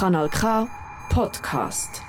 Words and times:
Kanal 0.00 0.28
K 0.28 0.66
Podcast. 1.08 2.02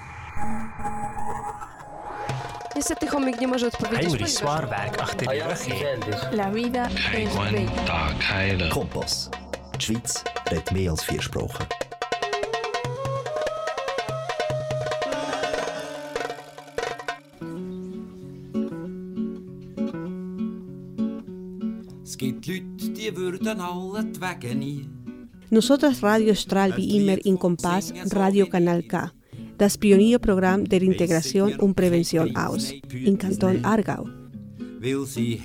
Niestety 2.75 3.07
chomik 3.07 3.41
nie 3.41 3.47
może 3.47 3.67
odpowiedzieć, 3.67 4.03
Henry 4.03 4.19
ponieważ... 4.19 4.33
zwaar 4.33 4.69
werk 4.69 5.01
achter 5.01 5.27
die 5.27 5.43
rug 5.43 5.67
in. 5.67 6.37
La 6.37 6.51
vida 6.51 6.87
es 7.13 7.35
bella. 7.35 8.69
Kompass. 8.69 9.29
Die 9.77 9.85
Schweiz 9.85 10.23
redet 10.51 10.71
mehr 10.71 10.91
als 10.91 11.03
vier 11.03 11.21
Sprachen. 11.21 11.65
Es 22.03 22.17
gibt 22.17 22.47
Leute, 22.47 22.89
die 22.89 23.17
würden 23.17 23.61
alle 23.61 24.03
die 24.03 24.21
Wege 24.21 24.55
nie. 24.55 24.96
Nosotras 25.49 26.03
Radio 26.03 26.31
Estral 26.31 26.75
wie 26.75 26.97
immer 26.97 27.17
in 27.25 27.39
Compass 27.39 27.93
Radio 28.11 28.47
Canal 28.47 28.83
K, 28.83 29.13
das 29.57 29.77
Pionierprogramm 29.77 30.65
der 30.65 30.81
Integration 30.81 31.55
und 31.55 31.73
Prävention 31.73 32.35
aus, 32.35 32.73
in 32.91 33.17
Kanton 33.17 33.63
Aargau. 33.63 34.09
Weil 34.79 35.05
sie 35.05 35.39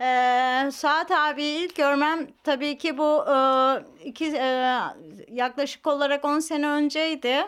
Ee, 0.00 0.70
Suat 0.72 1.10
abi 1.10 1.42
ilk 1.44 1.76
görmem 1.76 2.26
tabii 2.44 2.78
ki 2.78 2.98
bu 2.98 3.24
e, 3.28 3.36
iki 4.04 4.26
e, 4.36 4.80
yaklaşık 5.32 5.86
olarak 5.86 6.24
10 6.24 6.38
sene 6.38 6.68
önceydi. 6.68 7.46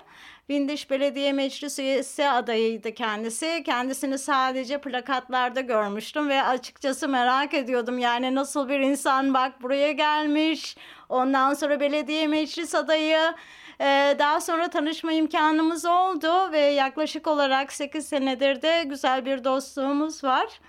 Bindiş 0.49 0.91
Belediye 0.91 1.33
Meclisi 1.33 1.83
üyesi 1.83 2.28
adayıydı 2.28 2.95
kendisi. 2.95 3.62
Kendisini 3.66 4.19
sadece 4.19 4.81
plakatlarda 4.81 5.61
görmüştüm 5.61 6.28
ve 6.28 6.43
açıkçası 6.43 7.09
merak 7.09 7.55
ediyordum. 7.55 7.99
Yani 7.99 8.34
nasıl 8.34 8.69
bir 8.69 8.81
insan 8.81 9.34
bak 9.34 9.62
buraya 9.62 9.93
gelmiş. 9.93 10.77
Ondan 11.09 11.55
sonra 11.55 11.81
belediye 11.81 12.27
meclis 12.27 12.75
adayı. 12.75 13.34
Ee, 13.81 14.17
daha 14.19 14.41
sonra 14.41 14.71
tanışma 14.71 15.13
imkanımız 15.13 15.85
oldu 15.85 16.53
ve 16.53 16.61
yaklaşık 16.61 17.27
olarak 17.27 17.73
8 17.73 18.09
senedir 18.09 18.63
de 18.63 18.85
güzel 18.87 19.27
bir 19.27 19.45
dostluğumuz 19.45 20.25
var. 20.25 20.61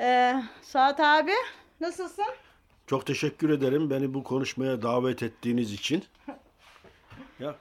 Ee, 0.00 0.42
Suat 0.62 1.00
abi 1.00 1.32
nasılsın? 1.80 2.24
Çok 2.86 3.06
teşekkür 3.06 3.50
ederim 3.50 3.90
beni 3.90 4.14
bu 4.14 4.24
konuşmaya 4.24 4.82
davet 4.82 5.22
ettiğiniz 5.22 5.72
için. 5.72 6.04
Ya 7.40 7.54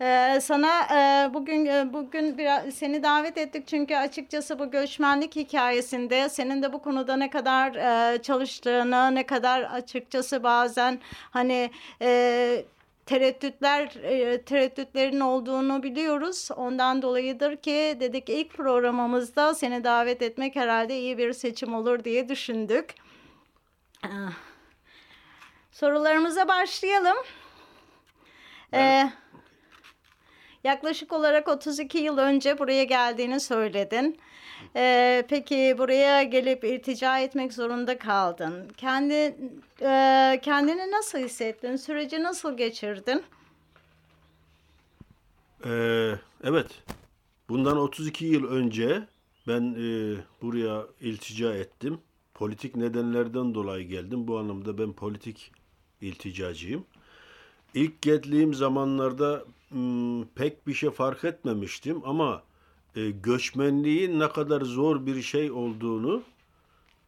Ee, 0.00 0.38
sana 0.42 0.82
e, 0.82 1.34
bugün 1.34 1.66
e, 1.66 1.92
bugün 1.92 2.38
biraz 2.38 2.74
seni 2.74 3.02
davet 3.02 3.38
ettik 3.38 3.66
çünkü 3.66 3.96
açıkçası 3.96 4.58
bu 4.58 4.70
göçmenlik 4.70 5.36
hikayesinde 5.36 6.28
senin 6.28 6.62
de 6.62 6.72
bu 6.72 6.82
konuda 6.82 7.16
ne 7.16 7.30
kadar 7.30 7.74
e, 7.74 8.22
çalıştığını, 8.22 9.14
ne 9.14 9.26
kadar 9.26 9.62
açıkçası 9.62 10.42
bazen 10.42 11.00
hani 11.30 11.70
e, 12.02 12.64
tereddütler 13.06 13.96
e, 14.02 14.42
tereddütlerin 14.42 15.20
olduğunu 15.20 15.82
biliyoruz. 15.82 16.48
Ondan 16.56 17.02
dolayıdır 17.02 17.56
ki 17.56 17.96
dedik 18.00 18.28
ilk 18.28 18.50
programımızda 18.50 19.54
seni 19.54 19.84
davet 19.84 20.22
etmek 20.22 20.56
herhalde 20.56 20.98
iyi 20.98 21.18
bir 21.18 21.32
seçim 21.32 21.74
olur 21.74 22.04
diye 22.04 22.28
düşündük. 22.28 22.94
Ah. 24.02 24.32
Sorularımıza 25.72 26.48
başlayalım. 26.48 27.16
Ee, 28.74 29.10
yaklaşık 30.64 31.12
olarak 31.12 31.48
32 31.48 31.98
yıl 31.98 32.18
önce 32.18 32.58
buraya 32.58 32.84
geldiğini 32.84 33.40
söyledin. 33.40 34.18
Ee, 34.76 35.24
peki 35.28 35.74
buraya 35.78 36.22
gelip 36.22 36.64
iltica 36.64 37.18
etmek 37.18 37.52
zorunda 37.52 37.98
kaldın. 37.98 38.68
Kendi 38.76 39.36
e, 39.80 40.40
kendini 40.42 40.90
nasıl 40.90 41.18
hissettin? 41.18 41.76
Süreci 41.76 42.22
nasıl 42.22 42.56
geçirdin? 42.56 43.22
Ee, 45.66 46.14
evet. 46.44 46.66
Bundan 47.48 47.76
32 47.76 48.24
yıl 48.24 48.50
önce 48.50 49.08
ben 49.46 49.74
e, 49.74 50.16
buraya 50.42 50.86
iltica 51.00 51.54
ettim. 51.54 51.98
Politik 52.34 52.76
nedenlerden 52.76 53.54
dolayı 53.54 53.88
geldim. 53.88 54.28
Bu 54.28 54.38
anlamda 54.38 54.78
ben 54.78 54.92
politik 54.92 55.52
ilticacıyım. 56.00 56.84
İlk 57.74 58.02
geldiğim 58.02 58.54
zamanlarda 58.54 59.44
pek 60.34 60.66
bir 60.66 60.74
şey 60.74 60.90
fark 60.90 61.24
etmemiştim 61.24 62.02
ama 62.04 62.42
e, 62.96 63.10
göçmenliğin 63.10 64.20
ne 64.20 64.28
kadar 64.28 64.60
zor 64.60 65.06
bir 65.06 65.22
şey 65.22 65.50
olduğunu 65.50 66.22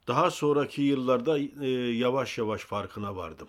daha 0.08 0.30
sonraki 0.30 0.82
yıllarda 0.82 1.38
e, 1.38 1.68
yavaş 1.96 2.38
yavaş 2.38 2.64
farkına 2.64 3.16
vardım. 3.16 3.48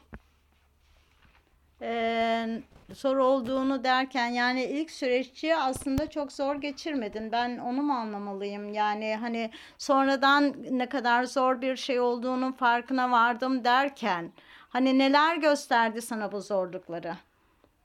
Ee, 1.81 2.61
soru 2.94 3.23
olduğunu 3.23 3.83
derken 3.83 4.28
yani 4.28 4.63
ilk 4.63 4.91
süreççi 4.91 5.55
aslında 5.55 6.09
çok 6.09 6.31
zor 6.31 6.55
geçirmedin. 6.55 7.31
Ben 7.31 7.57
onu 7.57 7.81
mu 7.81 7.94
anlamalıyım? 7.94 8.73
Yani 8.73 9.16
hani 9.16 9.51
sonradan 9.78 10.55
ne 10.72 10.89
kadar 10.89 11.23
zor 11.23 11.61
bir 11.61 11.75
şey 11.75 11.99
olduğunun 11.99 12.51
farkına 12.51 13.11
vardım 13.11 13.63
derken 13.63 14.31
hani 14.69 14.97
neler 14.97 15.35
gösterdi 15.35 16.02
sana 16.02 16.31
bu 16.31 16.41
zorlukları? 16.41 17.17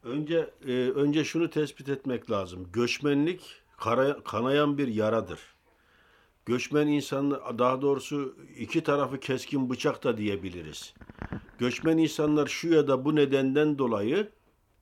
Önce 0.02 0.50
e, 0.66 0.72
önce 0.72 1.24
şunu 1.24 1.50
tespit 1.50 1.88
etmek 1.88 2.30
lazım. 2.30 2.68
Göçmenlik 2.72 3.40
kara- 3.76 4.22
kanayan 4.24 4.78
bir 4.78 4.88
yaradır. 4.88 5.40
Göçmen 6.46 6.86
insan 6.86 7.30
daha 7.58 7.82
doğrusu 7.82 8.36
iki 8.58 8.82
tarafı 8.82 9.20
keskin 9.20 9.70
bıçak 9.70 10.04
da 10.04 10.16
diyebiliriz. 10.18 10.94
Göçmen 11.58 11.98
insanlar 11.98 12.46
şu 12.46 12.68
ya 12.68 12.88
da 12.88 13.04
bu 13.04 13.16
nedenden 13.16 13.78
dolayı 13.78 14.28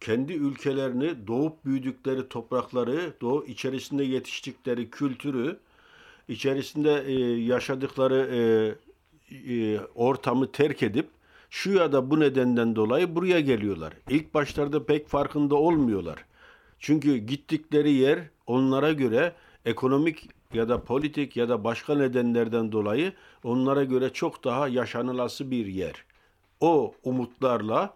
kendi 0.00 0.32
ülkelerini, 0.32 1.26
doğup 1.26 1.64
büyüdükleri 1.64 2.28
toprakları, 2.28 3.14
doğu 3.20 3.46
içerisinde 3.46 4.04
yetiştikleri 4.04 4.90
kültürü, 4.90 5.58
içerisinde 6.28 7.04
e, 7.06 7.12
yaşadıkları 7.42 8.28
e, 8.32 9.54
e, 9.54 9.80
ortamı 9.94 10.52
terk 10.52 10.82
edip 10.82 11.08
şu 11.50 11.72
ya 11.72 11.92
da 11.92 12.10
bu 12.10 12.20
nedenden 12.20 12.76
dolayı 12.76 13.14
buraya 13.14 13.40
geliyorlar. 13.40 13.92
İlk 14.08 14.34
başlarda 14.34 14.86
pek 14.86 15.08
farkında 15.08 15.54
olmuyorlar. 15.54 16.24
Çünkü 16.78 17.16
gittikleri 17.16 17.92
yer 17.92 18.18
onlara 18.46 18.92
göre 18.92 19.32
ekonomik 19.64 20.28
ya 20.54 20.68
da 20.68 20.84
politik 20.84 21.36
ya 21.36 21.48
da 21.48 21.64
başka 21.64 21.94
nedenlerden 21.94 22.72
dolayı 22.72 23.12
onlara 23.44 23.84
göre 23.84 24.12
çok 24.12 24.44
daha 24.44 24.68
yaşanılası 24.68 25.50
bir 25.50 25.66
yer. 25.66 26.04
O 26.60 26.94
umutlarla 27.04 27.94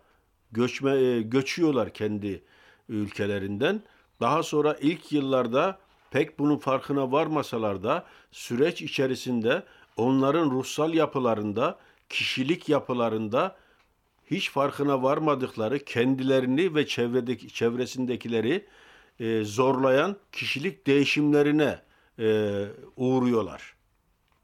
göçme 0.52 0.96
e, 0.96 1.22
göçüyorlar 1.22 1.92
kendi 1.92 2.42
ülkelerinden. 2.88 3.82
Daha 4.20 4.42
sonra 4.42 4.76
ilk 4.80 5.12
yıllarda 5.12 5.78
pek 6.10 6.38
bunun 6.38 6.56
farkına 6.56 7.12
varmasalar 7.12 7.82
da 7.82 8.04
süreç 8.32 8.82
içerisinde 8.82 9.62
onların 9.96 10.50
ruhsal 10.50 10.94
yapılarında, 10.94 11.78
kişilik 12.08 12.68
yapılarında 12.68 13.56
hiç 14.30 14.50
farkına 14.50 15.02
varmadıkları 15.02 15.78
kendilerini 15.78 16.74
ve 16.74 16.86
çevredeki 16.86 17.48
çevresindekileri 17.48 18.66
e, 19.20 19.44
zorlayan 19.44 20.16
kişilik 20.32 20.86
değişimlerine 20.86 21.78
e, 22.18 22.64
uğruyorlar. 22.96 23.74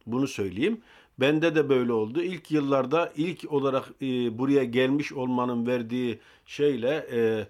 Bunu 0.07 0.29
söyleyeyim. 0.29 0.81
Bende 1.21 1.55
de 1.55 1.69
böyle 1.69 1.93
oldu. 1.93 2.23
İlk 2.23 2.51
yıllarda 2.51 3.13
ilk 3.17 3.53
olarak 3.53 3.91
e, 4.03 4.39
buraya 4.39 4.65
gelmiş 4.65 5.13
olmanın 5.13 5.67
verdiği 5.67 6.21
şeyle 6.47 7.07
e, 7.13 7.47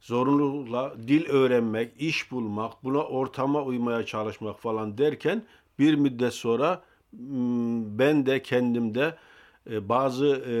zorunlulukla 0.00 0.94
dil 1.08 1.26
öğrenmek, 1.28 1.92
iş 1.98 2.30
bulmak, 2.30 2.84
buna 2.84 2.98
ortama 2.98 3.62
uymaya 3.62 4.06
çalışmak 4.06 4.60
falan 4.60 4.98
derken 4.98 5.42
bir 5.78 5.94
müddet 5.94 6.32
sonra 6.32 6.82
ben 7.98 8.26
de 8.26 8.42
kendimde 8.42 9.16
e, 9.70 9.88
bazı 9.88 10.26
e, 10.26 10.54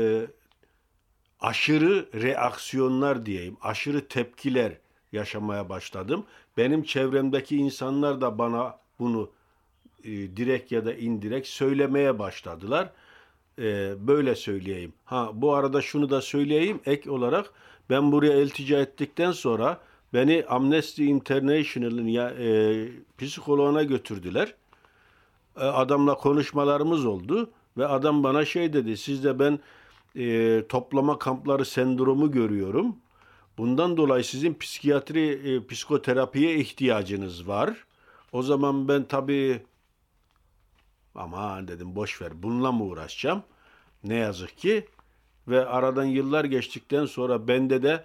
aşırı 1.40 2.08
reaksiyonlar 2.14 3.26
diyeyim, 3.26 3.56
aşırı 3.62 4.08
tepkiler 4.08 4.72
yaşamaya 5.12 5.68
başladım. 5.68 6.24
Benim 6.56 6.82
çevremdeki 6.82 7.56
insanlar 7.56 8.20
da 8.20 8.38
bana 8.38 8.78
bunu 8.98 9.30
e, 10.04 10.10
direkt 10.10 10.72
ya 10.72 10.84
da 10.84 10.94
indirekt 10.94 11.48
söylemeye 11.48 12.18
başladılar. 12.18 12.90
E, 13.58 13.94
böyle 14.06 14.34
söyleyeyim. 14.34 14.92
Ha 15.04 15.30
bu 15.34 15.54
arada 15.54 15.82
şunu 15.82 16.10
da 16.10 16.20
söyleyeyim 16.20 16.80
ek 16.86 17.10
olarak 17.10 17.52
ben 17.90 18.12
buraya 18.12 18.42
iltica 18.42 18.78
ettikten 18.80 19.32
sonra 19.32 19.80
beni 20.14 20.44
Amnesty 20.48 21.10
International'ın 21.10 22.06
ya 22.06 22.30
e, 22.30 22.88
psikoloğuna 23.18 23.82
götürdüler. 23.82 24.54
E, 25.56 25.60
adamla 25.60 26.14
konuşmalarımız 26.14 27.06
oldu 27.06 27.50
ve 27.80 27.86
adam 27.86 28.22
bana 28.22 28.44
şey 28.44 28.72
dedi. 28.72 28.96
Sizde 28.96 29.38
ben 29.38 29.58
e, 30.16 30.62
toplama 30.68 31.18
kampları 31.18 31.64
sendromu 31.64 32.30
görüyorum. 32.30 32.96
Bundan 33.58 33.96
dolayı 33.96 34.24
sizin 34.24 34.54
psikiyatri, 34.54 35.30
e, 35.30 35.66
psikoterapiye 35.66 36.56
ihtiyacınız 36.56 37.48
var. 37.48 37.84
O 38.32 38.42
zaman 38.42 38.88
ben 38.88 39.04
tabii 39.04 39.62
aman 41.14 41.68
dedim 41.68 41.96
boş 41.96 42.22
ver 42.22 42.42
bununla 42.42 42.72
mı 42.72 42.84
uğraşacağım? 42.84 43.42
Ne 44.04 44.14
yazık 44.14 44.58
ki 44.58 44.86
ve 45.48 45.66
aradan 45.66 46.04
yıllar 46.04 46.44
geçtikten 46.44 47.06
sonra 47.06 47.48
bende 47.48 47.82
de 47.82 48.04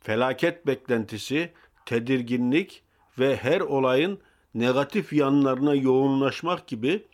felaket 0.00 0.66
beklentisi, 0.66 1.52
tedirginlik 1.86 2.82
ve 3.18 3.36
her 3.36 3.60
olayın 3.60 4.18
negatif 4.54 5.12
yanlarına 5.12 5.74
yoğunlaşmak 5.74 6.66
gibi 6.66 7.06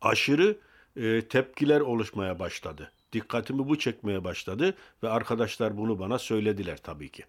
aşırı 0.00 0.58
e, 0.96 1.28
tepkiler 1.28 1.80
oluşmaya 1.80 2.38
başladı. 2.38 2.92
Dikkatimi 3.12 3.68
bu 3.68 3.78
çekmeye 3.78 4.24
başladı 4.24 4.74
ve 5.02 5.08
arkadaşlar 5.08 5.76
bunu 5.76 5.98
bana 5.98 6.18
söylediler 6.18 6.76
tabii 6.76 7.08
ki. 7.08 7.24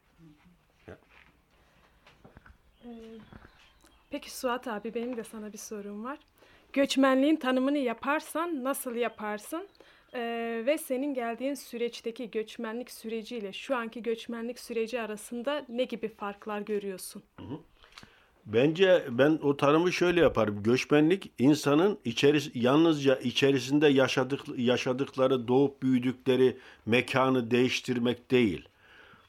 Peki 4.10 4.38
Suat 4.38 4.68
abi 4.68 4.94
benim 4.94 5.18
de 5.18 5.24
sana 5.24 5.54
bir 5.54 5.58
sorum 5.58 6.04
var. 6.04 6.20
Göçmenliğin 6.74 7.36
tanımını 7.36 7.78
yaparsan 7.78 8.64
nasıl 8.64 8.96
yaparsın? 8.96 9.68
Ee, 10.14 10.64
ve 10.66 10.78
senin 10.78 11.14
geldiğin 11.14 11.54
süreçteki 11.54 12.32
göçmenlik 12.32 12.92
süreciyle 12.92 13.54
şu 13.54 13.76
anki 13.76 14.04
göçmenlik 14.04 14.60
süreci 14.60 15.02
arasında 15.02 15.66
ne 15.70 15.84
gibi 15.84 16.08
farklar 16.08 16.62
görüyorsun? 16.62 17.24
Bence 18.54 19.06
ben 19.12 19.40
o 19.42 19.58
tanımı 19.58 19.94
şöyle 19.94 20.22
yaparım. 20.22 20.64
Göçmenlik 20.64 21.32
insanın 21.40 22.00
içeris 22.06 22.52
yalnızca 22.54 23.16
içerisinde 23.16 23.88
yaşadık 23.88 24.42
yaşadıkları, 24.58 25.48
doğup 25.48 25.84
büyüdükleri 25.84 26.58
mekanı 26.86 27.52
değiştirmek 27.52 28.32
değil. 28.32 28.68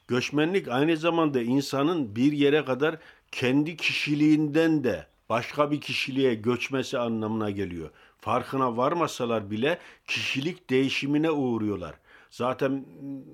Göçmenlik 0.09 0.69
aynı 0.69 0.97
zamanda 0.97 1.43
insanın 1.43 2.17
bir 2.17 2.33
yere 2.33 2.65
kadar 2.65 2.99
kendi 3.33 3.77
kişiliğinden 3.77 4.85
de 4.85 5.07
başka 5.29 5.71
bir 5.71 5.81
kişiliğe 5.81 6.35
göçmesi 6.35 6.99
anlamına 6.99 7.51
geliyor. 7.51 7.91
Farkına 8.21 8.77
varmasalar 8.77 9.51
bile 9.51 9.79
kişilik 10.07 10.71
değişimine 10.71 11.31
uğruyorlar. 11.31 11.95
Zaten 12.31 12.85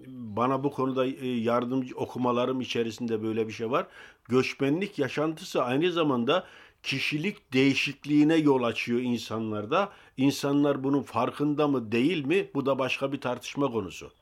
bana 0.09 0.65
bu 0.65 0.71
konuda 0.71 1.07
e, 1.07 1.27
yardımcı 1.27 1.97
okumalarım 1.97 2.61
içerisinde 2.61 3.23
böyle 3.23 3.49
bir 3.49 3.53
şey 3.53 3.71
var. 3.71 3.87
Göçmenlik 4.29 4.99
yaşantısı 4.99 5.65
aynı 5.65 5.93
zamanda 5.93 6.47
kişilik 6.83 7.53
değişikliğine 7.53 8.37
yol 8.37 8.63
açıyor 8.63 9.01
insanlarda. 9.01 9.93
İnsanlar 10.17 10.85
bunun 10.85 11.03
farkında 11.03 11.69
mı 11.69 11.93
değil 11.93 12.25
mi? 12.25 12.51
Bu 12.55 12.67
da 12.67 12.79
başka 12.79 13.13
bir 13.13 13.21
tartışma 13.21 13.73
konusu. 13.73 14.13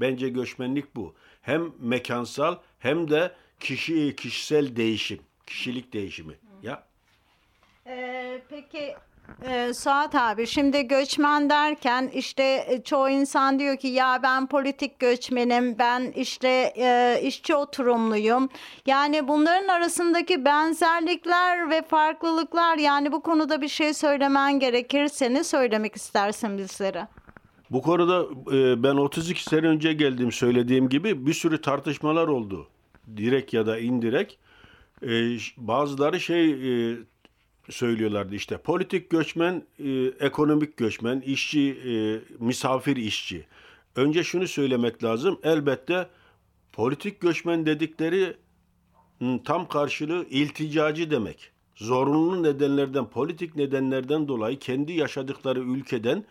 Bence 0.00 0.28
göçmenlik 0.28 0.96
bu. 0.96 1.14
Hem 1.42 1.72
mekansal 1.78 2.56
hem 2.78 3.10
de 3.10 3.34
kişi 3.60 4.16
kişisel 4.16 4.76
değişim, 4.76 5.20
kişilik 5.46 5.92
değişimi. 5.92 6.34
Ya. 6.62 6.86
Ee, 7.86 8.42
peki 8.48 8.94
ee, 9.48 9.74
Suat 9.74 10.14
abi 10.14 10.46
şimdi 10.46 10.88
göçmen 10.88 11.50
derken 11.50 12.10
işte 12.14 12.64
e, 12.68 12.82
çoğu 12.82 13.08
insan 13.08 13.58
diyor 13.58 13.76
ki 13.76 13.88
ya 13.88 14.20
ben 14.22 14.46
politik 14.46 14.98
göçmenim 14.98 15.78
ben 15.78 16.12
işte 16.16 16.72
e, 16.76 17.20
işçi 17.22 17.54
oturumluyum. 17.54 18.48
Yani 18.86 19.28
bunların 19.28 19.68
arasındaki 19.68 20.44
benzerlikler 20.44 21.70
ve 21.70 21.82
farklılıklar 21.82 22.78
yani 22.78 23.12
bu 23.12 23.22
konuda 23.22 23.62
bir 23.62 23.68
şey 23.68 23.94
söylemen 23.94 24.58
gerekirse 24.60 25.34
ne 25.34 25.44
söylemek 25.44 25.96
istersin 25.96 26.58
bizlere? 26.58 27.08
Bu 27.70 27.82
konuda 27.82 28.26
e, 28.56 28.82
ben 28.82 28.94
32 28.94 29.42
sene 29.42 29.66
önce 29.66 29.92
geldim 29.92 30.32
söylediğim 30.32 30.88
gibi 30.88 31.26
bir 31.26 31.34
sürü 31.34 31.60
tartışmalar 31.60 32.28
oldu. 32.28 32.66
Direkt 33.16 33.52
ya 33.52 33.66
da 33.66 33.78
indirekt. 33.78 34.34
E, 35.02 35.08
bazıları 35.56 36.20
şey 36.20 36.50
e, 36.50 36.96
söylüyorlardı 37.70 38.34
işte 38.34 38.58
politik 38.58 39.10
göçmen, 39.10 39.62
e, 39.78 39.90
ekonomik 40.20 40.76
göçmen, 40.76 41.20
işçi, 41.20 41.70
e, 41.70 41.92
misafir 42.38 42.96
işçi. 42.96 43.46
Önce 43.96 44.24
şunu 44.24 44.48
söylemek 44.48 45.04
lazım. 45.04 45.40
Elbette 45.42 46.08
politik 46.72 47.20
göçmen 47.20 47.66
dedikleri 47.66 48.36
tam 49.44 49.68
karşılığı 49.68 50.26
ilticacı 50.30 51.10
demek. 51.10 51.50
Zorunlu 51.76 52.42
nedenlerden, 52.42 53.10
politik 53.10 53.56
nedenlerden 53.56 54.28
dolayı 54.28 54.58
kendi 54.58 54.92
yaşadıkları 54.92 55.60
ülkeden 55.60 56.24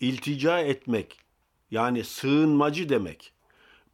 iltica 0.00 0.58
etmek. 0.58 1.18
Yani 1.70 2.04
sığınmacı 2.04 2.88
demek. 2.88 3.32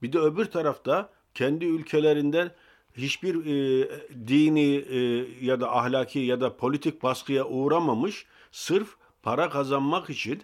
Bir 0.02 0.12
de 0.12 0.18
öbür 0.18 0.44
tarafta 0.44 1.10
kendi 1.34 1.64
ülkelerinden 1.64 2.50
hiçbir 2.96 3.34
e, 3.34 3.88
dini 4.28 4.74
e, 4.74 4.98
ya 5.46 5.60
da 5.60 5.76
ahlaki 5.76 6.18
ya 6.18 6.40
da 6.40 6.56
politik 6.56 7.02
baskıya 7.02 7.46
uğramamış 7.46 8.26
sırf 8.52 8.88
para 9.22 9.50
kazanmak 9.50 10.10
için 10.10 10.42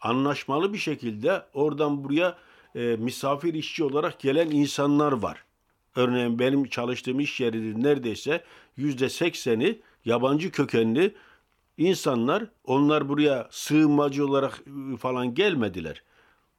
anlaşmalı 0.00 0.72
bir 0.72 0.78
şekilde 0.78 1.42
oradan 1.54 2.04
buraya 2.04 2.38
e, 2.74 2.96
misafir 2.96 3.54
işçi 3.54 3.84
olarak 3.84 4.20
gelen 4.20 4.50
insanlar 4.50 5.12
var. 5.12 5.44
Örneğin 5.96 6.38
benim 6.38 6.64
çalıştığım 6.64 7.20
iş 7.20 7.40
yerinin 7.40 7.82
neredeyse 7.82 8.44
yüzde 8.76 9.08
sekseni 9.08 9.78
yabancı 10.04 10.50
kökenli 10.50 11.14
insanlar. 11.78 12.46
Onlar 12.64 13.08
buraya 13.08 13.48
sığınmacı 13.50 14.26
olarak 14.26 14.62
e, 14.94 14.96
falan 14.96 15.34
gelmediler. 15.34 16.02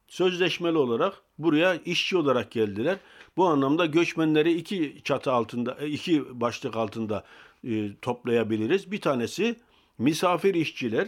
Sözleşmeli 0.07 0.77
olarak 0.77 1.21
buraya 1.37 1.75
işçi 1.75 2.17
olarak 2.17 2.51
geldiler. 2.51 2.97
Bu 3.37 3.45
anlamda 3.45 3.85
göçmenleri 3.85 4.53
iki 4.53 5.01
çatı 5.03 5.31
altında, 5.31 5.77
e, 5.79 5.87
iki 5.87 6.41
başlık 6.41 6.75
altında 6.75 7.23
e, 7.63 7.95
toplayabiliriz. 8.01 8.91
Bir 8.91 9.01
tanesi 9.01 9.55
misafir 9.97 10.55
işçiler 10.55 11.07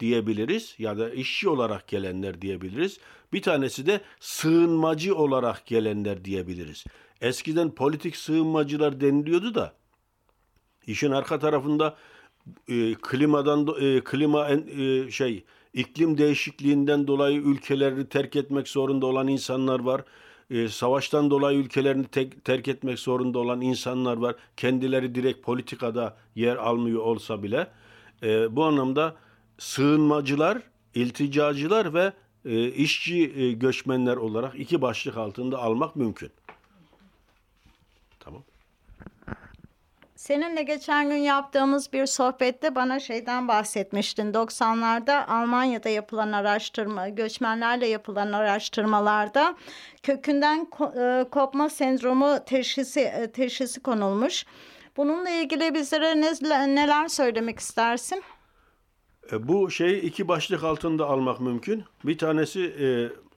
diyebiliriz 0.00 0.74
ya 0.78 0.98
da 0.98 1.10
işçi 1.10 1.48
olarak 1.48 1.88
gelenler 1.88 2.42
diyebiliriz. 2.42 2.98
Bir 3.32 3.42
tanesi 3.42 3.86
de 3.86 4.00
sığınmacı 4.20 5.16
olarak 5.16 5.66
gelenler 5.66 6.24
diyebiliriz. 6.24 6.84
Eskiden 7.20 7.74
politik 7.74 8.16
sığınmacılar 8.16 9.00
deniliyordu 9.00 9.54
da 9.54 9.74
işin 10.86 11.10
arka 11.10 11.38
tarafında 11.38 11.96
e, 12.68 12.94
klimadan 12.94 13.68
e, 13.80 14.00
klima 14.00 14.50
e, 14.50 15.10
şey 15.10 15.44
iklim 15.74 16.18
değişikliğinden 16.18 17.06
dolayı 17.06 17.40
ülkelerini 17.40 18.06
terk 18.06 18.36
etmek 18.36 18.68
zorunda 18.68 19.06
olan 19.06 19.28
insanlar 19.28 19.80
var 19.80 20.04
e, 20.52 20.68
savaştan 20.68 21.30
dolayı 21.30 21.58
ülkelerini 21.58 22.04
tek, 22.04 22.44
terk 22.44 22.68
etmek 22.68 22.98
zorunda 22.98 23.38
olan 23.38 23.60
insanlar 23.60 24.16
var. 24.16 24.36
Kendileri 24.56 25.14
direkt 25.14 25.42
politikada 25.42 26.16
yer 26.34 26.56
almıyor 26.56 27.02
olsa 27.02 27.42
bile. 27.42 27.66
E, 28.22 28.56
bu 28.56 28.64
anlamda 28.64 29.16
sığınmacılar, 29.58 30.62
ilticacılar 30.94 31.94
ve 31.94 32.12
e, 32.44 32.68
işçi 32.68 33.32
e, 33.36 33.52
göçmenler 33.52 34.16
olarak 34.16 34.54
iki 34.54 34.82
başlık 34.82 35.16
altında 35.16 35.58
almak 35.58 35.96
mümkün. 35.96 36.30
Seninle 40.22 40.62
geçen 40.62 41.08
gün 41.08 41.16
yaptığımız 41.16 41.92
bir 41.92 42.06
sohbette 42.06 42.74
bana 42.74 43.00
şeyden 43.00 43.48
bahsetmiştin. 43.48 44.32
90'larda 44.32 45.26
Almanya'da 45.26 45.88
yapılan 45.88 46.32
araştırma, 46.32 47.08
göçmenlerle 47.08 47.86
yapılan 47.86 48.32
araştırmalarda 48.32 49.56
kökünden 50.02 50.68
e, 50.96 51.24
kopma 51.30 51.68
sendromu 51.68 52.44
teşhisi 52.46 53.00
e, 53.00 53.32
teşhisi 53.32 53.80
konulmuş. 53.80 54.44
Bununla 54.96 55.30
ilgili 55.30 55.74
bizlere 55.74 56.20
ne- 56.20 56.74
neler 56.74 57.08
söylemek 57.08 57.58
istersin? 57.58 58.22
E, 59.32 59.48
bu 59.48 59.70
şeyi 59.70 60.00
iki 60.00 60.28
başlık 60.28 60.64
altında 60.64 61.06
almak 61.06 61.40
mümkün. 61.40 61.84
Bir 62.04 62.18
tanesi 62.18 62.72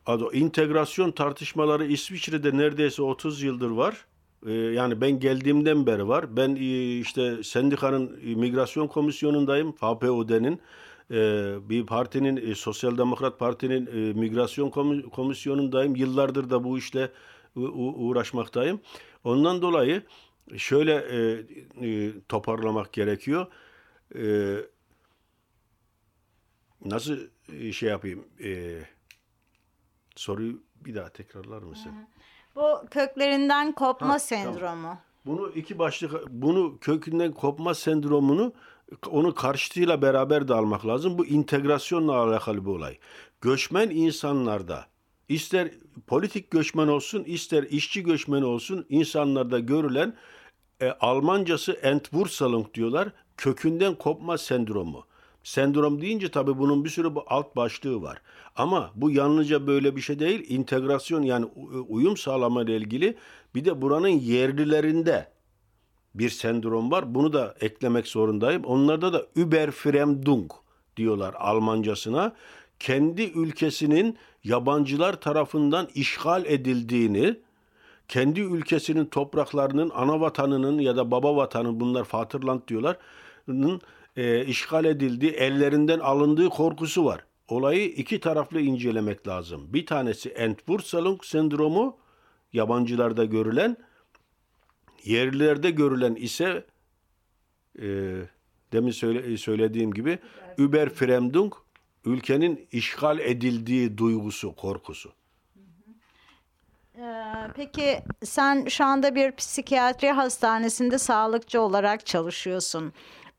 adı 0.06 0.34
integrasyon 0.34 1.12
tartışmaları 1.12 1.86
İsviçre'de 1.86 2.58
neredeyse 2.58 3.02
30 3.02 3.44
yıldır 3.44 3.70
var. 3.70 4.06
E, 4.46 4.52
yani 4.54 5.02
ben 5.02 5.20
geldiğimden 5.20 5.86
beri 5.88 6.08
var. 6.08 6.38
Ben 6.38 6.56
e, 6.56 7.00
işte 7.00 7.44
sendikanın 7.44 8.20
e, 8.26 8.36
migrasyon 8.36 8.88
komisyonundayım, 8.88 9.72
HPUD'nin. 9.72 10.60
E, 11.12 11.18
bir 11.70 11.86
partinin, 11.86 12.52
e, 12.52 12.56
Sosyal 12.56 12.98
Demokrat 12.98 13.40
Parti'nin 13.40 13.84
migrasyon 14.20 14.70
komi- 14.70 15.10
komisyonundayım. 15.10 15.96
Yıllardır 15.96 16.50
da 16.50 16.64
bu 16.64 16.78
işle 16.78 17.12
uğraşmaktayım. 17.56 18.80
Ondan 19.24 19.62
dolayı 19.62 20.04
şöyle 20.58 21.04
toparlamak 22.30 22.94
gerekiyor. 22.94 23.48
E, 24.16 24.56
Nasıl 26.86 27.18
şey 27.72 27.90
yapayım? 27.90 28.26
Soruyu 30.16 30.64
bir 30.86 30.96
daha 30.96 31.10
tekrarlar 31.10 31.62
mısın? 31.62 31.92
Bu 32.56 32.86
köklerinden 32.92 33.72
kopma 33.72 34.10
Ha, 34.14 34.20
sendromu. 34.20 34.98
Bunu 35.26 35.50
iki 35.50 35.80
başlık, 35.80 36.12
bunu 36.30 36.78
kökünden 36.82 37.32
kopma 37.32 37.74
sendromunu 37.74 38.54
onu 39.10 39.36
karşıtıyla 39.36 40.02
beraber 40.02 40.48
de 40.48 40.54
almak 40.54 40.86
lazım. 40.88 41.18
Bu 41.18 41.26
integrasyonla 41.26 42.16
alakalı 42.16 42.66
bir 42.66 42.70
olay. 42.70 42.98
Göçmen 43.42 43.90
insanlarda 43.90 44.86
ister 45.30 45.72
politik 46.08 46.52
göçmen 46.52 46.88
olsun 46.88 47.24
ister 47.24 47.64
işçi 47.64 48.04
göçmen 48.04 48.42
olsun 48.42 48.86
insanlarda 48.90 49.60
görülen 49.60 50.16
e, 50.82 50.90
Almancası 50.90 51.72
Entwurzelung 51.72 52.74
diyorlar. 52.74 53.10
Kökünden 53.38 53.96
kopma 53.96 54.38
sendromu. 54.38 55.06
Sendrom 55.46 56.02
deyince 56.02 56.32
tabii 56.32 56.58
bunun 56.58 56.86
bir 56.86 56.90
sürü 56.90 57.16
bu 57.16 57.24
alt 57.28 57.56
başlığı 57.56 58.02
var. 58.02 58.22
Ama 58.56 58.92
bu 58.96 59.12
yalnızca 59.12 59.68
böyle 59.68 59.96
bir 59.96 60.02
şey 60.02 60.20
değil. 60.20 60.46
İntegrasyon 60.50 61.22
yani 61.22 61.46
u- 61.46 61.86
uyum 61.90 62.18
sağlama 62.18 62.64
ile 62.64 62.78
ilgili 62.78 63.16
bir 63.56 63.66
de 63.66 63.82
buranın 63.82 64.08
yerlilerinde 64.08 65.32
bir 66.16 66.30
sendrom 66.30 66.92
var. 66.92 67.16
Bunu 67.16 67.34
da 67.34 67.56
eklemek 67.62 68.08
zorundayım. 68.08 68.64
Onlarda 68.64 69.14
da 69.14 69.26
Überfremdung 69.36 70.52
diyorlar 70.98 71.34
Almancasına. 71.34 72.34
Kendi 72.80 73.24
ülkesinin 73.24 74.18
yabancılar 74.44 75.22
tarafından 75.22 75.88
işgal 75.96 76.46
edildiğini, 76.46 77.40
kendi 78.08 78.42
ülkesinin 78.42 79.06
topraklarının 79.06 79.92
ana 79.96 80.22
vatanının 80.22 80.80
ya 80.80 80.98
da 80.98 81.12
baba 81.12 81.36
vatanı 81.36 81.80
bunlar 81.80 82.08
Vaterland 82.14 82.62
diyorlar. 82.68 82.98
E, 84.16 84.46
işgal 84.46 84.86
edildiği, 84.86 85.32
ellerinden 85.32 86.00
alındığı 86.00 86.50
korkusu 86.50 87.06
var. 87.06 87.26
Olayı 87.48 87.86
iki 87.88 88.20
taraflı 88.20 88.62
incelemek 88.62 89.28
lazım. 89.28 89.74
Bir 89.74 89.86
tanesi 89.86 90.30
Entwurzelung 90.30 91.24
sendromu, 91.24 91.98
yabancılarda 92.54 93.26
görülen, 93.26 93.78
yerlilerde 95.04 95.72
görülen 95.72 96.16
ise 96.16 96.66
e, 97.82 97.88
demin 98.74 98.92
söyle, 98.92 99.38
söylediğim 99.38 99.94
gibi 99.94 100.20
Überfremdung, 100.58 101.54
ülkenin 102.06 102.68
işgal 102.72 103.20
edildiği 103.20 103.98
duygusu, 103.98 104.56
korkusu. 104.56 105.14
Ee, 106.98 107.48
Peki 107.56 108.00
sen 108.24 108.66
şu 108.66 108.86
anda 108.86 109.16
bir 109.16 109.32
psikiyatri 109.32 110.12
hastanesinde 110.12 110.98
sağlıkçı 110.98 111.62
olarak 111.62 112.06
çalışıyorsun. 112.06 112.94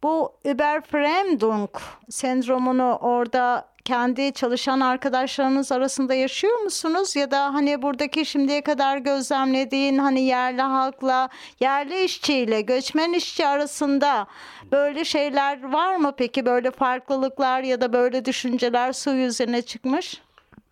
Bu 0.07 0.33
Überfremdung 0.45 1.71
sendromunu 2.11 2.99
orada 3.01 3.69
kendi 3.85 4.33
çalışan 4.33 4.81
arkadaşlarınız 4.81 5.73
arasında 5.73 6.15
yaşıyor 6.15 6.59
musunuz? 6.59 7.17
Ya 7.17 7.31
da 7.31 7.55
hani 7.55 7.83
buradaki 7.83 8.27
şimdiye 8.27 8.63
kadar 8.63 8.99
gözlemlediğin 8.99 9.99
hani 9.99 10.21
yerli 10.21 10.63
halkla, 10.63 11.29
yerli 11.61 12.05
işçiyle, 12.05 12.61
göçmen 12.61 13.13
işçi 13.13 13.47
arasında 13.47 14.27
böyle 14.73 15.05
şeyler 15.05 15.73
var 15.73 15.97
mı 15.97 16.13
peki? 16.17 16.47
Böyle 16.47 16.71
farklılıklar 16.71 17.63
ya 17.63 17.81
da 17.81 17.93
böyle 17.93 18.25
düşünceler 18.25 18.93
su 18.93 19.11
yüzüne 19.11 19.63
çıkmış? 19.63 20.23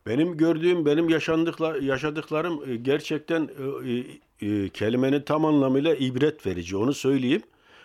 Benim 0.06 0.36
gördüğüm, 0.36 0.86
benim 0.86 1.08
yaşandıkla, 1.08 1.76
yaşadıklarım 1.80 2.70
e, 2.70 2.76
gerçekten 2.76 3.48
e, 3.84 4.46
e, 4.46 4.68
kelimenin 4.68 5.22
tam 5.22 5.44
anlamıyla 5.44 5.94
ibret 5.94 6.46
verici. 6.46 6.76
Onu 6.76 6.94
söyleyeyim. 6.94 7.42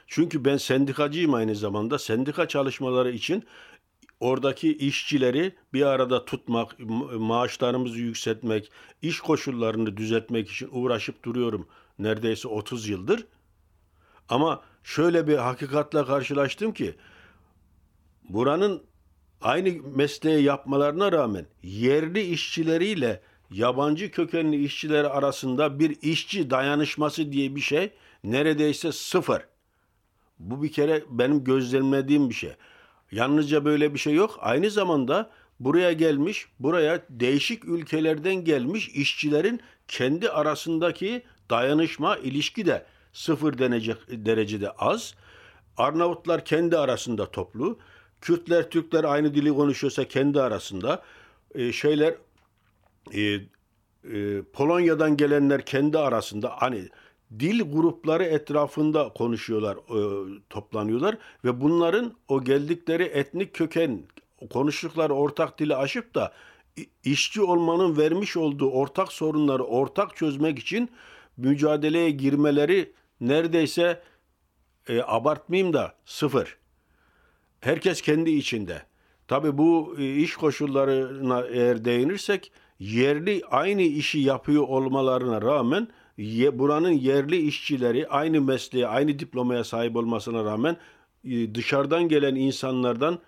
Çünkü 0.10 0.46
ben 0.46 0.58
sendikacıyım 0.58 1.34
aynı 1.34 1.56
zamanda. 1.56 2.00
Sendika 2.00 2.48
çalışmaları 2.48 3.12
için 3.12 3.44
oradaki 4.20 4.78
işçileri 4.78 5.56
bir 5.74 5.82
arada 5.82 6.26
tutmak, 6.26 6.80
ma- 6.80 7.18
maaşlarımızı 7.18 8.00
yükseltmek, 8.00 8.72
iş 9.02 9.20
koşullarını 9.20 9.98
düzeltmek 9.98 10.50
için 10.52 10.70
uğraşıp 10.72 11.24
duruyorum 11.24 11.68
neredeyse 12.00 12.48
30 12.48 12.90
yıldır. 12.90 13.28
Ama 14.30 14.62
şöyle 14.84 15.28
bir 15.28 15.38
hakikatle 15.38 16.06
karşılaştım 16.06 16.74
ki 16.74 16.96
buranın 18.30 18.84
aynı 19.42 19.74
mesleği 19.96 20.44
yapmalarına 20.44 21.12
rağmen 21.12 21.46
yerli 21.64 22.22
işçileriyle 22.22 23.22
yabancı 23.52 24.12
kökenli 24.12 24.64
işçiler 24.64 25.04
arasında 25.04 25.80
bir 25.80 25.98
işçi 26.02 26.50
dayanışması 26.50 27.32
diye 27.32 27.56
bir 27.56 27.62
şey 27.62 27.92
neredeyse 28.24 28.92
sıfır. 28.92 29.42
Bu 30.40 30.64
bir 30.64 30.72
kere 30.72 31.04
benim 31.10 31.44
gözlemlediğim 31.44 32.30
bir 32.30 32.36
şey. 32.36 32.52
Yalnızca 33.12 33.66
böyle 33.66 33.94
bir 33.94 34.00
şey 34.00 34.14
yok. 34.14 34.38
Aynı 34.42 34.70
zamanda 34.70 35.30
buraya 35.60 35.94
gelmiş, 35.94 36.48
buraya 36.60 37.02
değişik 37.10 37.66
ülkelerden 37.66 38.36
gelmiş 38.36 38.90
işçilerin 38.90 39.62
kendi 39.88 40.30
arasındaki 40.30 41.24
dayanışma 41.50 42.18
ilişki 42.18 42.66
de 42.66 42.86
sıfır 43.14 43.58
denecek 43.58 43.98
derecede 44.08 44.72
az. 44.72 45.14
Arnavutlar 45.78 46.46
kendi 46.46 46.78
arasında 46.78 47.32
toplu. 47.32 47.80
Kürtler, 48.22 48.70
Türkler 48.70 49.04
aynı 49.04 49.36
dili 49.36 49.50
konuşuyorsa 49.50 50.08
kendi 50.08 50.42
arasında. 50.42 51.04
Ee, 51.56 51.72
şeyler 51.72 52.16
e, 53.14 53.22
e, 53.22 54.42
Polonya'dan 54.54 55.18
gelenler 55.18 55.66
kendi 55.66 55.98
arasında 55.98 56.50
hani 56.58 56.90
dil 57.40 57.72
grupları 57.72 58.24
etrafında 58.24 59.10
konuşuyorlar, 59.10 59.78
e, 59.78 60.00
toplanıyorlar 60.50 61.18
ve 61.46 61.62
bunların 61.62 62.14
o 62.28 62.44
geldikleri 62.44 63.04
etnik 63.04 63.54
köken, 63.54 64.04
konuştukları 64.50 65.14
ortak 65.14 65.60
dili 65.60 65.76
aşıp 65.76 66.16
da 66.16 66.34
işçi 67.04 67.42
olmanın 67.42 67.98
vermiş 67.98 68.38
olduğu 68.38 68.70
ortak 68.70 69.12
sorunları 69.12 69.64
ortak 69.64 70.16
çözmek 70.16 70.60
için 70.60 70.90
mücadeleye 71.38 72.10
girmeleri 72.10 72.94
neredeyse 73.22 74.02
e, 74.88 75.02
abartmayayım 75.02 75.74
da 75.74 75.94
sıfır. 76.06 76.58
Herkes 77.62 78.02
kendi 78.02 78.32
içinde. 78.32 78.82
Tabii 79.28 79.58
bu 79.58 79.96
e, 80.00 80.16
iş 80.16 80.36
koşullarına 80.36 81.42
eğer 81.42 81.86
değinirsek 81.86 82.52
yerli 82.80 83.42
aynı 83.52 83.82
işi 83.82 84.20
yapıyor 84.20 84.64
olmalarına 84.68 85.42
rağmen 85.42 85.88
ye- 86.24 86.60
buranın 86.60 86.92
yerli 86.92 87.38
işçileri 87.38 88.08
aynı 88.08 88.42
mesleğe, 88.42 88.88
aynı 88.88 89.20
diplomaya 89.20 89.64
sahip 89.64 89.96
olmasına 89.96 90.44
rağmen 90.44 90.78
e, 91.26 91.56
dışarıdan 91.56 92.08
gelen 92.08 92.36
insanlardan 92.36 93.20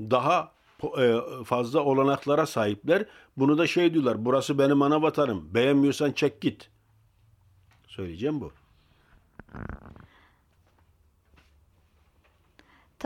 daha 0.00 0.52
e, 0.98 1.16
fazla 1.44 1.80
olanaklara 1.80 2.46
sahipler. 2.46 3.06
Bunu 3.36 3.58
da 3.58 3.66
şey 3.66 3.94
diyorlar, 3.94 4.24
burası 4.24 4.58
benim 4.58 4.82
ana 4.82 5.02
vatanım, 5.02 5.54
beğenmiyorsan 5.54 6.12
çek 6.12 6.40
git. 6.40 6.70
Söyleyeceğim 7.88 8.40
bu. 8.40 8.52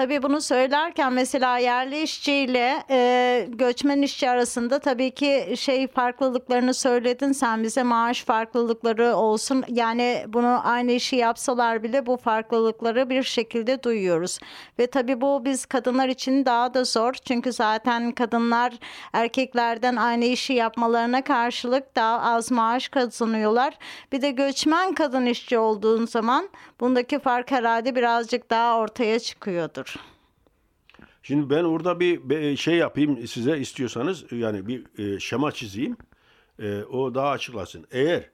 Tabii 0.01 0.23
bunu 0.23 0.41
söylerken 0.41 1.13
mesela 1.13 1.59
yerli 1.59 2.03
işçiyle 2.03 2.85
e, 2.91 3.47
göçmen 3.49 4.03
işçi 4.03 4.31
arasında 4.31 4.79
tabii 4.79 5.11
ki 5.11 5.55
şey 5.57 5.87
farklılıklarını 5.87 6.75
söyledin. 6.75 7.33
Sen 7.33 7.63
bize 7.63 7.83
maaş 7.83 8.25
farklılıkları 8.25 9.17
olsun. 9.17 9.65
Yani 9.69 10.25
bunu 10.29 10.61
aynı 10.65 10.93
işi 10.93 11.17
yapsalar 11.17 11.83
bile 11.83 12.07
bu 12.07 12.17
farklılıkları 12.17 13.11
bir 13.11 13.23
şekilde 13.23 13.83
duyuyoruz. 13.83 14.39
Ve 14.79 14.87
tabii 14.87 15.21
bu 15.21 15.45
biz 15.45 15.67
kadınlar 15.67 16.09
için 16.09 16.45
daha 16.45 16.75
da 16.75 16.85
zor. 16.85 17.15
Çünkü 17.15 17.53
zaten 17.53 18.13
kadınlar 18.13 18.73
erkeklerden 19.13 19.97
aynı 19.97 20.25
işi 20.25 20.53
yapmalarına 20.53 21.25
karşılık 21.25 21.97
daha 21.97 22.21
az 22.21 22.51
maaş 22.51 22.89
kazanıyorlar. 22.89 23.79
Bir 24.13 24.23
de 24.23 24.31
göçmen 24.31 24.95
kadın 24.95 25.27
işçi 25.27 25.59
olduğun 25.59 26.07
zaman 26.07 26.49
bundaki 26.81 27.19
fark 27.19 27.51
herhalde 27.51 27.95
birazcık 27.95 28.51
daha 28.51 28.79
ortaya 28.79 29.19
çıkıyordur. 29.19 29.90
Şimdi 31.23 31.51
ben 31.51 31.65
orada 31.65 32.01
bir 32.01 32.57
şey 32.57 32.77
yapayım 32.77 33.27
size 33.27 33.59
istiyorsanız 33.59 34.25
yani 34.33 34.67
bir 34.67 34.99
e, 34.99 35.21
şema 35.21 35.53
çizeyim. 35.53 35.97
E, 36.59 36.83
o 36.83 37.15
daha 37.15 37.31
açıklasın. 37.31 37.87
Eğer 37.91 38.31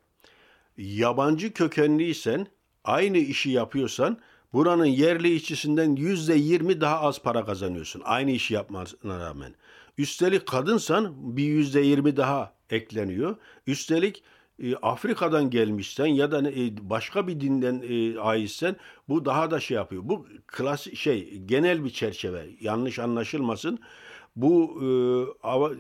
yabancı 0.77 1.53
kökenliysen 1.53 2.47
aynı 2.85 3.19
işi 3.19 3.51
yapıyorsan 3.51 4.19
buranın 4.53 4.85
yerli 4.85 5.35
işçisinden 5.35 5.97
yüzde 5.97 6.35
yirmi 6.35 6.81
daha 6.81 7.01
az 7.01 7.23
para 7.23 7.45
kazanıyorsun. 7.45 8.03
Aynı 8.05 8.31
işi 8.31 8.55
yapmasına 8.55 9.21
rağmen. 9.21 9.55
Üstelik 9.99 10.47
kadınsan 10.47 11.37
bir 11.37 11.45
yüzde 11.45 11.81
yirmi 11.81 12.17
daha 12.17 12.55
ekleniyor. 12.71 13.37
Üstelik 13.67 14.23
e, 14.63 14.77
Afrika'dan 14.77 15.51
gelmişsen 15.51 16.07
ya 16.07 16.31
da 16.31 16.51
e, 16.51 16.91
başka 16.91 17.27
bir 17.27 17.41
dinden 17.41 17.83
e, 17.89 18.19
aitsen 18.19 18.77
bu 19.09 19.25
daha 19.25 19.51
da 19.51 19.61
şey 19.61 19.75
yapıyor. 19.75 20.03
Bu 20.05 20.27
klasik 20.47 20.97
şey 20.97 21.39
genel 21.47 21.85
bir 21.85 21.91
çerçeve. 21.91 22.47
Yanlış 22.61 22.99
anlaşılmasın. 22.99 23.79
Bu 24.37 24.83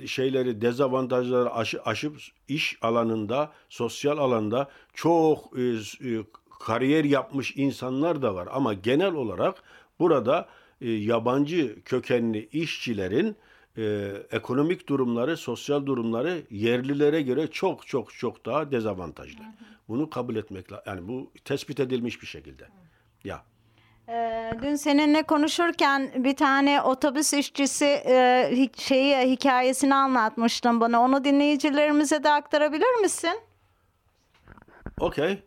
e, 0.02 0.06
şeyleri 0.06 0.60
dezavantajları 0.60 1.54
aşı, 1.54 1.82
aşıp 1.82 2.16
iş 2.48 2.78
alanında, 2.82 3.52
sosyal 3.68 4.18
alanda 4.18 4.68
çok 4.94 5.58
e, 5.58 5.62
e, 5.62 6.22
kariyer 6.60 7.04
yapmış 7.04 7.56
insanlar 7.56 8.22
da 8.22 8.34
var 8.34 8.48
ama 8.52 8.74
genel 8.74 9.14
olarak 9.14 9.62
burada 9.98 10.48
e, 10.80 10.90
yabancı 10.90 11.82
kökenli 11.84 12.48
işçilerin 12.52 13.36
e, 13.78 14.12
ekonomik 14.30 14.88
durumları, 14.88 15.36
sosyal 15.36 15.86
durumları 15.86 16.42
yerlilere 16.50 17.22
göre 17.22 17.46
çok 17.46 17.86
çok 17.86 18.14
çok 18.14 18.46
daha 18.46 18.70
dezavantajlı. 18.70 19.40
Hı 19.40 19.44
hı. 19.44 19.64
Bunu 19.88 20.10
kabul 20.10 20.36
etmek 20.36 20.72
lazım. 20.72 20.84
Yani 20.86 21.08
bu 21.08 21.30
tespit 21.44 21.80
edilmiş 21.80 22.22
bir 22.22 22.26
şekilde. 22.26 22.64
Hı. 22.64 22.68
Ya. 23.24 23.42
Ee, 24.08 24.52
dün 24.62 24.76
seninle 24.76 25.22
konuşurken 25.22 26.12
bir 26.24 26.36
tane 26.36 26.82
otobüs 26.82 27.32
işçisi 27.32 28.02
e, 28.06 28.68
şeyi 28.76 29.16
hikayesini 29.16 29.94
anlatmıştın 29.94 30.80
bana. 30.80 31.02
Onu 31.02 31.24
dinleyicilerimize 31.24 32.24
de 32.24 32.30
aktarabilir 32.30 33.00
misin? 33.00 33.40
Okey. 35.00 35.42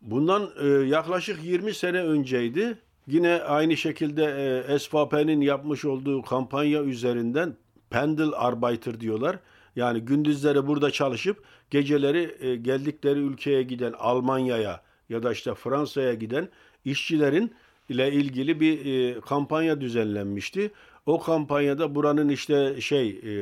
Bundan 0.00 0.50
e, 0.60 0.66
yaklaşık 0.66 1.44
20 1.44 1.74
sene 1.74 2.02
önceydi. 2.02 2.78
Yine 3.10 3.42
aynı 3.42 3.76
şekilde 3.76 4.24
e, 4.68 4.78
SVP'nin 4.78 5.40
yapmış 5.40 5.84
olduğu 5.84 6.22
kampanya 6.22 6.82
üzerinden 6.82 7.56
Pendel 7.90 8.30
Arbeiter 8.34 9.00
diyorlar. 9.00 9.38
Yani 9.76 10.00
gündüzleri 10.00 10.66
burada 10.66 10.90
çalışıp 10.90 11.44
geceleri 11.70 12.36
e, 12.40 12.56
geldikleri 12.56 13.18
ülkeye 13.18 13.62
giden 13.62 13.92
Almanya'ya 13.98 14.80
ya 15.08 15.22
da 15.22 15.32
işte 15.32 15.54
Fransa'ya 15.54 16.14
giden 16.14 16.48
işçilerin 16.84 17.54
ile 17.88 18.12
ilgili 18.12 18.60
bir 18.60 18.86
e, 18.86 19.20
kampanya 19.20 19.80
düzenlenmişti. 19.80 20.70
O 21.06 21.20
kampanyada 21.20 21.94
buranın 21.94 22.28
işte 22.28 22.80
şey 22.80 23.08
e, 23.08 23.32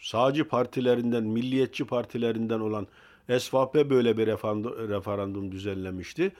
sağcı 0.00 0.48
partilerinden, 0.48 1.24
milliyetçi 1.24 1.84
partilerinden 1.84 2.60
olan 2.60 2.86
SVP 3.38 3.90
böyle 3.90 4.18
bir 4.18 4.26
referandum 4.26 5.52
düzenlemişti. 5.52 6.32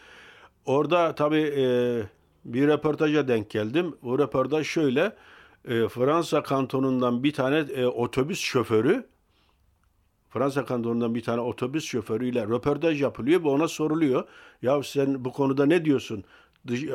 Orada 0.66 1.14
tabii 1.14 1.54
e, 1.56 1.64
bir 2.44 2.68
röportaja 2.68 3.28
denk 3.28 3.50
geldim. 3.50 3.94
O 4.02 4.18
röportaj 4.18 4.66
şöyle. 4.66 5.16
E, 5.68 5.88
Fransa 5.88 6.42
kantonundan 6.42 7.25
bir 7.25 7.33
tane 7.33 7.56
e, 7.56 7.87
otobüs 7.87 8.40
şoförü 8.40 9.06
Fransa 10.35 10.64
kantonundan 10.64 11.14
bir 11.14 11.22
tane 11.22 11.40
otobüs 11.40 11.85
şoförüyle 11.85 12.42
röportaj 12.42 13.03
yapılıyor 13.03 13.44
ve 13.44 13.48
ona 13.48 13.68
soruluyor. 13.68 14.24
Ya 14.62 14.83
sen 14.83 15.24
bu 15.24 15.33
konuda 15.33 15.66
ne 15.66 15.85
diyorsun? 15.85 16.24
Dış, 16.66 16.85
e, 16.85 16.88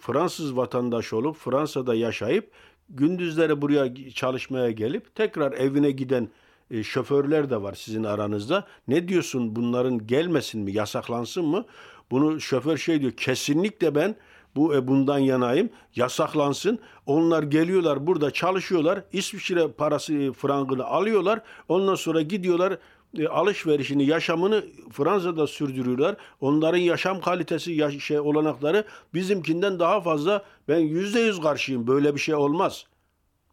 Fransız 0.00 0.56
vatandaş 0.56 1.12
olup 1.12 1.36
Fransa'da 1.36 1.94
yaşayıp 1.94 2.50
gündüzleri 2.88 3.62
buraya 3.62 3.94
çalışmaya 4.14 4.70
gelip 4.70 5.14
tekrar 5.14 5.52
evine 5.52 5.90
giden 5.90 6.28
e, 6.70 6.82
şoförler 6.82 7.50
de 7.50 7.62
var 7.62 7.74
sizin 7.74 8.04
aranızda. 8.04 8.66
Ne 8.88 9.08
diyorsun 9.08 9.56
bunların 9.56 10.06
gelmesin 10.06 10.60
mi, 10.60 10.72
yasaklansın 10.72 11.44
mı? 11.44 11.64
Bunu 12.10 12.40
şoför 12.40 12.76
şey 12.76 13.00
diyor 13.00 13.12
kesinlikle 13.12 13.94
ben 13.94 14.14
bu 14.56 14.74
e, 14.74 14.88
bundan 14.88 15.18
yanayım. 15.18 15.70
Yasaklansın. 15.96 16.78
Onlar 17.06 17.42
geliyorlar 17.42 18.06
burada 18.06 18.30
çalışıyorlar. 18.30 19.02
İsviçre 19.12 19.68
parası 19.68 20.14
e, 20.14 20.32
frangını 20.32 20.84
alıyorlar. 20.84 21.40
Ondan 21.68 21.94
sonra 21.94 22.22
gidiyorlar 22.22 22.78
e, 23.18 23.28
alışverişini, 23.28 24.06
yaşamını 24.06 24.64
Fransa'da 24.92 25.46
sürdürüyorlar. 25.46 26.16
Onların 26.40 26.78
yaşam 26.78 27.20
kalitesi, 27.20 27.72
yaş- 27.72 28.04
şey 28.04 28.20
olanakları 28.20 28.84
bizimkinden 29.14 29.78
daha 29.78 30.00
fazla. 30.00 30.44
Ben 30.68 30.78
yüzde 30.78 31.20
yüz 31.20 31.40
karşıyım. 31.40 31.86
Böyle 31.86 32.14
bir 32.14 32.20
şey 32.20 32.34
olmaz 32.34 32.86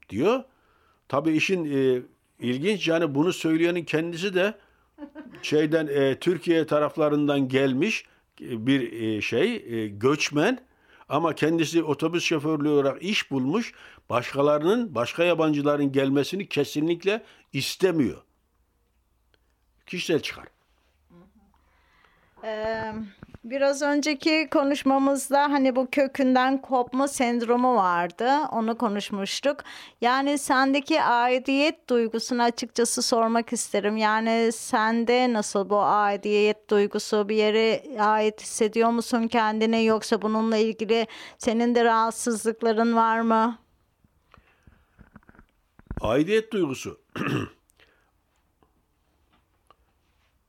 diyor. 0.09 0.43
Tabii 1.07 1.31
işin 1.31 1.65
e, 1.65 2.01
ilginç 2.39 2.87
yani 2.87 3.15
bunu 3.15 3.33
söyleyenin 3.33 3.83
kendisi 3.83 4.33
de 4.33 4.53
şeyden 5.41 5.87
e, 5.87 6.19
Türkiye 6.19 6.65
taraflarından 6.67 7.47
gelmiş 7.47 8.05
bir 8.39 8.91
e, 8.91 9.21
şey 9.21 9.55
e, 9.55 9.87
göçmen 9.87 10.59
ama 11.09 11.35
kendisi 11.35 11.83
otobüs 11.83 12.23
şoförlüğü 12.23 12.69
olarak 12.69 13.03
iş 13.03 13.31
bulmuş. 13.31 13.73
Başkalarının, 14.09 14.95
başka 14.95 15.23
yabancıların 15.23 15.91
gelmesini 15.91 16.49
kesinlikle 16.49 17.23
istemiyor. 17.53 18.21
Kişisel 19.85 20.19
çıkar. 20.19 20.47
Ee, 22.43 22.93
biraz 23.45 23.81
önceki 23.81 24.47
konuşmamızda 24.51 25.41
hani 25.41 25.75
bu 25.75 25.87
kökünden 25.91 26.61
kopma 26.61 27.07
sendromu 27.07 27.75
vardı. 27.75 28.29
Onu 28.51 28.77
konuşmuştuk. 28.77 29.57
Yani 30.01 30.37
sendeki 30.37 31.01
aidiyet 31.01 31.89
duygusunu 31.89 32.43
açıkçası 32.43 33.01
sormak 33.01 33.53
isterim. 33.53 33.97
Yani 33.97 34.51
sende 34.53 35.33
nasıl 35.33 35.69
bu 35.69 35.79
aidiyet 35.79 36.69
duygusu 36.69 37.29
bir 37.29 37.35
yere 37.35 37.83
ait 37.99 38.41
hissediyor 38.41 38.89
musun 38.89 39.27
kendine 39.27 39.83
yoksa 39.83 40.21
bununla 40.21 40.57
ilgili 40.57 41.07
senin 41.37 41.75
de 41.75 41.83
rahatsızlıkların 41.83 42.95
var 42.95 43.19
mı? 43.19 43.57
Aidiyet 46.01 46.53
duygusu 46.53 47.01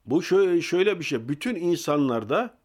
Bu 0.05 0.23
şöyle, 0.23 0.61
şöyle 0.61 0.99
bir 0.99 1.03
şey. 1.03 1.29
Bütün 1.29 1.55
insanlarda 1.55 2.57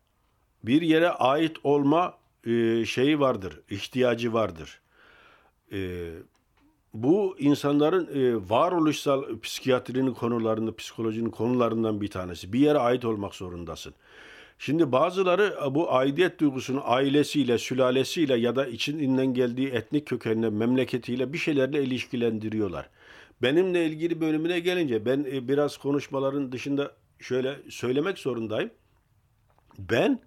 bir 0.64 0.82
yere 0.82 1.08
ait 1.08 1.56
olma 1.64 2.18
e, 2.46 2.84
şeyi 2.84 3.20
vardır, 3.20 3.60
ihtiyacı 3.70 4.32
vardır. 4.32 4.80
E, 5.72 6.10
bu 6.94 7.36
insanların 7.38 8.08
e, 8.14 8.50
varoluşsal 8.50 9.40
psikiyatrinin 9.40 10.14
konularında, 10.14 10.76
psikolojinin 10.76 11.30
konularından 11.30 12.00
bir 12.00 12.08
tanesi. 12.08 12.52
Bir 12.52 12.58
yere 12.58 12.78
ait 12.78 13.04
olmak 13.04 13.34
zorundasın. 13.34 13.94
Şimdi 14.58 14.92
bazıları 14.92 15.58
bu 15.70 15.92
aidiyet 15.92 16.40
duygusunu 16.40 16.80
ailesiyle, 16.84 17.58
sülalesiyle 17.58 18.36
ya 18.36 18.56
da 18.56 18.66
içinden 18.66 19.34
geldiği 19.34 19.68
etnik 19.68 20.06
kökenle, 20.06 20.50
memleketiyle 20.50 21.32
bir 21.32 21.38
şeylerle 21.38 21.82
ilişkilendiriyorlar. 21.82 22.88
Benimle 23.42 23.86
ilgili 23.86 24.20
bölümüne 24.20 24.60
gelince 24.60 25.06
ben 25.06 25.24
biraz 25.24 25.76
konuşmaların 25.76 26.52
dışında 26.52 26.92
şöyle 27.18 27.56
söylemek 27.68 28.18
zorundayım. 28.18 28.70
Ben 29.78 30.20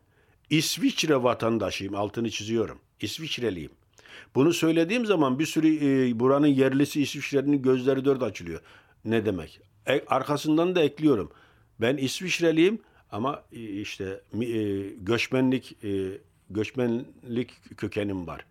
İsviçre 0.50 1.24
vatandaşıyım. 1.24 1.96
Altını 1.96 2.32
çiziyorum. 2.32 2.80
İsviçreliyim. 3.02 3.72
Bunu 4.36 4.54
söylediğim 4.54 5.06
zaman 5.06 5.40
bir 5.40 5.46
sürü 5.46 5.68
e, 5.68 6.20
buranın 6.20 6.48
yerlisi 6.48 7.02
İsviçre'nin 7.02 7.62
gözleri 7.62 8.06
dört 8.06 8.24
açılıyor. 8.24 8.62
Ne 9.06 9.26
demek? 9.26 9.62
E, 9.88 10.02
arkasından 10.08 10.76
da 10.76 10.82
ekliyorum. 10.84 11.32
Ben 11.82 11.98
İsviçreliyim 11.98 12.80
ama 13.12 13.44
e, 13.52 13.60
işte 13.60 14.22
e, 14.42 14.82
göçmenlik 14.98 15.84
e, 15.84 16.18
göçmenlik 16.50 17.78
kökenim 17.78 18.28
var. 18.28 18.46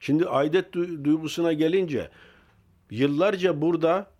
Şimdi 0.00 0.26
aidet 0.26 0.72
duygusuna 0.72 1.52
gelince 1.52 2.10
yıllarca 2.90 3.60
burada 3.60 4.10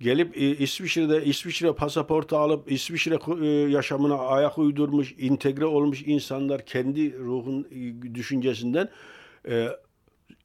gelip 0.00 0.36
e, 0.36 0.56
İsviçre'de 0.56 1.24
İsviçre 1.24 1.72
pasaportu 1.72 2.36
alıp 2.36 2.72
İsviçre 2.72 3.18
e, 3.42 3.46
yaşamına 3.70 4.18
ayak 4.18 4.58
uydurmuş, 4.58 5.14
entegre 5.18 5.66
olmuş 5.66 6.02
insanlar 6.06 6.66
kendi 6.66 7.18
ruhun 7.18 7.68
e, 7.70 8.14
düşüncesinden 8.14 8.88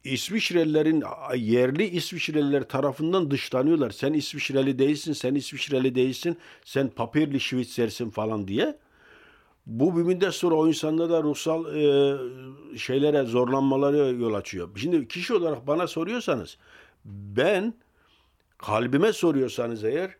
İsviçrelilerin 0.04 1.04
yerli 1.36 1.84
İsviçreliler 1.84 2.68
tarafından 2.68 3.30
dışlanıyorlar. 3.30 3.90
Sen 3.90 4.12
İsviçreli 4.12 4.78
değilsin, 4.78 5.12
sen 5.12 5.34
İsviçreli 5.34 5.94
değilsin, 5.94 6.36
sen 6.64 6.88
papirli 6.88 7.40
Şvitsersin 7.40 8.10
falan 8.10 8.48
diye. 8.48 8.78
Bu 9.66 9.96
bir 9.96 10.02
müddet 10.02 10.34
sonra 10.34 10.54
o 10.54 10.68
insanda 10.68 11.10
da 11.10 11.22
ruhsal 11.22 11.76
e, 11.76 12.16
şeylere, 12.78 13.22
zorlanmalara 13.22 13.96
yol 13.96 14.34
açıyor. 14.34 14.68
Şimdi 14.76 15.08
kişi 15.08 15.34
olarak 15.34 15.66
bana 15.66 15.86
soruyorsanız 15.86 16.58
ben 17.04 17.74
kalbime 18.60 19.12
soruyorsanız 19.12 19.84
eğer 19.84 20.16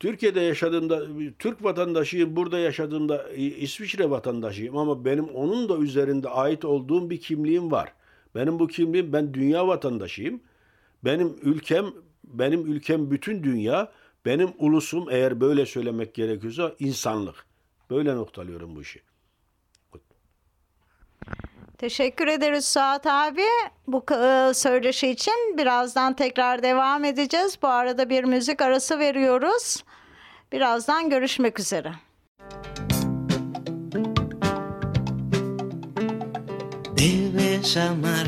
Türkiye'de 0.00 0.40
yaşadığımda 0.40 1.06
Türk 1.38 1.64
vatandaşıyım, 1.64 2.36
burada 2.36 2.58
yaşadığımda 2.58 3.32
İsviçre 3.32 4.10
vatandaşıyım 4.10 4.76
ama 4.76 5.04
benim 5.04 5.28
onun 5.28 5.68
da 5.68 5.78
üzerinde 5.78 6.28
ait 6.28 6.64
olduğum 6.64 7.10
bir 7.10 7.20
kimliğim 7.20 7.70
var. 7.70 7.92
Benim 8.34 8.58
bu 8.58 8.66
kimliğim 8.66 9.12
ben 9.12 9.34
dünya 9.34 9.66
vatandaşıyım. 9.66 10.40
Benim 11.04 11.36
ülkem 11.42 11.86
benim 12.24 12.66
ülkem 12.66 13.10
bütün 13.10 13.44
dünya. 13.44 13.92
Benim 14.24 14.50
ulusum 14.58 15.06
eğer 15.10 15.40
böyle 15.40 15.66
söylemek 15.66 16.14
gerekiyorsa 16.14 16.74
insanlık. 16.78 17.46
Böyle 17.90 18.16
noktalıyorum 18.16 18.76
bu 18.76 18.82
işi. 18.82 19.00
Teşekkür 21.80 22.26
ederiz 22.26 22.64
Suat 22.64 23.06
abi 23.06 23.42
bu 23.86 24.04
e, 24.14 24.54
söyleşi 24.54 25.08
için. 25.08 25.54
Birazdan 25.58 26.14
tekrar 26.14 26.62
devam 26.62 27.04
edeceğiz. 27.04 27.58
Bu 27.62 27.68
arada 27.68 28.10
bir 28.10 28.24
müzik 28.24 28.62
arası 28.62 28.98
veriyoruz. 28.98 29.84
Birazdan 30.52 31.10
görüşmek 31.10 31.60
üzere. 31.60 31.92
Debes 36.98 37.76
amar 37.76 38.26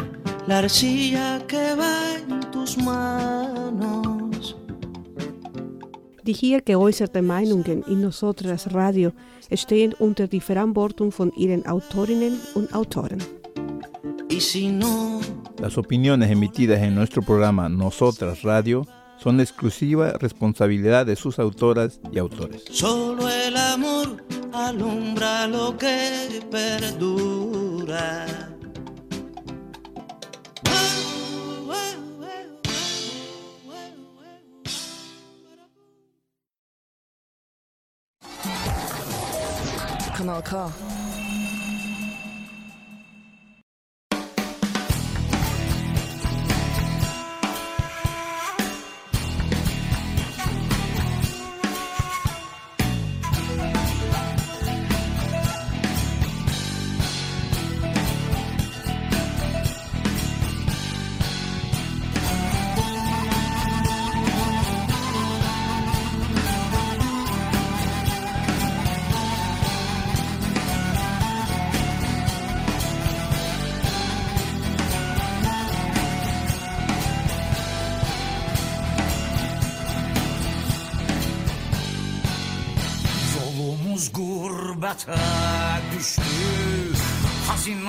la 0.48 0.56
arcilla 0.56 1.46
que 1.48 1.78
va 1.78 1.94
en 2.30 2.52
tus 2.52 2.76
manos. 2.76 4.54
Die 6.26 6.34
hier 6.34 6.60
geäußerte 6.60 7.22
Meinungen 7.22 7.84
in 7.88 8.02
Nosotras 8.02 8.74
Radio 8.74 9.10
stehen 9.56 9.92
unter 9.98 10.30
die 10.30 10.40
Verantwortung 10.40 11.12
von 11.12 11.32
ihren 11.36 11.66
Autorinnen 11.66 12.40
und 12.54 12.74
Autoren. 12.74 13.41
Y 14.33 14.40
si 14.40 14.68
no, 14.68 15.21
Las 15.59 15.77
opiniones 15.77 16.31
emitidas 16.31 16.81
en 16.81 16.95
nuestro 16.95 17.21
programa 17.21 17.68
Nosotras 17.68 18.42
Radio 18.42 18.87
son 19.18 19.40
exclusiva 19.40 20.12
responsabilidad 20.12 21.05
de 21.05 21.16
sus 21.16 21.38
autoras 21.38 22.01
y 22.11 22.18
autores. 22.18 22.64
solo 22.71 23.29
el 23.29 23.55
amor 23.59 24.25
alumbra 24.55 25.47
lo 25.49 25.77
que 25.77 26.40
perdura. 26.51 28.27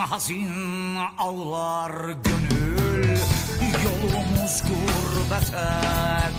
Hazin 0.09 0.95
ağlar 1.17 1.91
gönül 1.91 3.17
Yolumuz 3.83 4.63
gurbete 4.67 5.69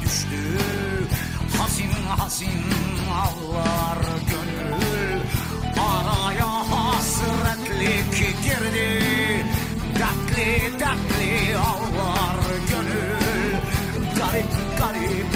düştü. 0.02 0.58
Hazin 1.58 1.92
hazin 2.08 2.64
ağlar 3.12 3.98
gönül 4.30 5.20
Araya 5.72 6.46
hasretlik 6.70 8.42
girdi. 8.42 9.46
Dertli 9.98 10.80
dertli 10.80 11.56
ağlar 11.56 12.36
gönül 12.70 13.54
Garip 14.16 14.78
garip 14.78 15.33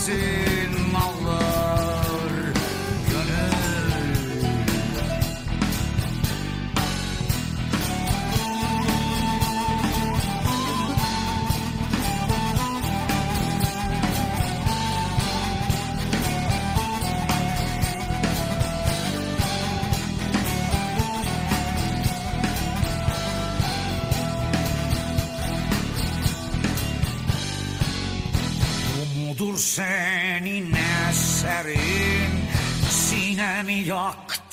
Hazin 0.00 0.49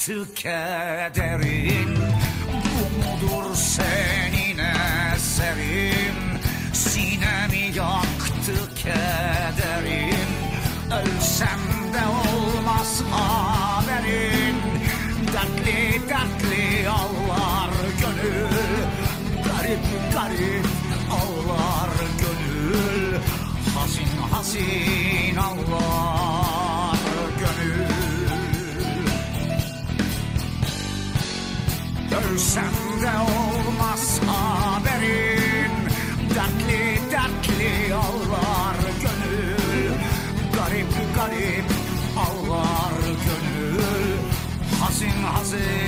yaktı 0.07 0.35
kederin 0.35 1.97
Bu 2.63 2.97
mudur 2.97 3.55
senin 3.55 4.57
eserin 4.57 6.15
Sinemi 6.73 7.77
yaktı 7.77 8.75
kederin 8.75 10.27
Ölsem 10.91 11.59
de 11.93 12.03
olmaz 12.07 13.03
haberin. 13.11 14.55
Dertli 15.33 16.01
dertli 16.09 16.89
ağlar 16.89 17.69
gönül 18.01 18.49
Garip 19.43 20.13
garip 20.13 20.67
ağlar 21.11 21.89
gönül. 22.19 23.19
Hazin 23.75 24.17
hazin 24.31 25.35
ağlar 25.35 26.26
Ölsem 32.38 32.73
de 33.02 33.12
olmaz 33.19 34.19
haberin. 34.28 35.71
Dertli 36.36 37.02
dertli 37.12 37.93
ağlar 37.93 38.78
gönül. 39.02 39.91
Garip 40.56 40.93
garip 41.15 41.65
ağlar 42.17 42.93
gönül. 43.02 44.17
Hazin 44.80 45.23
hazin 45.23 45.87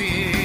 Hasin 0.00 0.39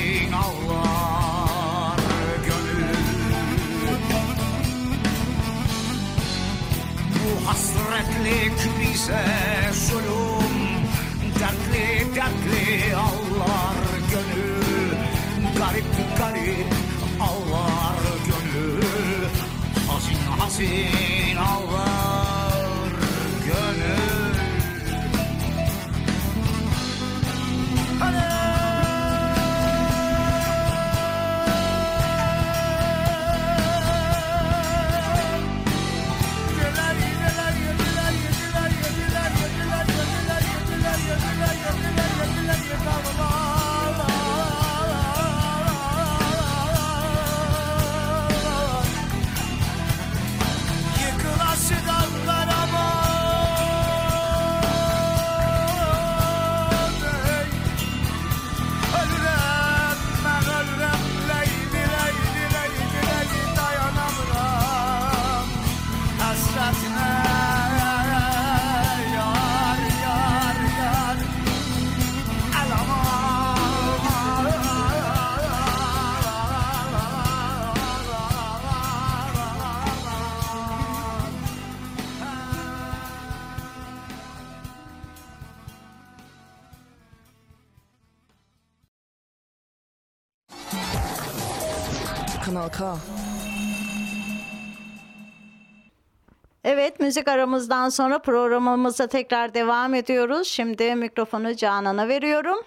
Evet 96.85 96.99
müzik 96.99 97.27
aramızdan 97.27 97.89
sonra 97.89 98.19
programımıza 98.19 99.07
tekrar 99.07 99.53
devam 99.53 99.93
ediyoruz. 99.93 100.47
Şimdi 100.47 100.95
mikrofonu 100.95 101.55
Canan'a 101.55 102.07
veriyorum. 102.07 102.57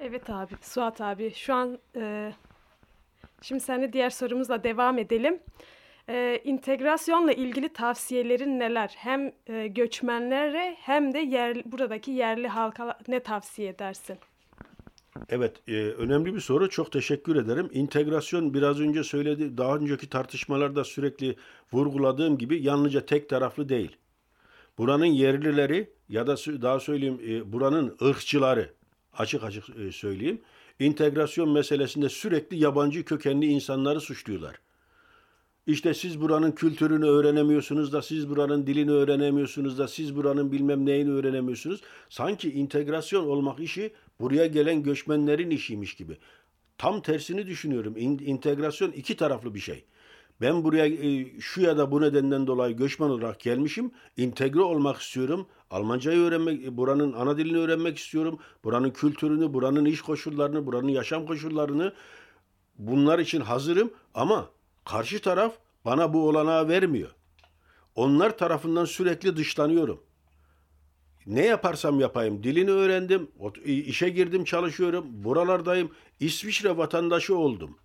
Evet 0.00 0.30
abi, 0.30 0.54
Suat 0.62 1.00
abi. 1.00 1.34
Şu 1.34 1.54
an 1.54 1.78
e, 1.96 2.32
şimdi 3.42 3.60
seninle 3.60 3.92
diğer 3.92 4.10
sorumuzla 4.10 4.64
devam 4.64 4.98
edelim. 4.98 5.40
E, 6.08 6.40
integrasyonla 6.44 7.32
ilgili 7.32 7.68
tavsiyelerin 7.68 8.58
neler? 8.58 8.94
Hem 8.96 9.32
e, 9.46 9.66
göçmenlere 9.66 10.76
hem 10.80 11.14
de 11.14 11.18
yer, 11.18 11.72
buradaki 11.72 12.10
yerli 12.10 12.48
halka 12.48 12.98
ne 13.08 13.20
tavsiye 13.20 13.68
edersin? 13.68 14.18
Evet, 15.28 15.68
e, 15.68 15.72
önemli 15.74 16.34
bir 16.34 16.40
soru. 16.40 16.68
Çok 16.68 16.92
teşekkür 16.92 17.36
ederim. 17.36 17.70
İntegrasyon 17.72 18.54
biraz 18.54 18.80
önce 18.80 19.04
söyledi, 19.04 19.58
daha 19.58 19.76
önceki 19.76 20.08
tartışmalarda 20.08 20.84
sürekli 20.84 21.36
vurguladığım 21.72 22.38
gibi 22.38 22.62
yalnızca 22.62 23.06
tek 23.06 23.28
taraflı 23.28 23.68
değil. 23.68 23.96
Buranın 24.78 25.04
yerlileri 25.04 25.90
ya 26.08 26.26
da 26.26 26.36
daha 26.36 26.80
söyleyeyim 26.80 27.20
e, 27.28 27.52
buranın 27.52 27.96
ırkçıları 28.02 28.70
açık 29.12 29.44
açık 29.44 29.64
e, 29.78 29.92
söyleyeyim. 29.92 30.40
integrasyon 30.78 31.50
meselesinde 31.50 32.08
sürekli 32.08 32.56
yabancı 32.58 33.04
kökenli 33.04 33.46
insanları 33.46 34.00
suçluyorlar. 34.00 34.56
İşte 35.66 35.94
siz 35.94 36.20
buranın 36.20 36.52
kültürünü 36.52 37.06
öğrenemiyorsunuz 37.06 37.92
da, 37.92 38.02
siz 38.02 38.28
buranın 38.28 38.66
dilini 38.66 38.90
öğrenemiyorsunuz 38.90 39.78
da, 39.78 39.88
siz 39.88 40.16
buranın 40.16 40.52
bilmem 40.52 40.86
neyini 40.86 41.10
öğrenemiyorsunuz. 41.10 41.80
Sanki 42.08 42.52
integrasyon 42.52 43.26
olmak 43.26 43.60
işi 43.60 43.92
buraya 44.20 44.46
gelen 44.46 44.82
göçmenlerin 44.82 45.50
işiymiş 45.50 45.94
gibi. 45.94 46.18
Tam 46.78 47.02
tersini 47.02 47.46
düşünüyorum. 47.46 47.94
İn- 47.96 48.18
İntegrasyon 48.24 48.92
iki 48.92 49.16
taraflı 49.16 49.54
bir 49.54 49.60
şey. 49.60 49.84
Ben 50.40 50.64
buraya 50.64 50.86
e, 50.86 51.40
şu 51.40 51.60
ya 51.60 51.78
da 51.78 51.90
bu 51.90 52.00
nedenden 52.00 52.46
dolayı 52.46 52.76
göçmen 52.76 53.08
olarak 53.08 53.40
gelmişim. 53.40 53.90
İntegre 54.16 54.60
olmak 54.60 55.00
istiyorum. 55.00 55.46
Almancayı 55.70 56.18
öğrenmek, 56.20 56.64
e, 56.64 56.76
buranın 56.76 57.12
ana 57.12 57.38
dilini 57.38 57.58
öğrenmek 57.58 57.98
istiyorum. 57.98 58.38
Buranın 58.64 58.90
kültürünü, 58.90 59.54
buranın 59.54 59.84
iş 59.84 60.00
koşullarını, 60.02 60.66
buranın 60.66 60.88
yaşam 60.88 61.26
koşullarını 61.26 61.92
bunlar 62.78 63.18
için 63.18 63.40
hazırım 63.40 63.90
ama 64.14 64.48
karşı 64.84 65.20
taraf 65.22 65.54
bana 65.84 66.12
bu 66.14 66.28
olanağı 66.28 66.68
vermiyor. 66.68 67.10
Onlar 67.94 68.38
tarafından 68.38 68.84
sürekli 68.84 69.36
dışlanıyorum. 69.36 70.00
Ne 71.26 71.46
yaparsam 71.46 72.00
yapayım 72.00 72.42
dilini 72.42 72.70
öğrendim, 72.70 73.30
işe 73.64 74.08
girdim 74.08 74.44
çalışıyorum, 74.44 75.06
buralardayım. 75.24 75.90
İsviçre 76.20 76.76
vatandaşı 76.76 77.36
oldum. 77.36 77.78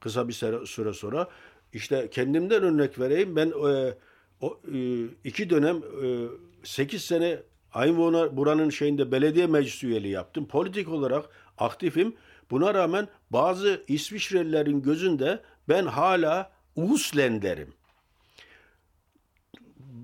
Kısa 0.00 0.28
bir 0.28 0.32
süre 0.66 0.92
sonra 0.92 1.28
işte 1.72 2.08
kendimden 2.10 2.62
örnek 2.62 2.98
vereyim. 2.98 3.36
Ben 3.36 3.48
e, 3.48 3.94
o 4.40 4.60
e, 4.74 5.04
iki 5.24 5.50
dönem 5.50 5.76
e, 5.76 6.26
8 6.64 7.04
sene 7.04 7.38
Aynvona 7.74 8.36
buranın 8.36 8.70
şeyinde 8.70 9.12
belediye 9.12 9.46
meclis 9.46 9.84
üyeliği 9.84 10.12
yaptım. 10.12 10.48
Politik 10.48 10.88
olarak 10.88 11.24
aktifim. 11.58 12.14
Buna 12.50 12.74
rağmen 12.74 13.08
bazı 13.30 13.84
İsviçrelilerin 13.88 14.82
gözünde 14.82 15.40
ben 15.68 15.86
hala 15.86 16.52
Uuslenderim. 16.76 17.74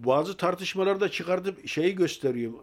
Bazı 0.09 0.37
tartışmalarda 0.37 1.11
çıkartıp 1.11 1.69
şeyi 1.69 1.95
gösteriyorum. 1.95 2.61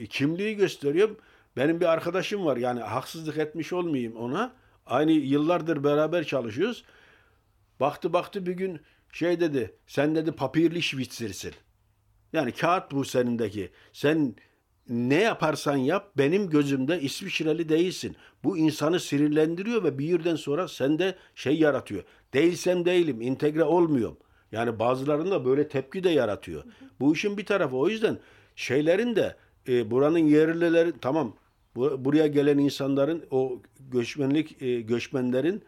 E, 0.00 0.06
kimliği 0.06 0.56
gösteriyorum. 0.56 1.16
Benim 1.56 1.80
bir 1.80 1.86
arkadaşım 1.86 2.44
var. 2.44 2.56
Yani 2.56 2.80
haksızlık 2.80 3.38
etmiş 3.38 3.72
olmayayım 3.72 4.16
ona. 4.16 4.52
Aynı 4.86 5.12
yıllardır 5.12 5.84
beraber 5.84 6.24
çalışıyoruz. 6.24 6.84
Baktı 7.80 8.12
baktı 8.12 8.46
bir 8.46 8.52
gün 8.52 8.80
şey 9.12 9.40
dedi. 9.40 9.74
Sen 9.86 10.14
dedi 10.14 10.32
papirli 10.32 10.82
şvitzirsin. 10.82 11.52
Yani 12.32 12.52
kağıt 12.52 12.92
bu 12.92 13.04
senindeki. 13.04 13.70
Sen 13.92 14.34
ne 14.88 15.22
yaparsan 15.22 15.76
yap 15.76 16.12
benim 16.18 16.50
gözümde 16.50 17.00
İsviçreli 17.00 17.68
değilsin. 17.68 18.16
Bu 18.44 18.58
insanı 18.58 19.00
sinirlendiriyor 19.00 19.84
ve 19.84 19.98
bir 19.98 20.06
yerden 20.06 20.36
sonra 20.36 20.68
sende 20.68 21.14
şey 21.34 21.58
yaratıyor. 21.58 22.02
Değilsem 22.34 22.84
değilim, 22.84 23.22
entegre 23.22 23.64
olmuyorum. 23.64 24.18
Yani 24.52 24.78
bazılarında 24.78 25.44
böyle 25.44 25.68
tepki 25.68 26.04
de 26.04 26.10
yaratıyor. 26.10 26.64
Bu 27.00 27.14
işin 27.14 27.36
bir 27.36 27.46
tarafı. 27.46 27.76
O 27.76 27.88
yüzden 27.88 28.18
şeylerin 28.56 29.16
de 29.16 29.36
e, 29.68 29.90
buranın 29.90 30.18
yerlileri 30.18 30.92
tamam 31.00 31.34
bu, 31.76 32.04
buraya 32.04 32.26
gelen 32.26 32.58
insanların 32.58 33.24
o 33.30 33.60
göçmenlik 33.90 34.62
e, 34.62 34.80
göçmenlerin 34.80 35.62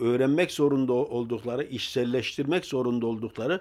öğrenmek 0.00 0.50
zorunda 0.50 0.92
oldukları, 0.92 1.64
işselleştirmek 1.64 2.64
zorunda 2.64 3.06
oldukları 3.06 3.60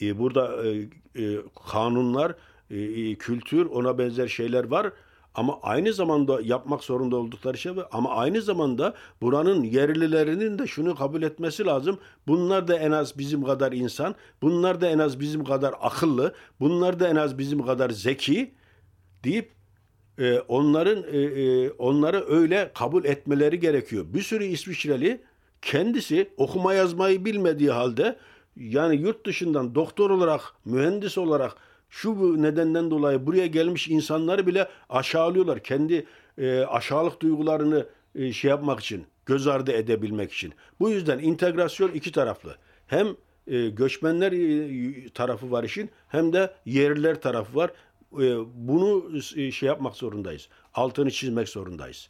e, 0.00 0.18
burada 0.18 0.66
e, 0.66 0.88
e, 1.24 1.38
kanunlar, 1.70 2.34
e, 2.70 2.80
e, 2.80 3.14
kültür, 3.14 3.66
ona 3.66 3.98
benzer 3.98 4.28
şeyler 4.28 4.64
var. 4.64 4.92
Ama 5.34 5.58
aynı 5.62 5.92
zamanda 5.92 6.40
yapmak 6.42 6.84
zorunda 6.84 7.16
oldukları 7.16 7.58
şey 7.58 7.76
var. 7.76 7.88
Ama 7.92 8.10
aynı 8.10 8.42
zamanda 8.42 8.94
buranın 9.20 9.62
yerlilerinin 9.62 10.58
de 10.58 10.66
şunu 10.66 10.94
kabul 10.94 11.22
etmesi 11.22 11.64
lazım. 11.64 11.98
Bunlar 12.26 12.68
da 12.68 12.78
en 12.78 12.90
az 12.90 13.18
bizim 13.18 13.44
kadar 13.44 13.72
insan. 13.72 14.14
Bunlar 14.42 14.80
da 14.80 14.88
en 14.88 14.98
az 14.98 15.20
bizim 15.20 15.44
kadar 15.44 15.74
akıllı. 15.80 16.34
Bunlar 16.60 17.00
da 17.00 17.08
en 17.08 17.16
az 17.16 17.38
bizim 17.38 17.66
kadar 17.66 17.90
zeki 17.90 18.54
deyip 19.24 19.52
e, 20.18 20.38
onların 20.38 21.04
e, 21.12 21.18
e, 21.18 21.70
onları 21.70 22.24
öyle 22.28 22.70
kabul 22.74 23.04
etmeleri 23.04 23.60
gerekiyor. 23.60 24.04
Bir 24.08 24.22
sürü 24.22 24.44
İsviçreli 24.44 25.20
kendisi 25.62 26.30
okuma 26.36 26.74
yazmayı 26.74 27.24
bilmediği 27.24 27.70
halde 27.70 28.16
yani 28.56 28.96
yurt 28.96 29.26
dışından 29.26 29.74
doktor 29.74 30.10
olarak, 30.10 30.40
mühendis 30.64 31.18
olarak 31.18 31.56
şu 31.92 32.42
nedenden 32.42 32.90
dolayı 32.90 33.26
buraya 33.26 33.46
gelmiş 33.46 33.88
insanları 33.88 34.46
bile 34.46 34.68
aşağılıyorlar. 34.88 35.62
Kendi 35.62 36.06
e, 36.38 36.60
aşağılık 36.60 37.22
duygularını 37.22 37.86
e, 38.14 38.32
şey 38.32 38.48
yapmak 38.48 38.80
için, 38.80 39.06
göz 39.26 39.46
ardı 39.46 39.72
edebilmek 39.72 40.32
için. 40.32 40.54
Bu 40.80 40.90
yüzden 40.90 41.18
integrasyon 41.18 41.90
iki 41.92 42.12
taraflı. 42.12 42.56
Hem 42.86 43.08
e, 43.46 43.68
göçmenler 43.68 44.32
e, 44.32 45.08
tarafı 45.08 45.50
var 45.50 45.64
işin 45.64 45.90
hem 46.08 46.32
de 46.32 46.54
yerliler 46.64 47.20
tarafı 47.20 47.56
var. 47.56 47.70
E, 48.12 48.36
bunu 48.54 49.12
e, 49.36 49.50
şey 49.50 49.66
yapmak 49.66 49.96
zorundayız. 49.96 50.48
Altını 50.74 51.10
çizmek 51.10 51.48
zorundayız. 51.48 52.08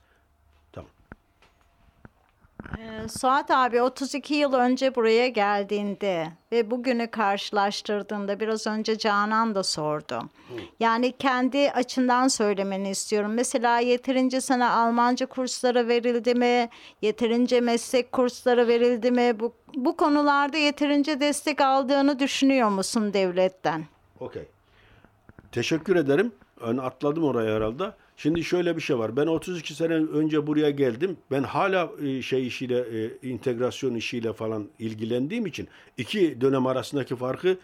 Ee, 2.79 3.09
Suat 3.09 3.51
abi 3.51 3.83
32 3.83 4.35
yıl 4.35 4.53
önce 4.53 4.95
buraya 4.95 5.29
geldiğinde 5.29 6.29
ve 6.53 6.71
bugünü 6.71 7.07
karşılaştırdığında 7.11 8.41
biraz 8.41 8.67
önce 8.67 8.99
Canan 8.99 9.55
da 9.55 9.63
sordu. 9.63 10.21
Yani 10.81 11.13
kendi 11.13 11.71
açından 11.71 12.29
söylemeni 12.29 12.91
istiyorum. 12.91 13.33
Mesela 13.35 13.79
yeterince 13.79 14.41
sana 14.41 14.71
Almanca 14.73 15.27
kursları 15.27 15.89
verildi 15.89 16.35
mi? 16.35 16.69
Yeterince 17.03 17.61
meslek 17.61 18.13
kursları 18.13 18.69
verildi 18.69 19.11
mi? 19.11 19.41
Bu, 19.41 19.55
bu 19.75 19.97
konularda 19.97 20.57
yeterince 20.57 21.21
destek 21.21 21.61
aldığını 21.61 22.19
düşünüyor 22.19 22.69
musun 22.69 23.13
devletten? 23.13 23.85
Okey. 24.21 24.49
Teşekkür 25.53 25.97
ederim. 25.97 26.33
Ön 26.61 26.77
atladım 26.79 27.25
oraya 27.25 27.57
herhalde. 27.57 27.93
Şimdi 28.23 28.45
şöyle 28.45 28.77
bir 28.77 28.81
şey 28.81 28.99
var. 28.99 29.17
Ben 29.17 29.27
32 29.27 29.75
sene 29.75 29.95
önce 29.95 30.47
buraya 30.47 30.71
geldim. 30.71 31.17
Ben 31.31 31.43
hala 31.43 31.91
e, 32.03 32.23
şey 32.23 32.47
işiyle, 32.47 32.79
e, 32.79 33.29
integrasyon 33.29 33.95
işiyle 33.95 34.33
falan 34.33 34.69
ilgilendiğim 34.79 35.47
için 35.47 35.69
iki 35.97 36.41
dönem 36.41 36.67
arasındaki 36.67 37.17
farkı 37.17 37.49
e, 37.49 37.59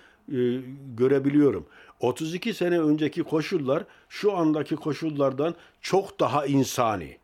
görebiliyorum. 0.96 1.66
32 2.00 2.54
sene 2.54 2.80
önceki 2.80 3.22
koşullar 3.22 3.84
şu 4.08 4.36
andaki 4.36 4.76
koşullardan 4.76 5.54
çok 5.80 6.20
daha 6.20 6.46
insani, 6.46 7.16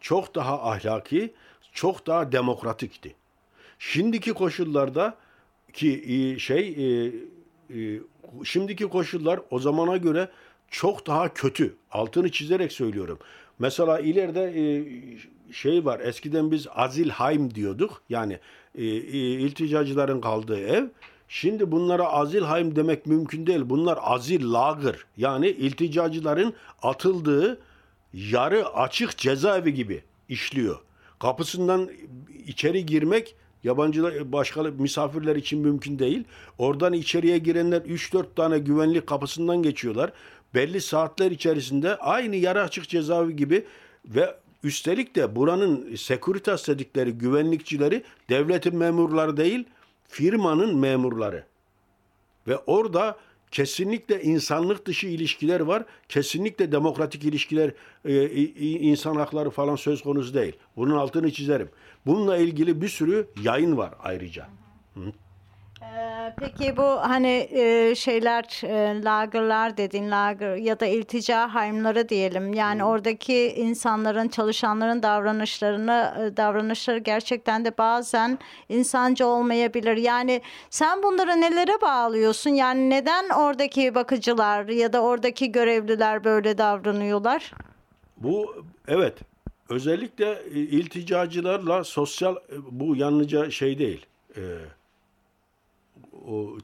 çok 0.00 0.34
daha 0.34 0.70
ahlaki, 0.70 1.34
çok 1.72 2.06
daha 2.06 2.32
demokratikti. 2.32 3.14
Şimdiki 3.78 4.32
koşullarda 4.32 5.16
ki 5.72 6.02
e, 6.06 6.38
şey 6.38 6.76
şimdiki 8.44 8.88
koşullar 8.88 9.40
o 9.50 9.58
zamana 9.58 9.96
göre 9.96 10.28
çok 10.70 11.06
daha 11.06 11.34
kötü. 11.34 11.74
Altını 11.90 12.30
çizerek 12.30 12.72
söylüyorum. 12.72 13.18
Mesela 13.58 14.00
ileride 14.00 14.42
e, 14.42 14.84
şey 15.52 15.84
var. 15.84 16.00
Eskiden 16.00 16.50
biz 16.50 16.66
azilheim 16.74 17.54
diyorduk. 17.54 18.02
Yani 18.08 18.38
e, 18.74 18.84
e, 18.84 19.18
ilticacıların 19.18 20.20
kaldığı 20.20 20.60
ev. 20.60 20.88
Şimdi 21.28 21.72
bunlara 21.72 22.04
azilheim 22.04 22.76
demek 22.76 23.06
mümkün 23.06 23.46
değil. 23.46 23.62
Bunlar 23.64 23.98
azil 24.02 24.52
lager. 24.52 24.96
Yani 25.16 25.48
ilticacıların 25.48 26.54
atıldığı 26.82 27.60
yarı 28.12 28.68
açık 28.68 29.16
cezaevi 29.16 29.74
gibi 29.74 30.02
işliyor. 30.28 30.78
Kapısından 31.18 31.90
içeri 32.46 32.86
girmek 32.86 33.34
yabancılar 33.64 34.32
başka 34.32 34.62
misafirler 34.62 35.36
için 35.36 35.60
mümkün 35.60 35.98
değil. 35.98 36.24
Oradan 36.58 36.92
içeriye 36.92 37.38
girenler 37.38 37.80
3-4 37.80 38.24
tane 38.36 38.58
güvenlik 38.58 39.06
kapısından 39.06 39.62
geçiyorlar. 39.62 40.12
Belli 40.54 40.80
saatler 40.80 41.30
içerisinde 41.30 41.96
aynı 41.96 42.36
yarı 42.36 42.62
açık 42.62 42.88
cezaevi 42.88 43.36
gibi 43.36 43.64
ve 44.04 44.36
üstelik 44.64 45.16
de 45.16 45.36
buranın 45.36 45.96
Securitas 45.96 46.68
dedikleri 46.68 47.12
güvenlikçileri 47.12 48.02
devletin 48.28 48.76
memurları 48.76 49.36
değil, 49.36 49.64
firmanın 50.08 50.76
memurları. 50.76 51.44
Ve 52.48 52.56
orada 52.56 53.16
kesinlikle 53.50 54.22
insanlık 54.22 54.86
dışı 54.86 55.06
ilişkiler 55.06 55.60
var. 55.60 55.84
Kesinlikle 56.08 56.72
demokratik 56.72 57.24
ilişkiler, 57.24 57.72
e, 58.04 58.26
insan 58.60 59.16
hakları 59.16 59.50
falan 59.50 59.76
söz 59.76 60.02
konusu 60.02 60.34
değil. 60.34 60.56
Bunun 60.76 60.96
altını 60.96 61.32
çizerim. 61.32 61.68
Bununla 62.06 62.36
ilgili 62.36 62.82
bir 62.82 62.88
sürü 62.88 63.26
yayın 63.42 63.76
var 63.76 63.94
ayrıca. 64.02 64.48
Hı. 64.94 65.00
Ee, 65.82 66.32
Peki 66.36 66.76
bu 66.76 66.82
hani 66.82 67.48
e, 67.50 67.94
şeyler 67.94 68.60
e, 68.64 69.02
lagerlar 69.04 69.76
dedin 69.76 70.10
lager 70.10 70.56
ya 70.56 70.80
da 70.80 70.86
iltica 70.86 71.54
haymları 71.54 72.08
diyelim. 72.08 72.54
Yani 72.54 72.84
oradaki 72.84 73.52
insanların 73.52 74.28
çalışanların 74.28 75.02
davranışlarını 75.02 76.14
e, 76.18 76.36
davranışları 76.36 76.98
gerçekten 76.98 77.64
de 77.64 77.78
bazen 77.78 78.38
insancı 78.68 79.26
olmayabilir. 79.26 79.96
Yani 79.96 80.42
sen 80.70 81.02
bunları 81.02 81.40
nelere 81.40 81.80
bağlıyorsun? 81.82 82.50
Yani 82.50 82.90
neden 82.90 83.28
oradaki 83.28 83.94
bakıcılar 83.94 84.68
ya 84.68 84.92
da 84.92 85.02
oradaki 85.02 85.52
görevliler 85.52 86.24
böyle 86.24 86.58
davranıyorlar? 86.58 87.52
Bu 88.16 88.64
evet 88.88 89.18
özellikle 89.68 90.44
ilticacılarla 90.50 91.84
sosyal 91.84 92.36
bu 92.70 92.96
yalnızca 92.96 93.50
şey 93.50 93.78
değil. 93.78 94.06
E, 94.36 94.40
o 96.28 96.58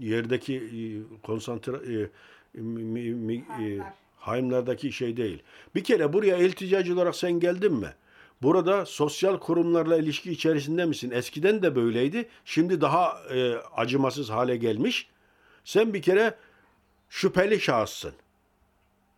yerdeki 0.00 0.56
e, 0.56 0.82
konsantre 1.22 1.72
e, 1.94 2.08
mi, 2.60 3.14
mi, 3.14 3.44
e, 3.60 3.78
haimlerdeki 4.16 4.92
şey 4.92 5.16
değil. 5.16 5.42
Bir 5.74 5.84
kere 5.84 6.12
buraya 6.12 6.36
ilticacı 6.36 6.94
olarak 6.94 7.16
sen 7.16 7.32
geldin 7.32 7.72
mi? 7.72 7.94
Burada 8.42 8.86
sosyal 8.86 9.38
kurumlarla 9.38 9.96
ilişki 9.96 10.32
içerisinde 10.32 10.84
misin? 10.84 11.10
Eskiden 11.10 11.62
de 11.62 11.76
böyleydi. 11.76 12.28
Şimdi 12.44 12.80
daha 12.80 13.22
e, 13.34 13.54
acımasız 13.54 14.30
hale 14.30 14.56
gelmiş. 14.56 15.08
Sen 15.64 15.94
bir 15.94 16.02
kere 16.02 16.34
şüpheli 17.08 17.60
şahıssın. 17.60 18.12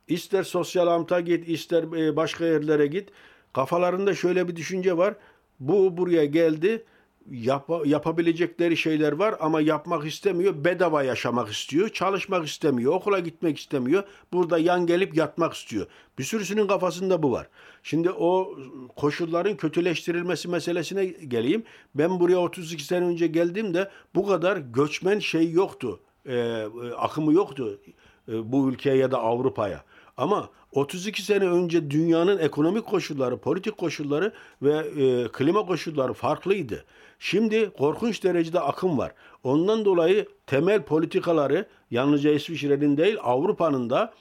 İster 0.08 0.42
sosyal 0.42 0.86
amta 0.86 1.20
git, 1.20 1.48
ister 1.48 1.82
e, 1.82 2.16
başka 2.16 2.44
yerlere 2.44 2.86
git. 2.86 3.08
Kafalarında 3.52 4.14
şöyle 4.14 4.48
bir 4.48 4.56
düşünce 4.56 4.96
var. 4.96 5.14
Bu 5.60 5.96
buraya 5.96 6.24
geldi 6.24 6.84
yap, 7.30 7.70
yapabilecekleri 7.84 8.76
şeyler 8.76 9.12
var 9.12 9.34
ama 9.40 9.60
yapmak 9.60 10.06
istemiyor. 10.06 10.64
Bedava 10.64 11.02
yaşamak 11.02 11.52
istiyor. 11.52 11.88
Çalışmak 11.88 12.46
istemiyor. 12.46 12.92
Okula 12.92 13.18
gitmek 13.18 13.58
istemiyor. 13.58 14.04
Burada 14.32 14.58
yan 14.58 14.86
gelip 14.86 15.16
yatmak 15.16 15.54
istiyor. 15.54 15.86
Bir 16.18 16.24
sürüsünün 16.24 16.66
kafasında 16.66 17.22
bu 17.22 17.32
var. 17.32 17.48
Şimdi 17.82 18.10
o 18.10 18.58
koşulların 18.96 19.56
kötüleştirilmesi 19.56 20.48
meselesine 20.48 21.04
geleyim. 21.04 21.64
Ben 21.94 22.20
buraya 22.20 22.38
32 22.38 22.84
sene 22.84 23.04
önce 23.04 23.26
geldiğimde 23.26 23.90
bu 24.14 24.26
kadar 24.26 24.56
göçmen 24.56 25.18
şey 25.18 25.50
yoktu. 25.50 26.00
E, 26.26 26.66
akımı 26.98 27.32
yoktu 27.32 27.80
e, 28.28 28.52
bu 28.52 28.70
ülkeye 28.70 28.96
ya 28.96 29.10
da 29.10 29.18
Avrupa'ya. 29.18 29.84
Ama 30.16 30.50
32 30.72 31.22
sene 31.22 31.44
önce 31.44 31.90
dünyanın 31.90 32.38
ekonomik 32.38 32.86
koşulları, 32.86 33.36
politik 33.36 33.78
koşulları 33.78 34.32
ve 34.62 34.76
e, 34.76 35.28
klima 35.28 35.66
koşulları 35.66 36.12
farklıydı. 36.12 36.84
Şimdi 37.18 37.70
korkunç 37.70 38.24
derecede 38.24 38.60
akım 38.60 38.98
var. 38.98 39.12
Ondan 39.44 39.84
dolayı 39.84 40.28
temel 40.46 40.82
politikaları 40.82 41.66
yalnızca 41.90 42.30
İsviçre'nin 42.30 42.96
değil 42.96 43.16
Avrupa'nın 43.22 43.90
da 43.90 44.14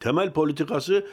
temel 0.00 0.32
politikası 0.32 1.06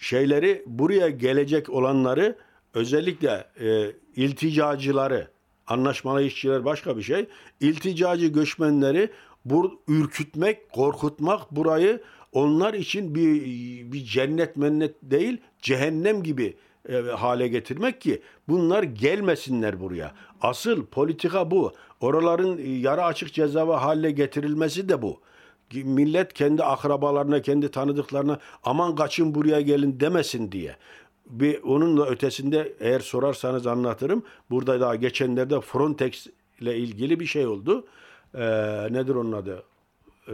şeyleri 0.00 0.64
buraya 0.66 1.08
gelecek 1.08 1.70
olanları 1.70 2.36
özellikle 2.74 3.46
e, 3.60 3.92
ilticacıları, 4.16 5.28
anlaşmalı 5.66 6.22
işçiler 6.22 6.64
başka 6.64 6.96
bir 6.96 7.02
şey. 7.02 7.28
İlticacı 7.60 8.26
göçmenleri 8.26 9.10
bur 9.44 9.70
ürkütmek, 9.88 10.70
korkutmak, 10.72 11.50
burayı 11.50 12.02
onlar 12.32 12.74
için 12.74 13.14
bir 13.14 13.42
bir 13.92 14.04
cennet 14.04 14.56
mennet 14.56 14.94
değil, 15.02 15.38
cehennem 15.62 16.22
gibi 16.22 16.56
e, 16.88 16.96
hale 16.96 17.48
getirmek 17.48 18.00
ki 18.00 18.22
bunlar 18.48 18.82
gelmesinler 18.82 19.80
buraya. 19.80 20.14
Asıl 20.40 20.86
politika 20.86 21.50
bu. 21.50 21.72
Oraların 22.00 22.58
e, 22.58 22.68
yarı 22.68 23.04
açık 23.04 23.32
cezaevi 23.32 23.72
haline 23.72 24.10
getirilmesi 24.10 24.88
de 24.88 25.02
bu. 25.02 25.20
Millet 25.74 26.32
kendi 26.32 26.64
akrabalarına, 26.64 27.42
kendi 27.42 27.70
tanıdıklarına 27.70 28.38
aman 28.64 28.96
kaçın 28.96 29.34
buraya 29.34 29.60
gelin 29.60 30.00
demesin 30.00 30.52
diye. 30.52 30.76
Bir 31.26 31.62
onunla 31.62 32.06
ötesinde 32.06 32.72
eğer 32.80 33.00
sorarsanız 33.00 33.66
anlatırım. 33.66 34.22
Burada 34.50 34.80
daha 34.80 34.96
geçenlerde 34.96 35.60
Frontex 35.60 36.26
ile 36.60 36.76
ilgili 36.76 37.20
bir 37.20 37.26
şey 37.26 37.46
oldu. 37.46 37.86
Ee, 38.34 38.40
nedir 38.92 39.14
onun 39.14 39.32
adı? 39.32 39.62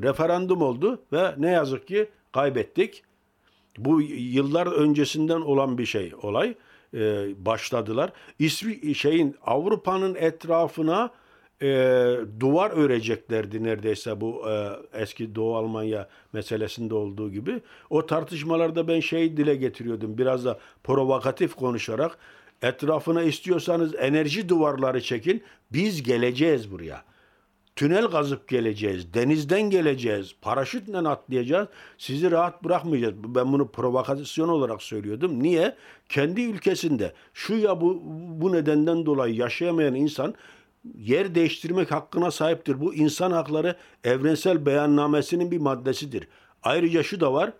Referandum 0.02 0.62
oldu 0.62 1.02
ve 1.12 1.34
ne 1.38 1.50
yazık 1.50 1.88
ki 1.88 2.08
kaybettik. 2.32 3.02
Bu 3.78 4.02
yıllar 4.02 4.66
öncesinden 4.66 5.40
olan 5.40 5.78
bir 5.78 5.86
şey 5.86 6.12
olay. 6.22 6.54
Ee, 6.94 7.26
başladılar. 7.38 8.12
İsvi 8.38 8.94
şeyin 8.94 9.36
Avrupa'nın 9.46 10.14
etrafına 10.14 11.04
e, 11.04 11.24
e, 11.64 12.16
duvar 12.40 12.70
öreceklerdi 12.70 13.64
neredeyse 13.64 14.20
bu 14.20 14.50
e, 14.50 14.68
eski 14.92 15.34
Doğu 15.34 15.56
Almanya 15.56 16.08
meselesinde 16.32 16.94
olduğu 16.94 17.30
gibi. 17.32 17.60
O 17.90 18.06
tartışmalarda 18.06 18.88
ben 18.88 19.00
şeyi 19.00 19.36
dile 19.36 19.54
getiriyordum. 19.56 20.18
Biraz 20.18 20.44
da 20.44 20.58
provokatif 20.84 21.54
konuşarak 21.54 22.18
etrafına 22.62 23.22
istiyorsanız 23.22 23.94
enerji 23.94 24.48
duvarları 24.48 25.02
çekin. 25.02 25.42
Biz 25.72 26.02
geleceğiz 26.02 26.70
buraya. 26.70 27.04
Tünel 27.76 28.06
kazıp 28.06 28.48
geleceğiz. 28.48 29.14
Denizden 29.14 29.62
geleceğiz. 29.62 30.34
Paraşütle 30.42 30.98
atlayacağız. 30.98 31.68
Sizi 31.98 32.30
rahat 32.30 32.64
bırakmayacağız. 32.64 33.14
Ben 33.16 33.52
bunu 33.52 33.68
provokasyon 33.68 34.48
olarak 34.48 34.82
söylüyordum. 34.82 35.42
Niye? 35.42 35.76
Kendi 36.08 36.42
ülkesinde 36.42 37.12
şu 37.32 37.54
ya 37.54 37.80
bu, 37.80 38.02
bu 38.40 38.52
nedenden 38.52 39.06
dolayı 39.06 39.34
yaşayamayan 39.34 39.94
insan 39.94 40.34
yer 40.98 41.34
değiştirmek 41.34 41.92
hakkına 41.92 42.30
sahiptir. 42.30 42.80
Bu 42.80 42.94
insan 42.94 43.30
hakları 43.30 43.76
evrensel 44.04 44.66
beyannamesinin 44.66 45.50
bir 45.50 45.58
maddesidir. 45.58 46.28
Ayrıca 46.62 47.02
şu 47.02 47.20
da 47.20 47.32
var. 47.32 47.52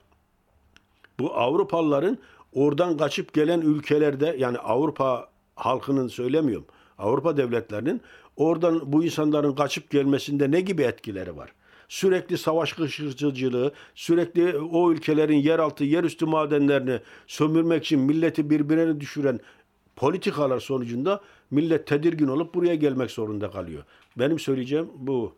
Bu 1.21 1.35
Avrupalıların 1.35 2.19
oradan 2.53 2.97
kaçıp 2.97 3.33
gelen 3.33 3.61
ülkelerde 3.61 4.37
yani 4.39 4.59
Avrupa 4.59 5.29
halkının 5.57 6.09
söylemiyorum. 6.09 6.67
Avrupa 6.99 7.37
devletlerinin 7.37 8.01
oradan 8.37 8.93
bu 8.93 9.05
insanların 9.05 9.55
kaçıp 9.55 9.91
gelmesinde 9.91 10.51
ne 10.51 10.61
gibi 10.61 10.83
etkileri 10.83 11.37
var? 11.37 11.53
Sürekli 11.89 12.39
savaş 12.39 12.73
kışkırtıcılığı, 12.73 13.73
sürekli 13.95 14.59
o 14.59 14.93
ülkelerin 14.93 15.37
yeraltı, 15.37 15.85
yerüstü 15.85 16.27
madenlerini 16.27 17.01
sömürmek 17.27 17.85
için 17.85 18.01
milleti 18.01 18.51
birbirine 18.51 19.01
düşüren 19.01 19.41
politikalar 19.97 20.61
sonucunda 20.61 21.21
millet 21.51 21.87
tedirgin 21.87 22.29
olup 22.29 22.55
buraya 22.55 22.75
gelmek 22.75 23.11
zorunda 23.11 23.51
kalıyor. 23.51 23.85
Benim 24.17 24.39
söyleyeceğim 24.39 24.89
bu. 24.97 25.35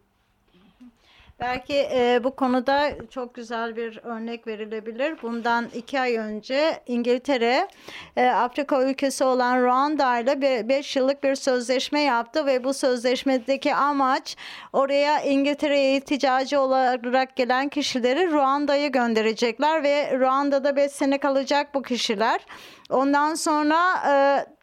Belki 1.41 1.75
e, 1.75 2.21
bu 2.25 2.37
konuda 2.37 2.91
çok 3.11 3.35
güzel 3.35 3.77
bir 3.77 4.01
örnek 4.03 4.47
verilebilir. 4.47 5.23
Bundan 5.23 5.69
iki 5.75 6.01
ay 6.01 6.17
önce 6.17 6.81
İngiltere 6.87 7.69
e, 8.17 8.27
Afrika 8.27 8.83
ülkesi 8.83 9.25
olan 9.25 9.63
Ruanda 9.63 10.19
ile 10.19 10.69
5 10.69 10.97
yıllık 10.97 11.25
bir 11.25 11.35
sözleşme 11.35 12.01
yaptı 12.01 12.47
ve 12.47 12.65
bu 12.65 12.75
sözleşmedeki 12.75 13.75
amaç 13.75 14.37
oraya 14.73 15.21
İngiltere'ye 15.21 15.97
ihtiyacı 15.97 16.61
olarak 16.61 17.37
gelen 17.37 17.69
kişileri 17.69 18.31
Ruanda'ya 18.31 18.89
gönderecekler 18.89 19.83
ve 19.83 20.19
Ruanda'da 20.19 20.77
5 20.77 20.93
sene 20.93 21.19
kalacak 21.19 21.75
bu 21.75 21.83
kişiler. 21.83 22.41
Ondan 22.91 23.35
sonra 23.35 23.79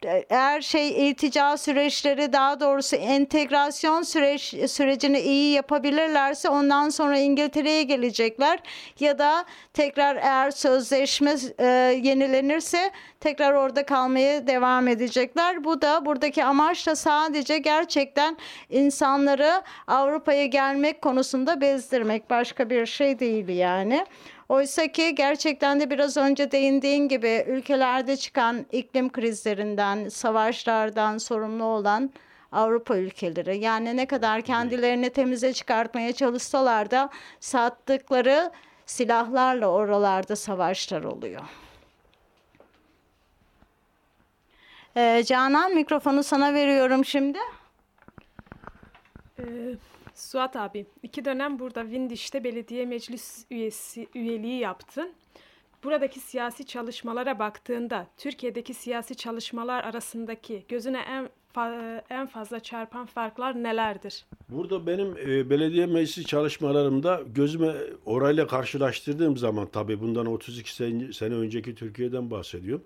e, 0.04 0.24
eğer 0.30 0.60
şey 0.60 1.10
iltica 1.10 1.56
süreçleri 1.56 2.32
daha 2.32 2.60
doğrusu 2.60 2.96
entegrasyon 2.96 4.02
süreç 4.02 4.42
sürecini 4.70 5.20
iyi 5.20 5.52
yapabilirlerse 5.52 6.48
ondan 6.48 6.88
sonra 6.88 7.18
İngiltere'ye 7.18 7.82
gelecekler 7.82 8.58
ya 9.00 9.18
da 9.18 9.44
tekrar 9.72 10.16
eğer 10.16 10.50
sözleşme 10.50 11.34
e, 11.58 11.66
yenilenirse 12.02 12.90
tekrar 13.20 13.52
orada 13.52 13.86
kalmaya 13.86 14.46
devam 14.46 14.88
edecekler. 14.88 15.64
Bu 15.64 15.82
da 15.82 16.06
buradaki 16.06 16.44
amaç 16.44 16.86
da 16.86 16.96
sadece 16.96 17.58
gerçekten 17.58 18.36
insanları 18.70 19.62
Avrupa'ya 19.86 20.46
gelmek 20.46 21.02
konusunda 21.02 21.60
bezdirmek 21.60 22.30
başka 22.30 22.70
bir 22.70 22.86
şey 22.86 23.18
değil 23.18 23.48
yani. 23.48 24.06
Oysa 24.54 24.88
ki 24.88 25.14
gerçekten 25.14 25.80
de 25.80 25.90
biraz 25.90 26.16
önce 26.16 26.50
değindiğin 26.50 27.08
gibi 27.08 27.44
ülkelerde 27.48 28.16
çıkan 28.16 28.66
iklim 28.72 29.12
krizlerinden, 29.12 30.08
savaşlardan 30.08 31.18
sorumlu 31.18 31.64
olan 31.64 32.10
Avrupa 32.52 32.96
ülkeleri. 32.96 33.58
Yani 33.58 33.96
ne 33.96 34.06
kadar 34.06 34.42
kendilerini 34.42 35.10
temize 35.10 35.52
çıkartmaya 35.52 36.12
çalışsalar 36.12 36.90
da 36.90 37.10
sattıkları 37.40 38.50
silahlarla 38.86 39.66
oralarda 39.66 40.36
savaşlar 40.36 41.04
oluyor. 41.04 41.42
Ee, 44.96 45.22
Canan 45.26 45.74
mikrofonu 45.74 46.22
sana 46.22 46.54
veriyorum 46.54 47.04
şimdi. 47.04 47.38
Ee, 49.38 49.44
Suat 50.34 50.56
abi, 50.56 50.86
iki 51.02 51.24
dönem 51.24 51.58
burada 51.58 51.82
Windiş'te 51.82 52.44
belediye 52.44 52.86
meclis 52.86 53.46
üyesi 53.50 54.08
üyeliği 54.14 54.58
yaptın. 54.58 55.12
Buradaki 55.84 56.20
siyasi 56.20 56.66
çalışmalara 56.66 57.38
baktığında 57.38 58.06
Türkiye'deki 58.16 58.74
siyasi 58.74 59.14
çalışmalar 59.14 59.84
arasındaki 59.84 60.64
gözüne 60.68 60.98
en 60.98 61.28
en 62.10 62.26
fazla 62.26 62.60
çarpan 62.60 63.06
farklar 63.06 63.62
nelerdir? 63.62 64.24
Burada 64.48 64.86
benim 64.86 65.16
e, 65.16 65.50
belediye 65.50 65.86
meclisi 65.86 66.24
çalışmalarımda 66.24 67.22
gözüme 67.26 67.74
orayla 68.04 68.46
karşılaştırdığım 68.46 69.36
zaman 69.36 69.66
tabii 69.66 70.00
bundan 70.00 70.26
32 70.26 70.74
sene, 70.74 71.12
sene 71.12 71.34
önceki 71.34 71.74
Türkiye'den 71.74 72.30
bahsediyorum. 72.30 72.84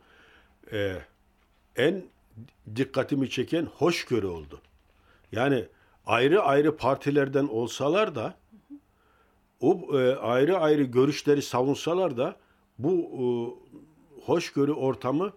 E, 0.72 0.94
en 1.76 2.02
dikkatimi 2.76 3.30
çeken 3.30 3.64
hoşgörü 3.64 4.26
oldu. 4.26 4.60
Yani 5.32 5.64
ayrı 6.08 6.42
ayrı 6.42 6.76
partilerden 6.76 7.48
olsalar 7.48 8.14
da 8.14 8.34
o 9.60 9.98
e, 9.98 10.14
ayrı 10.14 10.58
ayrı 10.58 10.82
görüşleri 10.82 11.42
savunsalar 11.42 12.16
da 12.16 12.36
bu 12.78 12.92
e, 12.92 13.24
hoşgörü 14.24 14.72
ortamını 14.72 15.32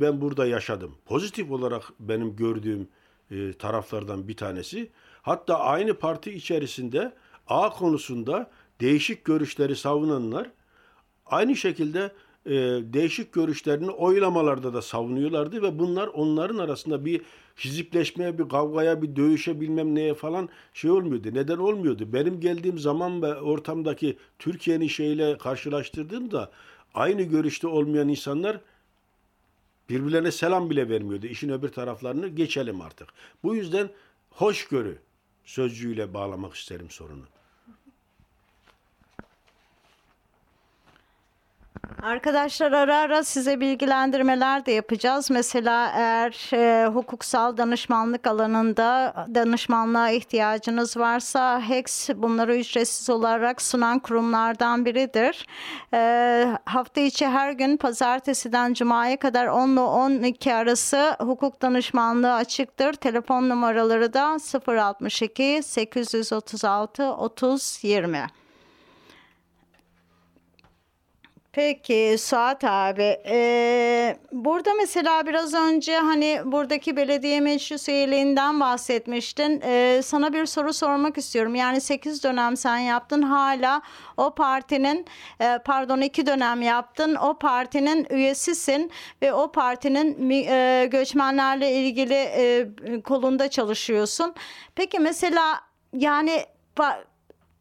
ben 0.00 0.20
burada 0.20 0.46
yaşadım. 0.46 0.94
Pozitif 1.04 1.50
olarak 1.50 1.82
benim 2.00 2.36
gördüğüm 2.36 2.88
e, 3.30 3.52
taraflardan 3.52 4.28
bir 4.28 4.36
tanesi. 4.36 4.90
Hatta 5.22 5.58
aynı 5.58 5.94
parti 5.94 6.32
içerisinde 6.32 7.12
A 7.46 7.70
konusunda 7.70 8.50
değişik 8.80 9.24
görüşleri 9.24 9.76
savunanlar 9.76 10.50
aynı 11.26 11.56
şekilde 11.56 12.12
e, 12.46 12.52
değişik 12.92 13.32
görüşlerini 13.32 13.90
oylamalarda 13.90 14.74
da 14.74 14.82
savunuyorlardı 14.82 15.62
ve 15.62 15.78
bunlar 15.78 16.06
onların 16.06 16.58
arasında 16.58 17.04
bir 17.04 17.20
hizipleşmeye, 17.58 18.38
bir 18.38 18.48
kavgaya, 18.48 19.02
bir 19.02 19.16
dövüşe 19.16 19.60
bilmem 19.60 19.94
neye 19.94 20.14
falan 20.14 20.48
şey 20.74 20.90
olmuyordu. 20.90 21.28
Neden 21.32 21.56
olmuyordu? 21.56 22.12
Benim 22.12 22.40
geldiğim 22.40 22.78
zaman 22.78 23.22
ve 23.22 23.34
ortamdaki 23.34 24.16
Türkiye'nin 24.38 24.88
şeyle 24.88 25.38
karşılaştırdığımda 25.38 26.50
aynı 26.94 27.22
görüşte 27.22 27.66
olmayan 27.66 28.08
insanlar 28.08 28.60
birbirlerine 29.88 30.32
selam 30.32 30.70
bile 30.70 30.88
vermiyordu. 30.88 31.26
İşin 31.26 31.48
öbür 31.48 31.68
taraflarını 31.68 32.28
geçelim 32.28 32.80
artık. 32.80 33.08
Bu 33.42 33.56
yüzden 33.56 33.90
hoşgörü 34.30 34.98
sözcüğüyle 35.44 36.14
bağlamak 36.14 36.54
isterim 36.54 36.90
sorunu. 36.90 37.24
Arkadaşlar 42.02 42.72
ara 42.72 42.96
ara 42.96 43.24
size 43.24 43.60
bilgilendirmeler 43.60 44.66
de 44.66 44.72
yapacağız. 44.72 45.30
Mesela 45.30 45.92
eğer 45.94 46.50
e, 46.52 46.86
hukuksal 46.86 47.56
danışmanlık 47.56 48.26
alanında 48.26 49.14
danışmanlığa 49.34 50.10
ihtiyacınız 50.10 50.96
varsa 50.96 51.60
HEX 51.60 52.10
bunları 52.16 52.56
ücretsiz 52.56 53.10
olarak 53.10 53.62
sunan 53.62 53.98
kurumlardan 53.98 54.84
biridir. 54.84 55.46
E, 55.94 56.58
hafta 56.64 57.00
içi 57.00 57.26
her 57.26 57.52
gün 57.52 57.76
pazartesiden 57.76 58.74
cumaya 58.74 59.16
kadar 59.16 59.46
10 59.46 59.68
ile 59.68 59.80
12 59.80 60.54
arası 60.54 61.16
hukuk 61.20 61.62
danışmanlığı 61.62 62.34
açıktır. 62.34 62.92
Telefon 62.92 63.48
numaraları 63.48 64.12
da 64.12 64.38
062 64.66 65.60
836 65.64 67.04
30 67.04 67.78
20. 67.82 68.26
Peki 71.56 72.16
Suat 72.18 72.64
abi 72.64 73.18
e, 73.26 74.16
burada 74.32 74.74
mesela 74.74 75.26
biraz 75.26 75.54
önce 75.54 75.96
hani 75.98 76.40
buradaki 76.44 76.96
belediye 76.96 77.40
meclis 77.40 77.88
üyeliğinden 77.88 78.60
bahsetmiştin. 78.60 79.60
E, 79.64 80.00
sana 80.04 80.32
bir 80.32 80.46
soru 80.46 80.72
sormak 80.72 81.18
istiyorum. 81.18 81.54
Yani 81.54 81.80
8 81.80 82.24
dönem 82.24 82.56
sen 82.56 82.76
yaptın 82.76 83.22
hala 83.22 83.82
o 84.16 84.34
partinin 84.34 85.06
e, 85.40 85.58
pardon 85.64 86.00
2 86.00 86.26
dönem 86.26 86.62
yaptın 86.62 87.14
o 87.14 87.38
partinin 87.38 88.06
üyesisin 88.10 88.90
ve 89.22 89.32
o 89.32 89.52
partinin 89.52 90.30
e, 90.30 90.86
göçmenlerle 90.90 91.72
ilgili 91.72 92.14
e, 92.14 92.66
kolunda 93.04 93.50
çalışıyorsun. 93.50 94.34
Peki 94.74 94.98
mesela 94.98 95.60
yani 95.92 96.44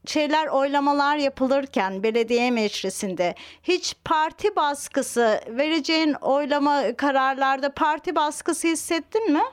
şeyler 0.08 0.48
oylamalar 0.48 1.18
yapılırken 1.18 2.04
belediye 2.04 2.52
meclisinde 2.52 3.36
hiç 3.64 3.96
parti 4.06 4.56
baskısı 4.56 5.42
vereceğin 5.50 6.14
oylama 6.14 6.96
kararlarda 6.98 7.74
parti 7.74 8.16
baskısı 8.16 8.68
hissettin 8.68 9.34
mi? 9.34 9.44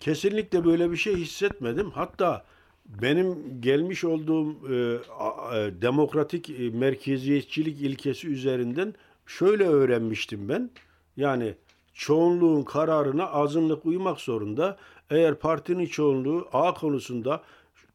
Kesinlikle 0.00 0.64
böyle 0.64 0.90
bir 0.90 0.96
şey 0.96 1.16
hissetmedim. 1.16 1.90
Hatta 1.90 2.44
benim 2.86 3.60
gelmiş 3.60 4.04
olduğum 4.04 4.72
e, 4.72 4.98
a, 5.18 5.58
e, 5.58 5.82
demokratik 5.82 6.50
e, 6.50 6.70
merkeziyetçilik 6.70 7.80
ilkesi 7.80 8.28
üzerinden 8.28 8.94
şöyle 9.26 9.68
öğrenmiştim 9.68 10.48
ben. 10.48 10.70
Yani 11.16 11.54
çoğunluğun 11.94 12.62
kararına 12.62 13.30
azınlık 13.30 13.86
uymak 13.86 14.20
zorunda. 14.20 14.76
Eğer 15.10 15.34
partinin 15.34 15.86
çoğunluğu 15.86 16.48
A 16.52 16.74
konusunda 16.74 17.42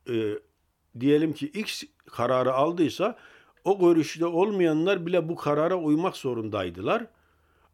e, 0.09 0.13
diyelim 0.99 1.33
ki 1.33 1.45
X 1.47 1.83
kararı 2.05 2.53
aldıysa 2.53 3.17
o 3.63 3.79
görüşte 3.79 4.25
olmayanlar 4.25 5.05
bile 5.05 5.29
bu 5.29 5.35
karara 5.35 5.75
uymak 5.75 6.17
zorundaydılar. 6.17 7.05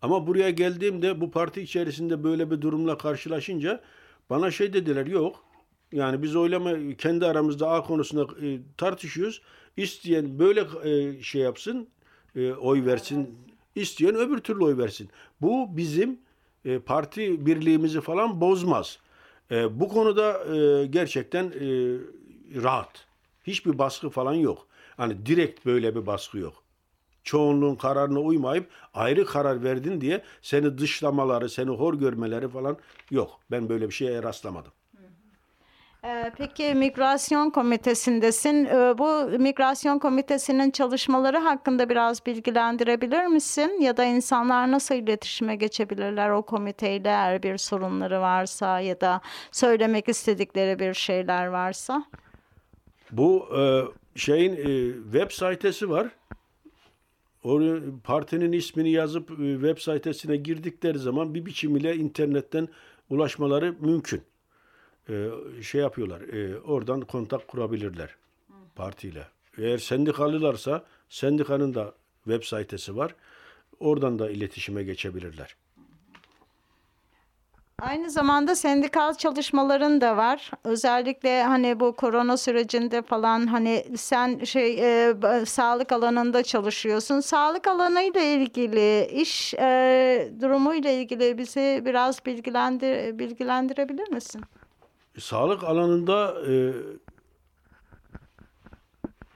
Ama 0.02 0.28
buraya 0.28 0.50
geldiğimde 0.50 1.22
bu 1.22 1.32
parti 1.32 1.62
içerisinde 1.62 2.24
böyle 2.24 2.52
bir 2.52 2.62
durumla 2.62 2.98
karşılaşınca 2.98 3.82
bana 4.30 4.52
şey 4.52 4.74
dediler 4.74 5.06
yok. 5.06 5.44
Yani 5.92 6.24
biz 6.24 6.36
oylama 6.36 6.72
kendi 6.98 7.26
aramızda 7.26 7.70
A 7.70 7.84
konusunda 7.84 8.46
e, 8.46 8.60
tartışıyoruz. 8.78 9.42
İsteyen 9.78 10.40
böyle 10.40 10.66
e, 10.84 11.24
şey 11.24 11.42
yapsın, 11.42 11.88
e, 12.36 12.52
oy 12.54 12.86
versin. 12.86 13.36
İsteyen 13.76 14.16
öbür 14.16 14.38
türlü 14.38 14.64
oy 14.64 14.78
versin. 14.78 15.10
Bu 15.42 15.78
bizim 15.78 16.20
e, 16.66 16.80
parti 16.80 17.46
birliğimizi 17.46 18.02
falan 18.02 18.42
bozmaz. 18.42 19.00
E, 19.52 19.80
bu 19.80 19.88
konuda 19.88 20.56
e, 20.56 20.86
gerçekten 20.86 21.44
e, 21.46 21.68
rahat. 22.64 23.09
Hiçbir 23.50 23.78
baskı 23.78 24.10
falan 24.10 24.34
yok. 24.34 24.68
Hani 24.98 25.26
direkt 25.26 25.66
böyle 25.66 25.96
bir 25.96 26.06
baskı 26.06 26.38
yok. 26.38 26.64
Çoğunluğun 27.24 27.76
kararına 27.76 28.20
uymayıp 28.20 28.70
ayrı 28.94 29.26
karar 29.26 29.64
verdin 29.64 30.02
diye 30.02 30.24
seni 30.42 30.78
dışlamaları, 30.78 31.50
seni 31.50 31.70
hor 31.70 31.94
görmeleri 31.94 32.50
falan 32.50 32.78
yok. 33.12 33.40
Ben 33.52 33.70
böyle 33.70 33.88
bir 33.88 33.94
şeye 33.94 34.24
rastlamadım. 34.24 34.72
Ee, 36.06 36.32
Peki 36.38 36.74
migrasyon 36.74 37.50
komitesindesin. 37.50 38.66
Ee, 38.66 38.98
Bu 38.98 39.30
migrasyon 39.40 40.00
komitesinin 40.00 40.72
çalışmaları 40.72 41.38
hakkında 41.38 41.90
biraz 41.90 42.26
bilgilendirebilir 42.26 43.26
misin? 43.26 43.82
Ya 43.82 43.98
da 43.98 44.04
insanlar 44.06 44.72
nasıl 44.72 44.96
iletişime 44.96 45.56
geçebilirler 45.56 46.30
o 46.30 46.42
komiteyle 46.42 47.10
eğer 47.10 47.44
bir 47.44 47.58
sorunları 47.58 48.22
varsa 48.22 48.80
ya 48.80 49.02
da 49.02 49.22
söylemek 49.52 50.10
istedikleri 50.10 50.80
bir 50.80 50.94
şeyler 50.94 51.48
varsa? 51.48 52.04
Bu 53.12 53.48
e, 53.58 53.62
şeyin 54.20 54.56
e, 54.56 54.94
web 55.04 55.32
sayfası 55.32 55.90
var. 55.90 56.10
O 57.44 57.62
partinin 58.04 58.52
ismini 58.52 58.92
yazıp 58.92 59.32
e, 59.32 59.54
web 59.54 59.78
sayfasına 59.78 60.36
girdikleri 60.36 61.00
zaman 61.00 61.34
bir 61.34 61.46
biçim 61.46 61.78
ile 61.78 61.96
internetten 61.96 62.68
ulaşmaları 63.10 63.76
mümkün. 63.80 64.22
E, 65.10 65.30
şey 65.62 65.82
yapıyorlar. 65.82 66.22
e, 66.22 66.60
oradan 66.60 67.02
kontak 67.02 67.48
kurabilirler 67.48 68.16
partiyle. 68.76 69.28
Eğer 69.58 69.78
sendikalılarsa 69.78 70.86
sendikanın 71.10 71.74
da 71.74 71.94
web 72.24 72.44
sayfası 72.44 72.98
var. 72.98 73.16
Oradan 73.80 74.20
da 74.20 74.30
iletişime 74.30 74.84
geçebilirler. 74.84 75.56
Aynı 77.82 78.10
zamanda 78.10 78.56
sendikal 78.56 79.14
çalışmaların 79.14 80.02
da 80.02 80.18
var. 80.18 80.52
Özellikle 80.64 81.44
hani 81.44 81.80
bu 81.80 81.96
korona 81.96 82.38
sürecinde 82.38 83.02
falan 83.02 83.48
hani 83.48 83.86
sen 83.98 84.44
şey 84.44 84.80
e, 85.08 85.16
sağlık 85.46 85.92
alanında 85.92 86.44
çalışıyorsun. 86.44 87.20
Sağlık 87.20 87.68
alanıyla 87.68 88.22
ilgili 88.22 89.06
iş 89.06 89.54
e, 89.54 90.32
durumuyla 90.42 90.92
ilgili 90.92 91.38
bizi 91.38 91.82
biraz 91.86 92.26
bilgilendir 92.26 93.20
bilgilendirebilir 93.20 94.10
misin? 94.10 94.42
Sağlık 95.18 95.64
alanında 95.64 96.34
e, 96.48 96.54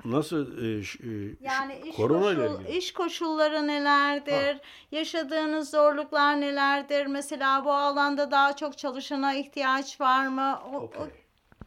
nasıl 0.05 0.63
e, 0.65 0.83
ş- 0.83 0.99
e, 1.03 1.35
Yani 1.41 1.81
iş, 1.85 1.95
korona 1.95 2.31
ile 2.31 2.39
koşul- 2.47 2.61
ilgili? 2.63 2.77
iş 2.77 2.93
koşulları 2.93 3.67
nelerdir? 3.67 4.61
Yaşadığınız 4.91 5.69
zorluklar 5.69 6.41
nelerdir? 6.41 7.05
Mesela 7.05 7.65
bu 7.65 7.71
alanda 7.73 8.31
daha 8.31 8.55
çok 8.55 8.77
çalışana 8.77 9.33
ihtiyaç 9.35 10.01
var 10.01 10.27
mı? 10.27 10.59
O, 10.73 10.77
o- 10.77 10.91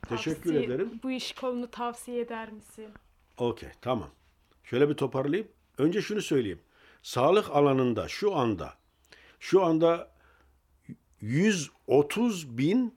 Teşekkür 0.09 0.53
Tavsiye- 0.53 0.65
ederim. 0.65 1.01
Bu 1.03 1.11
iş 1.11 1.33
kolunu 1.33 1.71
tavsiye 1.71 2.21
eder 2.21 2.53
misin? 2.53 2.89
Okey, 3.39 3.69
tamam. 3.81 4.09
Şöyle 4.65 4.89
bir 4.89 4.95
toparlayayım. 4.95 5.49
Önce 5.79 6.03
şunu 6.03 6.23
söyleyeyim. 6.23 6.61
Sağlık 7.03 7.51
alanında 7.51 8.09
şu 8.09 8.35
anda 8.37 8.75
şu 9.41 9.65
anda 9.65 10.11
130 11.21 12.59
bin 12.59 12.95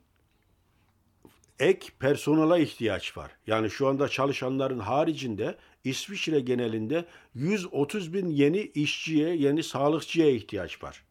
ek 1.60 1.88
personele 2.00 2.64
ihtiyaç 2.64 3.18
var. 3.18 3.32
Yani 3.48 3.70
şu 3.70 3.88
anda 3.88 4.10
çalışanların 4.10 4.80
haricinde 4.80 5.58
İsviçre 5.84 6.40
genelinde 6.40 7.06
130 7.36 8.14
bin 8.14 8.30
yeni 8.30 8.60
işçiye, 8.62 9.36
yeni 9.36 9.64
sağlıkçıya 9.64 10.32
ihtiyaç 10.32 10.84
var. 10.84 11.04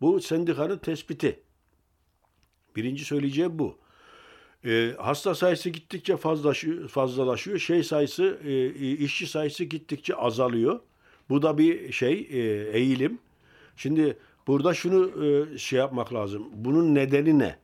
Bu 0.00 0.20
sendikanın 0.20 0.78
tespiti. 0.78 1.40
Birinci 2.76 3.04
söyleyeceğim 3.04 3.58
bu. 3.58 3.78
E, 4.64 4.94
hasta 4.98 5.34
sayısı 5.34 5.70
gittikçe 5.70 6.16
fazlalaşıyor, 6.16 6.88
fazlalaşıyor. 6.88 7.58
Şey 7.58 7.82
sayısı, 7.82 8.38
e, 8.44 8.70
işçi 8.92 9.26
sayısı 9.26 9.64
gittikçe 9.64 10.14
azalıyor. 10.14 10.80
Bu 11.28 11.42
da 11.42 11.58
bir 11.58 11.92
şey, 11.92 12.28
e, 12.30 12.38
eğilim. 12.72 13.18
Şimdi 13.76 14.18
burada 14.46 14.74
şunu 14.74 15.24
e, 15.24 15.58
şey 15.58 15.78
yapmak 15.78 16.14
lazım. 16.14 16.48
Bunun 16.52 16.94
nedeni 16.94 17.38
ne? 17.38 17.58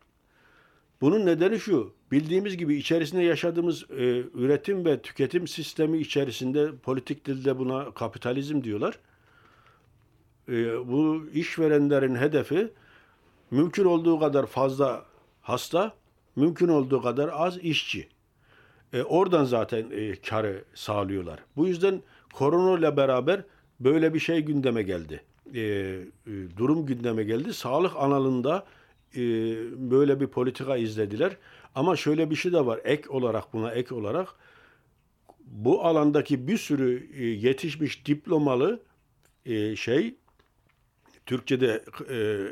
Bunun 1.01 1.26
nedeni 1.26 1.61
şu. 1.61 1.92
Bildiğimiz 2.12 2.57
gibi 2.57 2.74
içerisinde 2.74 3.22
yaşadığımız 3.22 3.90
e, 3.90 4.22
üretim 4.34 4.84
ve 4.84 5.03
tüketim 5.03 5.49
sistemi 5.49 5.99
içerisinde 5.99 6.76
politik 6.76 7.24
dilde 7.24 7.59
buna 7.59 7.90
kapitalizm 7.90 8.62
diyorlar. 8.62 8.99
E, 10.49 10.88
bu 10.88 11.26
işverenlerin 11.34 12.14
hedefi 12.14 12.68
mümkün 13.51 13.84
olduğu 13.84 14.20
kadar 14.20 14.47
fazla 14.47 15.05
hasta, 15.42 15.94
mümkün 16.36 16.68
olduğu 16.68 17.03
kadar 17.03 17.30
az 17.32 17.59
işçi. 17.59 18.09
E, 18.92 19.03
oradan 19.03 19.44
zaten 19.44 19.86
e, 19.90 20.16
karı 20.16 20.64
sağlıyorlar. 20.74 21.40
Bu 21.57 21.66
yüzden 21.66 22.03
korona 22.32 22.78
ile 22.78 22.97
beraber 22.97 23.42
böyle 23.80 24.14
bir 24.14 24.18
şey 24.18 24.40
gündeme 24.40 24.82
geldi. 24.82 25.22
E, 25.55 25.61
e, 25.61 26.01
durum 26.57 26.86
gündeme 26.86 27.24
geldi. 27.24 27.55
Sağlık 27.55 27.97
alanında 27.97 28.66
e, 29.16 29.20
böyle 29.90 30.20
bir 30.20 30.26
politika 30.26 30.76
izlediler. 30.76 31.36
Ama 31.74 31.96
şöyle 31.96 32.30
bir 32.30 32.36
şey 32.36 32.52
de 32.52 32.66
var. 32.66 32.80
Ek 32.84 33.08
olarak 33.08 33.52
buna 33.52 33.70
ek 33.70 33.94
olarak 33.94 34.28
bu 35.40 35.84
alandaki 35.84 36.48
bir 36.48 36.58
sürü 36.58 37.08
e, 37.14 37.24
yetişmiş 37.24 38.06
diplomalı 38.06 38.82
e, 39.46 39.76
şey 39.76 40.14
Türkçe'de 41.26 41.84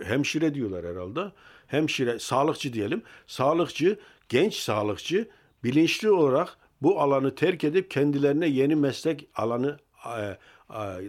hemşire 0.05 0.55
diyorlar 0.55 0.87
herhalde. 0.87 1.33
Hemşire, 1.67 2.19
sağlıkçı 2.19 2.73
diyelim. 2.73 3.03
Sağlıkçı, 3.27 3.99
genç 4.29 4.55
sağlıkçı 4.55 5.29
bilinçli 5.65 6.11
olarak 6.11 6.59
bu 6.83 7.01
alanı 7.01 7.35
terk 7.35 7.65
edip 7.65 7.91
kendilerine 7.91 8.47
yeni 8.47 8.77
meslek 8.77 9.29
alanı 9.35 9.79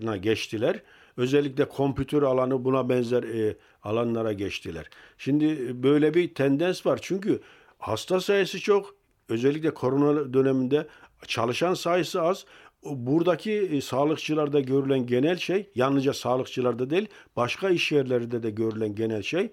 na 0.02 0.18
geçtiler. 0.18 0.82
Özellikle 1.18 1.66
kompütür 1.66 2.22
alanı 2.22 2.66
buna 2.66 2.90
benzer 2.90 3.24
e, 3.24 3.58
alanlara 3.84 4.34
geçtiler. 4.34 4.90
Şimdi 5.18 5.84
böyle 5.84 6.14
bir 6.14 6.34
tendens 6.34 6.86
var. 6.86 7.00
Çünkü 7.02 7.42
hasta 7.80 8.22
sayısı 8.22 8.60
çok. 8.60 8.96
Özellikle 9.30 9.74
korona 9.74 10.34
döneminde 10.34 10.88
çalışan 11.28 11.74
sayısı 11.74 12.22
az. 12.22 12.46
Buradaki 12.84 13.52
e, 13.52 13.82
sağlıkçılarda 13.82 14.60
görülen 14.60 15.06
genel 15.06 15.38
şey, 15.38 15.70
yalnızca 15.76 16.14
sağlıkçılarda 16.14 16.90
değil, 16.90 17.08
başka 17.36 17.70
iş 17.70 17.92
yerlerinde 17.92 18.44
de 18.44 18.50
görülen 18.50 18.96
genel 18.96 19.22
şey, 19.22 19.52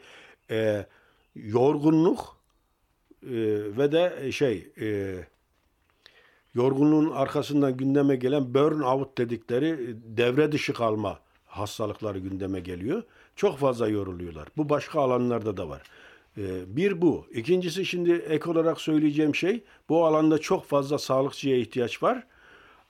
e, 0.50 0.86
yorgunluk 1.34 2.36
e, 3.22 3.30
ve 3.78 3.92
de 3.92 4.18
e, 4.20 4.32
şey, 4.32 4.72
e, 4.80 5.14
yorgunluğun 6.54 7.10
arkasından 7.10 7.76
gündeme 7.76 8.16
gelen 8.16 8.54
burnout 8.54 9.18
dedikleri 9.18 9.68
e, 9.68 10.16
devre 10.16 10.52
dışı 10.52 10.72
kalma 10.72 11.18
hastalıkları 11.52 12.18
gündeme 12.18 12.60
geliyor. 12.60 13.02
Çok 13.36 13.58
fazla 13.58 13.88
yoruluyorlar. 13.88 14.48
Bu 14.56 14.68
başka 14.68 15.00
alanlarda 15.00 15.56
da 15.56 15.68
var. 15.68 15.82
E, 16.38 16.76
bir 16.76 17.02
bu. 17.02 17.26
İkincisi 17.30 17.86
şimdi 17.86 18.12
ek 18.12 18.50
olarak 18.50 18.80
söyleyeceğim 18.80 19.34
şey, 19.34 19.64
bu 19.88 20.06
alanda 20.06 20.38
çok 20.38 20.64
fazla 20.64 20.98
sağlıkçıya 20.98 21.56
ihtiyaç 21.56 22.02
var. 22.02 22.26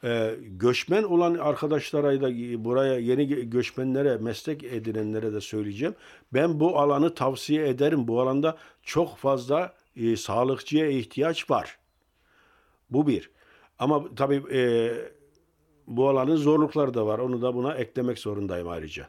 Ee, 0.05 0.35
göçmen 0.41 1.03
olan 1.03 1.35
arkadaşlara 1.35 2.21
da 2.21 2.29
buraya 2.65 2.99
yeni 2.99 3.51
göçmenlere, 3.51 4.17
meslek 4.17 4.65
edinenlere 4.65 5.33
de 5.33 5.41
söyleyeceğim. 5.41 5.95
Ben 6.33 6.61
bu 6.61 6.79
alanı 6.79 7.15
tavsiye 7.15 7.69
ederim. 7.69 8.09
Bu 8.09 8.21
alanda 8.21 8.57
çok 8.83 9.17
fazla 9.17 9.75
e, 9.97 10.17
sağlıkçıya 10.17 10.87
ihtiyaç 10.87 11.51
var. 11.51 11.79
Bu 12.91 13.07
bir. 13.07 13.31
Ama 13.79 14.15
tabii 14.17 14.43
e, 14.53 14.93
bu 15.87 16.09
alanın 16.09 16.37
zorlukları 16.37 16.95
da 16.95 17.07
var. 17.07 17.19
Onu 17.19 17.43
da 17.43 17.55
buna 17.55 17.75
eklemek 17.75 18.19
zorundayım 18.19 18.69
ayrıca. 18.69 19.09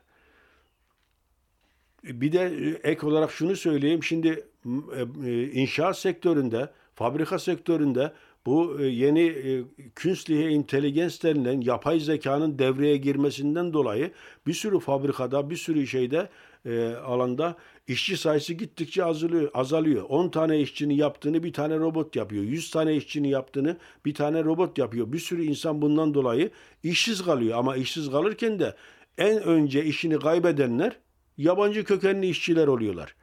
Bir 2.04 2.32
de 2.32 2.40
e, 2.40 2.92
ek 2.92 3.08
olarak 3.08 3.32
şunu 3.32 3.56
söyleyeyim. 3.56 4.04
Şimdi 4.04 4.48
e, 4.96 5.30
e, 5.30 5.52
inşaat 5.52 5.98
sektöründe, 5.98 6.72
fabrika 6.96 7.40
sektöründe 7.40 8.14
bu 8.46 8.82
e, 8.82 8.86
yeni 8.86 9.22
e, 9.22 9.64
künstliche 9.96 10.50
intelligens 10.50 11.24
denilen 11.24 11.62
yapay 11.62 12.00
zekanın 12.00 12.60
devreye 12.60 12.98
girmesinden 12.98 13.74
dolayı 13.74 14.12
bir 14.48 14.54
sürü 14.54 14.80
fabrikada, 14.80 15.50
bir 15.50 15.58
sürü 15.58 15.88
şeyde 15.88 16.30
e, 16.66 16.88
alanda 16.88 17.56
işçi 17.88 18.18
sayısı 18.18 18.54
gittikçe 18.54 19.06
azalıyor. 19.06 19.52
azalıyor. 19.54 20.06
10 20.10 20.30
tane 20.30 20.60
işçinin 20.60 20.94
yaptığını 20.94 21.44
bir 21.44 21.54
tane 21.54 21.78
robot 21.78 22.16
yapıyor. 22.16 22.44
100 22.44 22.72
tane 22.72 22.96
işçinin 22.96 23.28
yaptığını 23.28 23.78
bir 24.06 24.14
tane 24.14 24.44
robot 24.44 24.78
yapıyor. 24.78 25.12
Bir 25.12 25.20
sürü 25.20 25.44
insan 25.44 25.82
bundan 25.82 26.14
dolayı 26.14 26.50
işsiz 26.84 27.24
kalıyor. 27.24 27.58
Ama 27.58 27.76
işsiz 27.76 28.12
kalırken 28.12 28.60
de 28.60 28.76
en 29.18 29.44
önce 29.44 29.86
işini 29.86 30.20
kaybedenler 30.20 30.98
yabancı 31.38 31.84
kökenli 31.84 32.28
işçiler 32.28 32.68
oluyorlar. 32.68 33.16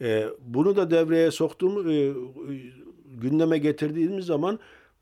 E, 0.00 0.26
bunu 0.40 0.76
da 0.76 0.90
devreye 0.90 1.30
soktuğum 1.30 1.92
e, 1.92 2.12
gündeme 3.20 3.58
getirdiğimiz 3.58 4.26
zaman 4.26 4.58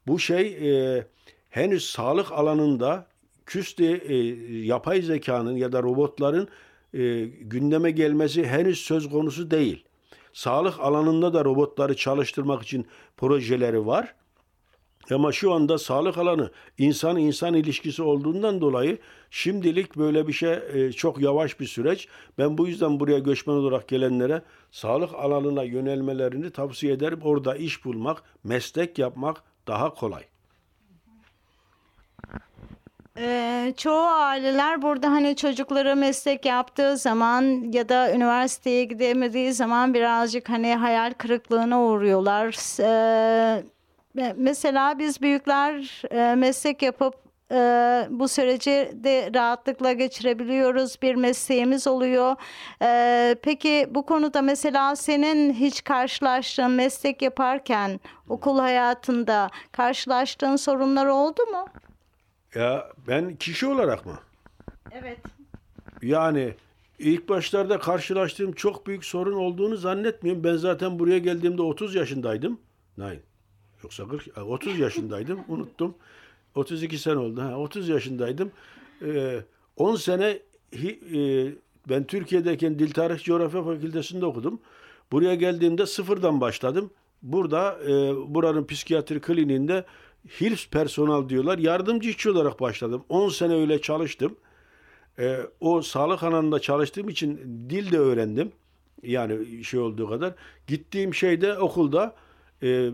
bu 0.07 0.19
şey 0.19 0.47
e, 0.47 1.07
henüz 1.51 1.91
sağlık 1.91 2.33
alanında 2.33 3.07
küste 3.47 3.87
e, 3.87 4.17
yapay 4.65 5.03
zekanın 5.03 5.57
ya 5.57 5.73
da 5.73 5.83
robotların 5.83 6.49
e, 6.95 7.25
gündeme 7.25 7.91
gelmesi 7.91 8.47
henüz 8.47 8.79
söz 8.79 9.09
konusu 9.09 9.51
değil. 9.51 9.85
Sağlık 10.33 10.81
alanında 10.81 11.35
da 11.35 11.45
robotları 11.45 11.97
çalıştırmak 11.97 12.63
için 12.63 12.87
projeleri 13.17 13.87
var. 13.87 14.15
Ama 15.11 15.33
şu 15.33 15.53
anda 15.53 15.79
sağlık 15.79 16.19
alanı 16.19 16.51
insan 16.79 17.17
insan 17.17 17.55
ilişkisi 17.55 18.03
olduğundan 18.03 18.61
dolayı 18.61 18.99
şimdilik 19.31 19.97
böyle 19.97 20.29
bir 20.29 20.33
şey 20.33 20.59
e, 20.73 20.93
çok 20.93 21.21
yavaş 21.21 21.61
bir 21.61 21.67
süreç. 21.67 22.09
Ben 22.39 22.59
bu 22.59 22.69
yüzden 22.69 23.01
buraya 23.01 23.19
göçmen 23.19 23.55
olarak 23.55 23.89
gelenlere 23.89 24.43
sağlık 24.71 25.15
alanına 25.15 25.63
yönelmelerini 25.63 26.51
tavsiye 26.51 26.93
ederim. 26.93 27.21
Orada 27.23 27.57
iş 27.57 27.85
bulmak, 27.85 28.23
meslek 28.45 28.99
yapmak 28.99 29.43
daha 29.67 29.95
kolay. 29.95 30.23
Ee, 33.19 33.75
çoğu 33.77 34.07
aileler 34.07 34.83
burada 34.83 35.11
hani 35.11 35.37
çocukları 35.37 35.97
meslek 35.97 36.45
yaptığı 36.45 36.97
zaman 36.97 37.73
ya 37.73 37.89
da 37.89 38.15
üniversiteye 38.15 38.85
gidemediği 38.85 39.53
zaman 39.53 39.95
birazcık 39.95 40.49
hani 40.49 40.75
hayal 40.75 41.13
kırıklığına 41.13 41.83
uğruyorlar. 41.83 42.81
Ee, 42.81 43.65
mesela 44.37 44.99
biz 44.99 45.23
büyükler 45.23 46.03
e, 46.11 46.35
meslek 46.35 46.83
yapıp 46.83 47.15
e, 47.53 47.57
bu 48.11 48.29
süreci 48.29 48.93
de 48.95 49.31
rahatlıkla 49.35 49.93
geçirebiliyoruz. 49.93 51.03
Bir 51.03 51.15
mesleğimiz 51.15 51.87
oluyor. 51.87 52.37
E, 52.83 53.37
peki 53.43 53.87
bu 53.91 54.07
konuda 54.07 54.43
mesela 54.43 54.97
senin 54.97 55.53
hiç 55.53 55.85
karşılaştığın 55.85 56.71
meslek 56.71 57.23
yaparken 57.23 58.01
okul 58.29 58.59
hayatında 58.59 59.51
karşılaştığın 59.73 60.57
sorunlar 60.57 61.07
oldu 61.07 61.43
mu? 61.47 61.67
Ya 62.55 62.89
ben 63.09 63.37
kişi 63.37 63.67
olarak 63.67 64.07
mı? 64.07 64.19
Evet. 64.91 65.19
Yani 66.03 66.55
ilk 66.99 67.29
başlarda 67.29 67.79
karşılaştığım 67.79 68.53
çok 68.53 68.87
büyük 68.87 69.05
sorun 69.05 69.37
olduğunu 69.37 69.77
zannetmiyorum. 69.77 70.45
Ben 70.45 70.57
zaten 70.57 70.99
buraya 70.99 71.19
geldiğimde 71.19 71.63
30 71.63 71.95
yaşındaydım. 71.95 72.61
Nein. 72.99 73.23
Yoksa 73.85 74.09
40, 74.09 74.39
30 74.39 74.79
yaşındaydım. 74.79 75.41
Unuttum. 75.49 75.95
32 76.55 76.99
sene 76.99 77.19
oldu. 77.19 77.43
Ha, 77.43 77.59
30 77.59 77.89
yaşındaydım. 77.89 78.53
Ee, 79.03 79.41
10 79.77 79.97
sene 79.97 80.39
hi, 80.73 81.01
e, 81.19 81.53
ben 81.89 82.05
Türkiye'deyken 82.05 82.79
Dil 82.79 82.91
Tarih 82.91 83.25
Coğrafya 83.25 83.63
Fakültesinde 83.63 84.27
okudum. 84.27 84.61
Buraya 85.13 85.35
geldiğimde 85.35 85.87
sıfırdan 85.87 86.41
başladım. 86.41 86.91
Burada 87.23 87.79
e, 87.83 87.91
buranın 88.35 88.67
psikiyatri 88.67 89.21
kliniğinde 89.21 89.85
HILS 90.41 90.69
personel 90.69 91.29
diyorlar. 91.29 91.59
Yardımcı 91.59 92.11
işçi 92.11 92.31
olarak 92.31 92.61
başladım. 92.61 93.05
10 93.09 93.29
sene 93.29 93.55
öyle 93.55 93.81
çalıştım. 93.81 94.37
E, 95.19 95.39
o 95.61 95.83
sağlık 95.83 96.23
alanında 96.23 96.61
çalıştığım 96.61 97.09
için 97.09 97.37
dil 97.71 97.93
de 97.93 97.99
öğrendim. 97.99 98.53
Yani 99.03 99.65
şey 99.65 99.81
olduğu 99.81 100.09
kadar. 100.09 100.35
Gittiğim 100.67 101.15
şeyde 101.15 101.59
okulda 101.59 102.15
e, 102.63 102.91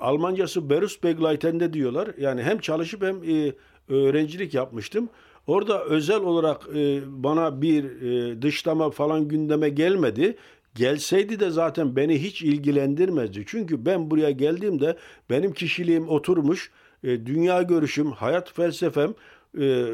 Almancası 0.00 0.70
Berufsbegleiten'de 0.70 1.72
diyorlar. 1.72 2.08
Yani 2.18 2.42
hem 2.42 2.58
çalışıp 2.58 3.02
hem 3.02 3.16
e, 3.16 3.52
öğrencilik 3.88 4.54
yapmıştım. 4.54 5.08
Orada 5.46 5.84
özel 5.84 6.20
olarak 6.20 6.62
e, 6.74 7.00
bana 7.06 7.62
bir 7.62 7.84
e, 7.84 8.42
dışlama 8.42 8.90
falan 8.90 9.28
gündeme 9.28 9.68
gelmedi. 9.68 10.36
Gelseydi 10.74 11.40
de 11.40 11.50
zaten 11.50 11.96
beni 11.96 12.22
hiç 12.22 12.42
ilgilendirmezdi. 12.42 13.44
Çünkü 13.46 13.86
ben 13.86 14.10
buraya 14.10 14.30
geldiğimde 14.30 14.96
benim 15.30 15.52
kişiliğim 15.52 16.08
oturmuş, 16.08 16.70
e, 17.04 17.26
dünya 17.26 17.62
görüşüm, 17.62 18.12
hayat 18.12 18.52
felsefem 18.52 19.14
e, 19.60 19.86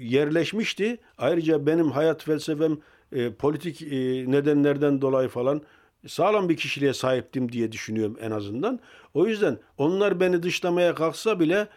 yerleşmişti. 0.00 0.98
Ayrıca 1.18 1.66
benim 1.66 1.90
hayat 1.90 2.24
felsefem 2.24 2.78
e, 3.12 3.32
politik 3.32 3.82
e, 3.82 3.86
nedenlerden 4.30 5.00
dolayı 5.00 5.28
falan 5.28 5.62
sağlam 6.06 6.48
bir 6.48 6.56
kişiliğe 6.56 6.92
sahiptim 6.92 7.52
diye 7.52 7.72
düşünüyorum 7.72 8.16
en 8.20 8.30
azından. 8.30 8.80
O 9.14 9.26
yüzden 9.26 9.58
onlar 9.78 10.20
beni 10.20 10.42
dışlamaya 10.42 10.94
kalksa 10.94 11.40
bile 11.40 11.68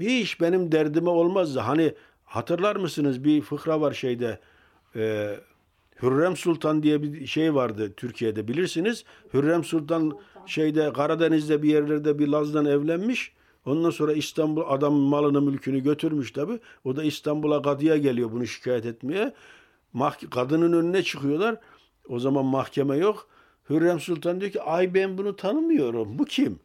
hiç 0.00 0.40
benim 0.40 0.72
derdime 0.72 1.10
olmazdı. 1.10 1.58
Hani 1.58 1.94
hatırlar 2.24 2.76
mısınız 2.76 3.24
bir 3.24 3.40
fıkra 3.40 3.80
var 3.80 3.92
şeyde 3.92 4.38
e, 4.96 5.36
Hürrem 6.02 6.36
Sultan 6.36 6.82
diye 6.82 7.02
bir 7.02 7.26
şey 7.26 7.54
vardı 7.54 7.92
Türkiye'de 7.96 8.48
bilirsiniz. 8.48 9.04
Hürrem 9.34 9.64
Sultan 9.64 10.18
şeyde 10.46 10.92
Karadeniz'de 10.92 11.62
bir 11.62 11.68
yerlerde 11.68 12.18
bir 12.18 12.28
Laz'dan 12.28 12.66
evlenmiş. 12.66 13.32
Ondan 13.66 13.90
sonra 13.90 14.12
İstanbul 14.12 14.62
adam 14.66 14.92
malını 14.92 15.42
mülkünü 15.42 15.80
götürmüş 15.80 16.32
tabi. 16.32 16.58
O 16.84 16.96
da 16.96 17.04
İstanbul'a 17.04 17.62
kadıya 17.62 17.96
geliyor 17.96 18.32
bunu 18.32 18.46
şikayet 18.46 18.86
etmeye. 18.86 19.34
Mah 19.92 20.30
kadının 20.30 20.72
önüne 20.72 21.02
çıkıyorlar. 21.02 21.56
O 22.08 22.18
zaman 22.18 22.44
mahkeme 22.44 22.96
yok. 22.96 23.28
Hürrem 23.70 24.00
Sultan 24.00 24.40
diyor 24.40 24.52
ki 24.52 24.62
ay 24.62 24.94
ben 24.94 25.18
bunu 25.18 25.36
tanımıyorum. 25.36 26.18
Bu 26.18 26.24
kim? 26.24 26.60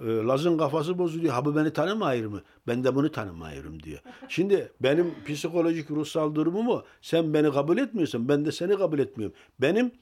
Ee, 0.00 0.06
Laz'ın 0.06 0.58
kafası 0.58 0.98
bozuluyor. 0.98 1.32
Ha 1.32 1.44
bu 1.44 1.56
beni 1.56 1.72
tanımayır 1.72 2.26
mı? 2.26 2.42
Ben 2.66 2.84
de 2.84 2.94
bunu 2.94 3.12
tanımayırım 3.12 3.82
diyor. 3.82 3.98
Şimdi 4.28 4.72
benim 4.80 5.14
psikolojik 5.26 5.90
ruhsal 5.90 6.34
durumumu 6.34 6.84
sen 7.02 7.34
beni 7.34 7.52
kabul 7.52 7.78
etmiyorsun. 7.78 8.28
Ben 8.28 8.44
de 8.44 8.52
seni 8.52 8.76
kabul 8.76 8.98
etmiyorum. 8.98 9.36
Benim 9.60 9.92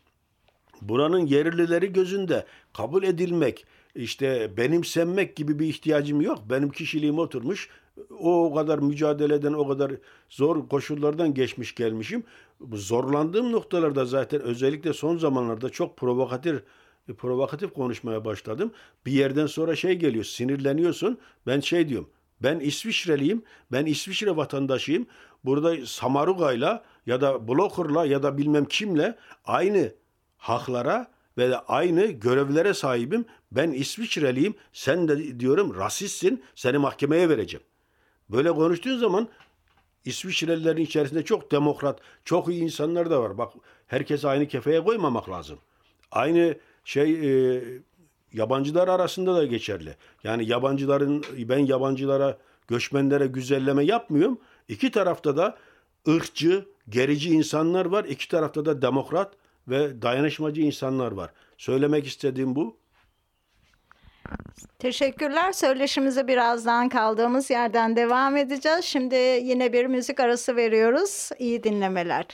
buranın 0.83 1.27
yerlileri 1.27 1.93
gözünde 1.93 2.47
kabul 2.73 3.03
edilmek, 3.03 3.67
işte 3.95 4.51
benimsenmek 4.57 5.37
gibi 5.37 5.59
bir 5.59 5.67
ihtiyacım 5.67 6.21
yok. 6.21 6.39
Benim 6.51 6.71
kişiliğim 6.71 7.19
oturmuş. 7.19 7.69
O 8.21 8.55
kadar 8.55 8.79
mücadeleden, 8.79 9.53
o 9.53 9.69
kadar 9.69 9.93
zor 10.29 10.69
koşullardan 10.69 11.35
geçmiş 11.35 11.75
gelmişim. 11.75 12.25
Zorlandığım 12.73 13.53
noktalarda 13.53 14.05
zaten 14.05 14.41
özellikle 14.41 14.93
son 14.93 15.17
zamanlarda 15.17 15.71
çok 15.71 15.97
provokatif 15.97 16.63
provokatif 17.13 17.75
konuşmaya 17.75 18.25
başladım. 18.25 18.73
Bir 19.07 19.13
yerden 19.13 19.47
sonra 19.47 19.77
şey 19.77 19.95
geliyor, 19.95 20.25
sinirleniyorsun. 20.25 21.19
Ben 21.47 21.61
şey 21.61 21.89
diyorum, 21.89 22.11
ben 22.43 22.61
İsviçreliyim, 22.61 23.43
ben 23.73 23.87
İsviçre 23.87 24.37
vatandaşıyım. 24.37 25.07
Burada 25.45 25.87
Samaruga'yla 25.87 26.85
ya 27.07 27.21
da 27.21 27.49
Bloker'la 27.49 28.07
ya 28.07 28.23
da 28.23 28.39
bilmem 28.39 28.65
kimle 28.65 29.19
aynı 29.45 29.93
haklara 30.37 31.11
ve 31.39 31.51
de 31.51 31.59
aynı 31.59 32.07
görevlere 32.07 32.75
sahibim. 32.75 33.25
Ben 33.53 33.73
İsviçreliyim, 33.73 34.55
sen 34.73 35.09
de 35.09 35.41
diyorum 35.41 35.77
rasistsin, 35.77 36.45
seni 36.55 36.79
mahkemeye 36.79 37.29
vereceğim. 37.29 37.67
Böyle 38.29 38.53
konuştuğun 38.53 38.99
zaman 38.99 39.29
İsviçrelilerin 40.05 40.83
içerisinde 40.83 41.25
çok 41.25 41.51
demokrat, 41.53 42.01
çok 42.25 42.49
iyi 42.49 42.63
insanlar 42.63 43.11
da 43.11 43.23
var. 43.23 43.39
Bak 43.39 43.53
herkes 43.87 44.25
aynı 44.25 44.49
kefeye 44.49 44.85
koymamak 44.85 45.31
lazım. 45.31 45.59
Aynı 46.11 46.55
şey 46.85 47.11
e, 47.13 47.63
yabancılar 48.33 48.89
arasında 48.89 49.35
da 49.35 49.47
geçerli. 49.47 49.97
Yani 50.25 50.49
yabancıların 50.49 51.25
ben 51.39 51.59
yabancılara, 51.59 52.39
göçmenlere 52.69 53.27
güzelleme 53.27 53.85
yapmıyorum. 53.85 54.39
İki 54.69 54.91
tarafta 54.91 55.37
da 55.37 55.57
ırkçı, 56.09 56.67
gerici 56.89 57.31
insanlar 57.31 57.87
var. 57.87 58.05
İki 58.05 58.29
tarafta 58.29 58.65
da 58.65 58.83
demokrat 58.83 59.35
ve 59.69 60.03
dayanışmacı 60.03 60.61
insanlar 60.61 61.13
var. 61.13 61.31
Söylemek 61.59 62.07
istediğim 62.07 62.57
bu. 62.57 62.77
Teşekkürler. 64.79 65.53
Söyleşimize 65.53 66.29
birazdan 66.29 66.89
kaldığımız 66.89 67.51
yerden 67.51 67.97
devam 67.97 68.37
edeceğiz. 68.37 68.85
Şimdi 68.85 69.15
yine 69.43 69.73
bir 69.73 69.87
müzik 69.87 70.21
arası 70.21 70.57
veriyoruz. 70.57 71.31
İyi 71.39 71.63
dinlemeler. 71.65 72.27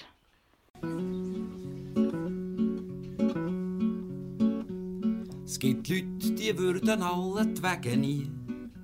Es 5.51 5.59
gibt 5.59 5.88
Leute, 5.88 6.30
die 6.38 6.57
würden 6.57 7.03
alle 7.03 7.44
die 7.44 7.61
Wege 7.61 7.96
nie. 7.96 8.30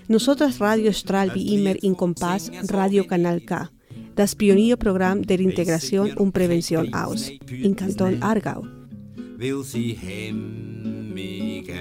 Nosotras 0.08 0.60
Radio 0.60 0.92
strahlt 0.92 1.32
wie 1.36 1.54
immer 1.54 1.80
in 1.80 1.96
Kompass 1.96 2.50
Radio 2.72 3.04
Kanal 3.04 3.40
K, 3.42 3.68
das 4.16 4.34
Pionierprogramm 4.34 5.24
der 5.24 5.38
Integration 5.38 6.12
und 6.14 6.32
Prävention 6.32 6.92
aus, 6.92 7.30
in 7.48 7.76
Kanton 7.76 8.20
Aargau. 8.20 8.66
Will 9.36 9.62
sie 9.62 9.92
Hemmige 9.92 11.72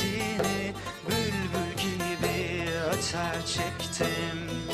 sesini 0.06 0.74
Bülbül 1.08 1.72
gibi 1.78 2.70
açar 2.80 3.46
çektim. 3.46 4.65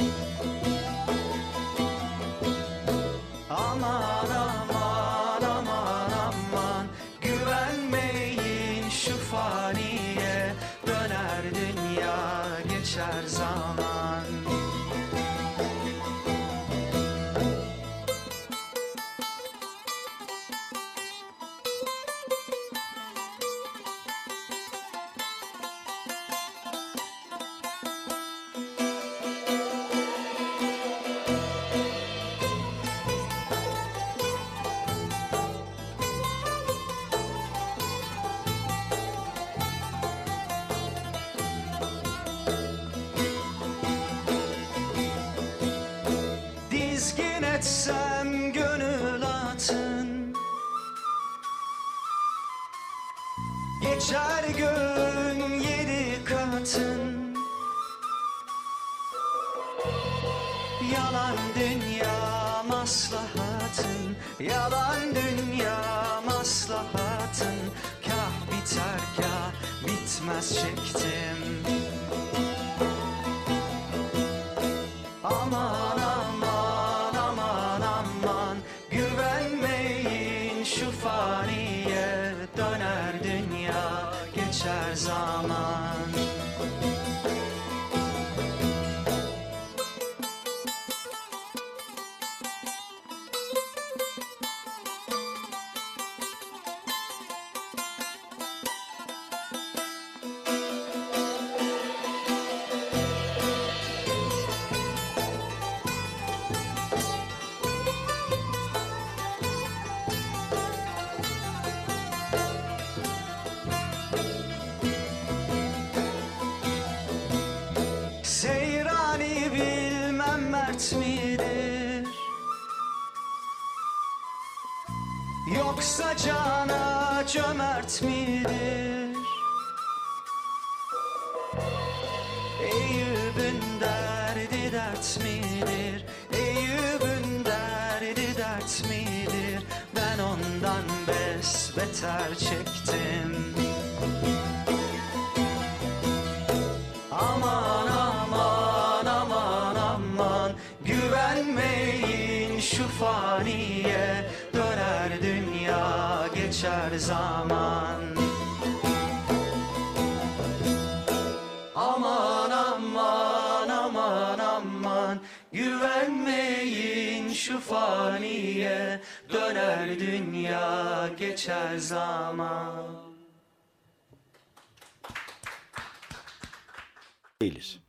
değiliz. 177.41 177.79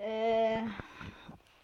Ee, 0.00 0.64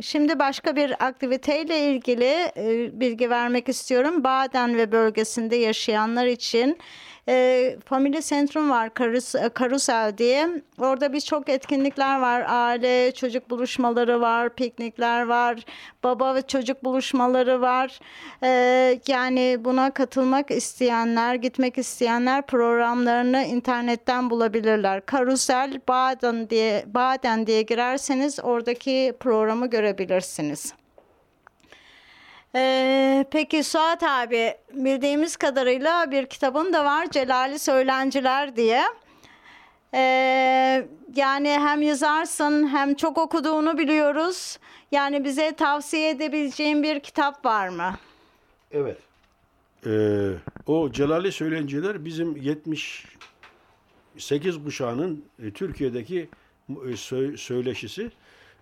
şimdi 0.00 0.38
başka 0.38 0.76
bir 0.76 1.06
aktiviteyle 1.06 1.90
ilgili 1.90 2.52
e, 2.56 2.90
bilgi 3.00 3.30
vermek 3.30 3.68
istiyorum. 3.68 4.24
Baden 4.24 4.76
ve 4.76 4.92
bölgesinde 4.92 5.56
yaşayanlar 5.56 6.26
için 6.26 6.78
e, 7.28 7.76
Family 7.84 8.22
Centrum 8.22 8.70
var 8.70 8.94
Karus, 8.94 9.34
e, 9.34 9.48
Karusel 9.48 10.18
diye. 10.18 10.48
Orada 10.78 11.12
birçok 11.12 11.48
etkinlikler 11.48 12.20
var. 12.20 12.44
Aile 12.48 13.14
çocuk 13.14 13.50
buluşmaları 13.50 14.20
var, 14.20 14.54
piknikler 14.54 15.22
var, 15.22 15.64
baba 16.04 16.34
ve 16.34 16.42
çocuk 16.42 16.84
buluşmaları 16.84 17.60
var. 17.60 17.98
E, 18.42 18.48
yani 19.06 19.56
buna 19.60 19.90
katılmak 19.90 20.50
isteyenler, 20.50 21.34
gitmek 21.34 21.78
isteyenler 21.78 22.46
programlarını 22.46 23.44
internetten 23.44 24.30
bulabilirler. 24.30 25.06
Karusel 25.06 25.80
Baden 25.88 26.50
diye 26.50 26.84
Baden 26.86 27.46
diye 27.46 27.62
girerseniz 27.62 28.38
oradaki 28.42 29.14
programı 29.20 29.70
görebilirsiniz. 29.70 30.74
Ee, 32.54 33.24
peki 33.30 33.64
Suat 33.64 34.02
abi 34.02 34.54
bildiğimiz 34.72 35.36
kadarıyla 35.36 36.10
bir 36.10 36.26
kitabın 36.26 36.72
da 36.72 36.84
var 36.84 37.10
Celali 37.10 37.58
Söylenciler 37.58 38.56
diye. 38.56 38.82
Ee, 39.94 40.86
yani 41.14 41.48
hem 41.48 41.82
yazarsın 41.82 42.68
hem 42.68 42.94
çok 42.94 43.18
okuduğunu 43.18 43.78
biliyoruz. 43.78 44.58
Yani 44.92 45.24
bize 45.24 45.56
tavsiye 45.56 46.10
edebileceğin 46.10 46.82
bir 46.82 47.00
kitap 47.00 47.44
var 47.44 47.68
mı? 47.68 47.94
Evet. 48.72 48.98
Ee, 49.86 50.28
o 50.66 50.92
Celali 50.92 51.32
Söylenciler 51.32 52.04
bizim 52.04 52.36
78 52.36 54.64
kuşağının 54.64 55.24
e, 55.46 55.50
Türkiye'deki 55.50 56.28
e, 56.70 56.72
sö- 56.72 57.36
söyleşisi. 57.36 58.10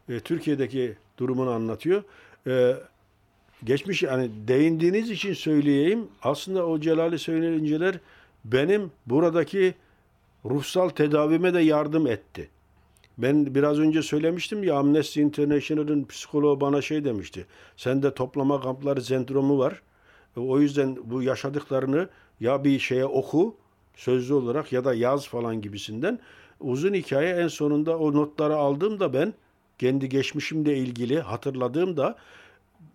E, 0.09 0.21
Türkiye'deki 0.21 0.97
durumunu 1.19 1.51
anlatıyor. 1.51 2.03
E, 2.47 2.75
geçmiş 3.65 4.03
yani 4.03 4.31
değindiğiniz 4.49 5.11
için 5.11 5.33
söyleyeyim. 5.33 6.09
Aslında 6.23 6.67
o 6.67 6.81
Celali 6.81 7.19
Söylenciler 7.19 7.99
benim 8.45 8.91
buradaki 9.07 9.75
ruhsal 10.45 10.89
tedavime 10.89 11.55
de 11.55 11.61
yardım 11.61 12.07
etti. 12.07 12.49
Ben 13.19 13.55
biraz 13.55 13.79
önce 13.79 14.03
söylemiştim 14.03 14.65
ya 14.65 14.77
Amnesty 14.79 15.21
International'ın 15.21 16.05
psikoloğu 16.05 16.61
bana 16.61 16.83
şey 16.83 17.05
demişti. 17.05 17.47
Sende 17.77 18.15
toplama 18.15 18.61
kampları 18.61 19.03
sendromu 19.03 19.59
var. 19.59 19.83
E, 20.37 20.41
O 20.41 20.61
yüzden 20.61 20.97
bu 21.05 21.23
yaşadıklarını 21.23 22.09
ya 22.41 22.65
bir 22.65 22.79
şeye 22.79 23.07
oku 23.07 23.57
sözlü 23.97 24.35
olarak 24.35 24.73
ya 24.73 24.85
da 24.85 24.95
yaz 24.95 25.29
falan 25.29 25.61
gibisinden. 25.61 26.19
Uzun 26.61 26.95
hikaye 26.95 27.35
en 27.35 27.49
sonunda 27.49 27.99
o 27.99 28.13
notları 28.15 28.57
aldığımda 28.57 29.13
ben 29.13 29.35
kendi 29.79 30.09
geçmişimle 30.09 30.77
ilgili 30.77 31.21
hatırladığımda 31.21 32.17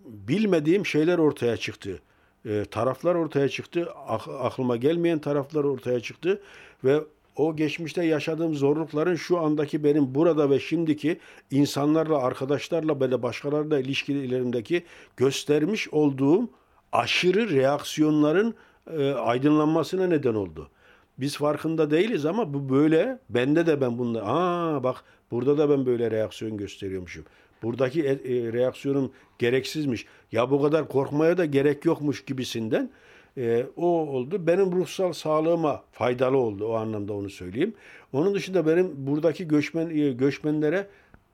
bilmediğim 0.06 0.86
şeyler 0.86 1.18
ortaya 1.18 1.58
çıktı. 1.58 2.00
E, 2.46 2.66
taraflar 2.66 3.16
ortaya 3.16 3.50
çıktı. 3.50 3.90
ak- 4.08 4.28
aklıma 4.42 4.76
gelmeyen 4.76 5.20
taraflar 5.20 5.64
ortaya 5.64 6.00
çıktı 6.00 6.42
ve 6.84 7.00
o 7.36 7.56
geçmişte 7.56 8.04
yaşadığım 8.06 8.56
zorlukların 8.56 9.16
şu 9.16 9.40
andaki 9.40 9.84
benim 9.84 10.16
burada 10.16 10.50
ve 10.50 10.60
şimdiki 10.60 11.20
insanlarla, 11.52 12.18
arkadaşlarla 12.18 13.00
böyle 13.00 13.24
başkalarıyla 13.24 13.80
ilişkilerimdeki 13.80 14.84
göstermiş 15.18 15.90
olduğum 15.90 16.50
aşırı 16.92 17.50
reaksiyonların 17.50 18.54
e, 18.98 19.12
aydınlanmasına 19.12 20.08
neden 20.08 20.34
oldu. 20.34 20.70
Biz 21.18 21.38
farkında 21.38 21.92
değiliz 21.92 22.26
ama 22.26 22.54
bu 22.54 22.70
böyle. 22.70 23.20
Bende 23.30 23.68
de 23.68 23.82
ben 23.82 23.98
bunda. 23.98 24.26
Aa 24.26 24.84
bak 24.84 25.04
burada 25.32 25.58
da 25.58 25.70
ben 25.70 25.86
böyle 25.86 26.12
reaksiyon 26.12 26.58
gösteriyormuşum. 26.58 27.26
Buradaki 27.64 28.04
e, 28.04 28.12
e, 28.12 28.54
reaksiyonum 28.54 29.12
gereksizmiş. 29.40 30.06
Ya 30.32 30.52
bu 30.52 30.62
kadar 30.62 30.88
korkmaya 30.88 31.38
da 31.38 31.46
gerek 31.46 31.86
yokmuş 31.86 32.26
gibisinden. 32.26 32.90
E, 33.38 33.66
o 33.76 33.88
oldu. 33.88 34.48
Benim 34.48 34.72
ruhsal 34.72 35.14
sağlığıma 35.14 35.84
faydalı 35.92 36.38
oldu 36.38 36.68
o 36.68 36.74
anlamda 36.74 37.14
onu 37.14 37.30
söyleyeyim. 37.30 37.74
Onun 38.14 38.36
dışında 38.36 38.68
benim 38.68 39.08
buradaki 39.08 39.48
göçmen 39.48 39.90
e, 39.90 40.12
göçmenlere 40.12 40.88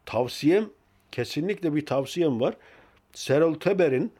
tavsiyem 0.06 0.66
kesinlikle 1.12 1.76
bir 1.76 1.86
tavsiyem 1.86 2.40
var. 2.42 2.58
Serol 3.14 3.54
Teber'in 3.54 4.12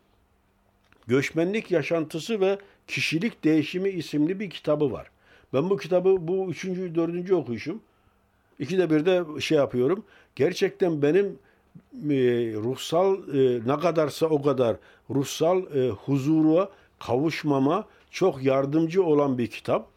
Göçmenlik 1.08 1.72
Yaşantısı 1.72 2.42
ve 2.42 2.58
Kişilik 2.88 3.44
Değişimi 3.44 3.90
isimli 3.90 4.40
bir 4.40 4.50
kitabı 4.50 4.92
var. 4.92 5.12
Ben 5.54 5.70
bu 5.70 5.78
kitabı 5.78 6.28
bu 6.28 6.52
üçüncü, 6.52 6.96
dördüncü 6.96 7.36
okuyuşum. 7.36 7.82
İkide 8.60 8.90
bir 8.90 9.06
de 9.06 9.42
şey 9.42 9.58
yapıyorum. 9.58 10.06
Gerçekten 10.36 11.02
benim 11.02 11.40
e, 12.10 12.16
ruhsal 12.54 13.18
e, 13.36 13.60
ne 13.68 13.80
kadarsa 13.80 14.26
o 14.26 14.42
kadar 14.42 14.76
ruhsal 15.10 15.76
e, 15.76 15.90
huzura 15.90 16.70
kavuşmama 17.00 17.86
çok 18.12 18.44
yardımcı 18.44 19.04
olan 19.04 19.38
bir 19.38 19.48
kitap. 19.48 19.88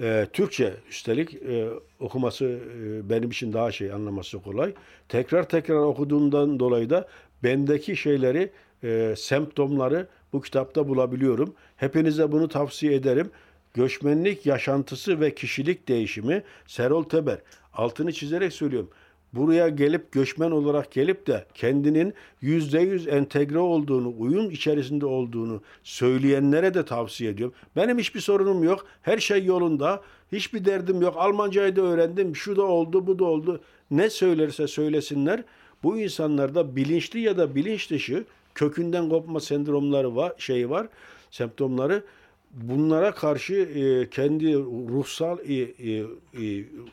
E, 0.00 0.26
Türkçe 0.32 0.74
üstelik 0.90 1.34
e, 1.34 1.68
okuması 2.00 2.44
e, 2.44 3.10
benim 3.10 3.30
için 3.30 3.52
daha 3.52 3.72
şey 3.72 3.92
anlaması 3.92 4.38
kolay. 4.38 4.74
Tekrar 5.08 5.48
tekrar 5.48 5.76
okuduğumdan 5.76 6.60
dolayı 6.60 6.90
da 6.90 7.08
bendeki 7.42 7.96
şeyleri, 7.96 8.50
e, 8.84 9.14
semptomları 9.16 10.06
bu 10.32 10.40
kitapta 10.40 10.88
bulabiliyorum. 10.88 11.54
Hepinize 11.76 12.32
bunu 12.32 12.48
tavsiye 12.48 12.94
ederim. 12.94 13.30
Göçmenlik 13.74 14.46
yaşantısı 14.46 15.20
ve 15.20 15.34
kişilik 15.34 15.88
değişimi 15.88 16.42
Serol 16.66 17.04
Teber. 17.04 17.38
Altını 17.74 18.12
çizerek 18.12 18.52
söylüyorum. 18.52 18.90
Buraya 19.36 19.68
gelip 19.68 20.12
göçmen 20.12 20.50
olarak 20.50 20.92
gelip 20.92 21.26
de 21.26 21.44
kendinin 21.54 22.14
yüzde 22.40 22.80
yüz 22.80 23.08
entegre 23.08 23.58
olduğunu, 23.58 24.14
uyum 24.18 24.50
içerisinde 24.50 25.06
olduğunu 25.06 25.62
söyleyenlere 25.82 26.74
de 26.74 26.84
tavsiye 26.84 27.30
ediyorum. 27.30 27.54
Benim 27.76 27.98
hiçbir 27.98 28.20
sorunum 28.20 28.64
yok. 28.64 28.86
Her 29.02 29.18
şey 29.18 29.44
yolunda. 29.44 30.02
Hiçbir 30.32 30.64
derdim 30.64 31.02
yok. 31.02 31.14
Almancayı 31.16 31.76
da 31.76 31.82
öğrendim. 31.82 32.36
Şu 32.36 32.56
da 32.56 32.62
oldu, 32.62 33.06
bu 33.06 33.18
da 33.18 33.24
oldu. 33.24 33.60
Ne 33.90 34.10
söylerse 34.10 34.66
söylesinler. 34.66 35.44
Bu 35.82 36.00
insanlarda 36.00 36.76
bilinçli 36.76 37.20
ya 37.20 37.38
da 37.38 37.54
bilinç 37.54 37.90
dışı 37.90 38.24
kökünden 38.54 39.08
kopma 39.08 39.40
sendromları 39.40 40.16
var, 40.16 40.32
şey 40.38 40.70
var, 40.70 40.86
semptomları. 41.30 42.02
Bunlara 42.50 43.14
karşı 43.14 43.54
e, 43.54 44.10
kendi 44.10 44.54
ruhsal 44.64 45.38
e, 45.38 45.54
e, 45.54 46.04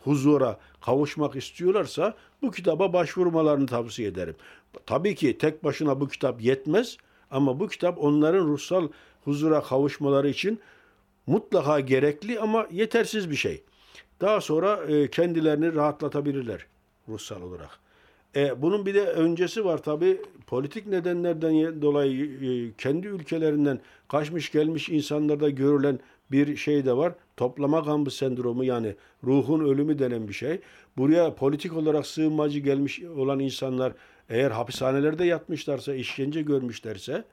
huzura 0.04 0.58
kavuşmak 0.82 1.36
istiyorlarsa 1.36 2.14
bu 2.44 2.52
kitaba 2.52 2.94
başvurmalarını 2.94 3.66
tavsiye 3.66 4.08
ederim. 4.08 4.36
Tabii 4.86 5.16
ki 5.16 5.38
tek 5.38 5.64
başına 5.64 6.00
bu 6.00 6.08
kitap 6.08 6.42
yetmez 6.42 6.98
ama 7.32 7.60
bu 7.60 7.68
kitap 7.68 7.98
onların 7.98 8.46
ruhsal 8.46 8.88
huzura 9.24 9.62
kavuşmaları 9.62 10.30
için 10.30 10.60
mutlaka 11.28 11.80
gerekli 11.80 12.40
ama 12.40 12.68
yetersiz 12.72 13.30
bir 13.32 13.36
şey. 13.36 13.64
Daha 14.22 14.42
sonra 14.42 14.80
e, 14.88 15.10
kendilerini 15.10 15.76
rahatlatabilirler 15.76 16.66
ruhsal 17.10 17.42
olarak. 17.42 17.80
E, 18.36 18.62
bunun 18.62 18.86
bir 18.86 18.94
de 18.94 19.06
öncesi 19.06 19.66
var 19.66 19.84
tabi 19.84 20.22
politik 20.48 20.88
nedenlerden 20.88 21.82
dolayı 21.82 22.26
e, 22.26 22.74
kendi 22.78 23.08
ülkelerinden 23.08 23.80
kaçmış 24.08 24.52
gelmiş 24.52 24.90
insanlarda 24.90 25.50
görülen 25.50 26.00
bir 26.32 26.56
şey 26.56 26.86
de 26.86 26.98
var. 26.98 27.14
Toplama 27.38 27.84
kampı 27.84 28.12
sendromu 28.12 28.64
yani 28.64 28.96
ruhun 29.24 29.66
ölümü 29.66 30.00
denen 30.00 30.28
bir 30.28 30.34
şey. 30.34 30.62
Buraya 30.98 31.36
politik 31.36 31.74
olarak 31.74 32.08
sığınmacı 32.08 32.60
gelmiş 32.60 33.04
olan 33.04 33.40
insanlar 33.40 33.94
eğer 34.30 34.52
hapishanelerde 34.52 35.26
yatmışlarsa, 35.26 35.94
işkence 35.94 36.42
görmüşlerse 36.42 37.24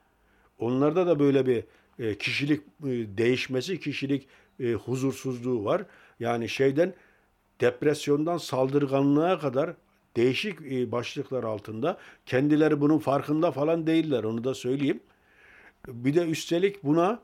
onlarda 0.58 1.06
da 1.06 1.18
böyle 1.18 1.46
bir 1.46 1.64
e, 1.98 2.18
kişilik 2.18 2.60
e, 2.60 2.88
değişmesi, 3.18 3.80
kişilik 3.80 4.28
e, 4.60 4.72
huzursuzluğu 4.72 5.64
var. 5.64 5.82
Yani 6.20 6.48
şeyden 6.48 6.94
depresyondan 7.60 8.38
saldırganlığa 8.38 9.38
kadar 9.38 9.74
değişik 10.16 10.60
başlıklar 10.92 11.44
altında. 11.44 11.98
Kendileri 12.26 12.80
bunun 12.80 12.98
farkında 12.98 13.50
falan 13.50 13.86
değiller 13.86 14.24
onu 14.24 14.44
da 14.44 14.54
söyleyeyim. 14.54 15.00
Bir 15.88 16.14
de 16.14 16.26
üstelik 16.26 16.84
buna 16.84 17.22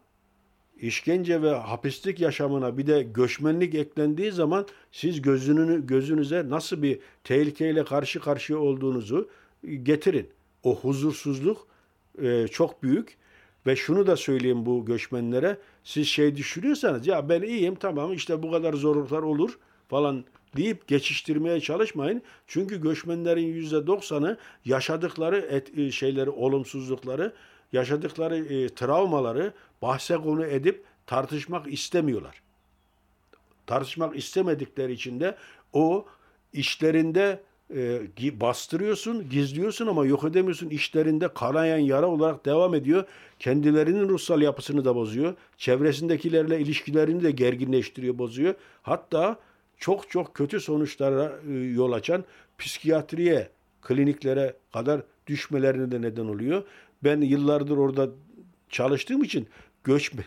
işkence 0.81 1.43
ve 1.43 1.51
hapislik 1.51 2.21
yaşamına 2.21 2.79
bir 2.79 2.87
de 2.87 3.03
göçmenlik 3.03 3.75
eklendiği 3.75 4.33
zaman 4.33 4.67
siz 4.93 5.23
gözünü, 5.23 5.87
gözünüze 5.87 6.49
nasıl 6.49 6.83
bir 6.83 6.99
tehlikeyle 7.25 7.85
karşı 7.85 8.21
karşıya 8.21 8.59
olduğunuzu 8.59 9.29
getirin. 9.83 10.29
O 10.63 10.77
huzursuzluk 10.77 11.67
e, 12.23 12.47
çok 12.49 12.83
büyük 12.83 13.17
ve 13.67 13.77
şunu 13.77 14.07
da 14.07 14.17
söyleyeyim 14.17 14.67
bu 14.67 14.85
göçmenlere 14.85 15.59
siz 15.85 16.09
şey 16.09 16.37
düşünüyorsanız 16.37 17.07
ya 17.07 17.29
ben 17.29 17.43
iyiyim 17.43 17.75
tamam 17.75 18.13
işte 18.13 18.43
bu 18.43 18.51
kadar 18.51 18.75
zorluklar 18.75 19.23
olur 19.23 19.59
falan 19.89 20.25
deyip 20.57 20.89
geçiştirmeye 20.89 21.61
çalışmayın. 21.61 22.23
Çünkü 22.47 22.81
göçmenlerin 22.81 23.47
yüzde 23.47 23.87
doksanı 23.87 24.37
yaşadıkları 24.65 25.39
et, 25.39 25.79
e, 25.79 25.91
şeyleri, 25.91 26.31
olumsuzlukları, 26.31 27.33
yaşadıkları 27.77 28.37
e, 28.37 28.69
travmaları 28.69 29.53
bahse 29.83 30.17
konu 30.17 30.47
edip 30.47 30.85
tartışmak 31.07 31.73
istemiyorlar. 31.73 32.43
Tartışmak 33.67 34.17
istemedikleri 34.17 34.93
için 34.93 35.21
de 35.21 35.37
o 35.73 36.07
işlerinde 36.53 37.43
e, 37.75 38.41
bastırıyorsun, 38.41 39.31
gizliyorsun 39.31 39.87
ama 39.87 40.07
yok 40.07 40.25
edemiyorsun. 40.25 40.69
İşlerinde 40.69 41.29
kanayan 41.29 41.79
yara 41.79 42.07
olarak 42.07 42.47
devam 42.47 42.75
ediyor. 42.75 43.05
Kendilerinin 43.39 44.09
ruhsal 44.09 44.43
yapısını 44.43 44.85
da 44.85 44.95
bozuyor. 44.95 45.35
Çevresindekilerle 45.57 46.61
ilişkilerini 46.61 47.23
de 47.23 47.31
gerginleştiriyor, 47.31 48.19
bozuyor. 48.19 48.55
Hatta 48.83 49.39
çok 49.79 50.11
çok 50.11 50.35
kötü 50.35 50.61
sonuçlara 50.61 51.33
e, 51.49 51.53
yol 51.53 51.93
açan 51.93 52.25
psikiyatriye, 52.59 53.49
kliniklere 53.83 54.55
kadar 54.73 55.03
düşmelerine 55.27 55.91
de 55.91 56.03
neden 56.03 56.27
oluyor. 56.27 56.63
Ben 57.05 57.21
yıllardır 57.21 57.77
orada 57.77 58.11
çalıştığım 58.69 59.23
için 59.23 59.49
göçme 59.85 60.25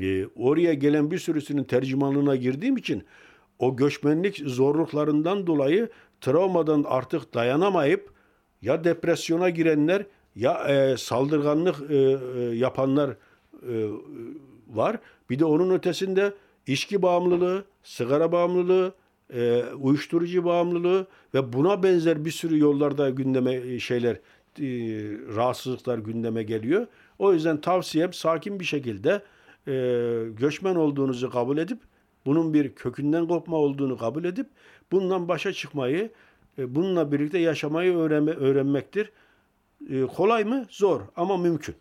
e, 0.00 0.26
oraya 0.26 0.74
gelen 0.74 1.10
bir 1.10 1.18
sürüsünün 1.18 1.64
tercümanlığına 1.64 2.36
girdiğim 2.36 2.76
için 2.76 3.04
o 3.58 3.76
göçmenlik 3.76 4.36
zorluklarından 4.46 5.46
dolayı 5.46 5.88
travmadan 6.20 6.84
artık 6.88 7.34
dayanamayıp 7.34 8.12
ya 8.62 8.84
depresyona 8.84 9.50
girenler 9.50 10.06
ya 10.36 10.68
e, 10.68 10.96
saldırganlık 10.96 11.90
e, 11.90 11.96
e, 11.96 12.40
yapanlar 12.56 13.10
e, 13.10 13.16
var. 14.68 14.98
Bir 15.30 15.38
de 15.38 15.44
onun 15.44 15.70
ötesinde 15.70 16.34
içki 16.66 17.02
bağımlılığı, 17.02 17.64
sigara 17.82 18.32
bağımlılığı, 18.32 18.94
e, 19.34 19.64
uyuşturucu 19.80 20.44
bağımlılığı 20.44 21.06
ve 21.34 21.52
buna 21.52 21.82
benzer 21.82 22.24
bir 22.24 22.30
sürü 22.30 22.58
yollarda 22.58 23.10
gündeme 23.10 23.54
e, 23.54 23.78
şeyler, 23.78 24.20
e, 24.58 24.64
rahatsızlıklar 25.36 25.98
gündeme 25.98 26.42
geliyor. 26.42 26.86
O 27.18 27.32
yüzden 27.32 27.60
tavsiyem 27.60 28.12
sakin 28.12 28.60
bir 28.60 28.64
şekilde 28.64 29.22
e, 29.66 29.72
göçmen 30.38 30.74
olduğunuzu 30.74 31.30
kabul 31.30 31.58
edip 31.58 31.78
bunun 32.26 32.54
bir 32.54 32.74
kökünden 32.74 33.28
kopma 33.28 33.56
olduğunu 33.56 33.98
kabul 33.98 34.24
edip 34.24 34.46
bundan 34.92 35.28
başa 35.28 35.52
çıkmayı, 35.52 36.10
e, 36.58 36.74
bununla 36.74 37.12
birlikte 37.12 37.38
yaşamayı 37.38 37.96
öğrenme, 37.96 38.32
öğrenmektir. 38.32 39.12
E, 39.90 40.02
kolay 40.02 40.44
mı? 40.44 40.66
Zor 40.70 41.00
ama 41.16 41.36
mümkün. 41.36 41.74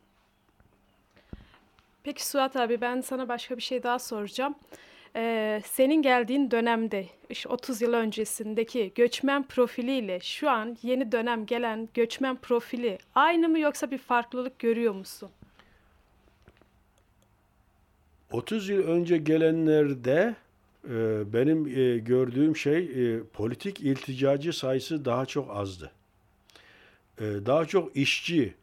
Peki 2.04 2.28
Suat 2.28 2.56
abi 2.56 2.82
ben 2.82 3.02
sana 3.02 3.30
başka 3.30 3.58
bir 3.58 3.62
şey 3.62 3.84
daha 3.84 4.00
soracağım. 4.00 4.56
Ee, 5.16 5.62
senin 5.66 6.02
geldiğin 6.02 6.52
dönemde 6.52 7.06
işte 7.30 7.50
30 7.50 7.82
yıl 7.82 7.94
öncesindeki 7.94 8.92
göçmen 8.96 9.48
profiliyle 9.48 10.20
şu 10.20 10.50
an 10.50 10.78
yeni 10.84 11.12
dönem 11.12 11.46
gelen 11.46 11.90
göçmen 11.94 12.36
profili 12.36 12.98
aynı 13.16 13.50
mı 13.50 13.60
yoksa 13.60 13.92
bir 13.92 13.98
farklılık 13.98 14.60
görüyor 14.60 14.94
musun? 14.94 15.30
30 18.32 18.70
yıl 18.70 18.88
önce 18.88 19.18
gelenlerde 19.18 20.36
e, 20.90 21.34
benim 21.34 21.68
e, 21.68 21.98
gördüğüm 21.98 22.56
şey 22.56 22.78
e, 22.78 23.24
politik 23.24 23.80
ilticacı 23.80 24.54
sayısı 24.54 25.06
daha 25.06 25.26
çok 25.26 25.56
azdı. 25.56 25.92
E, 27.18 27.24
daha 27.24 27.66
çok 27.66 27.96
işçi 27.96 28.42
e, 28.44 28.48
e, 28.48 28.54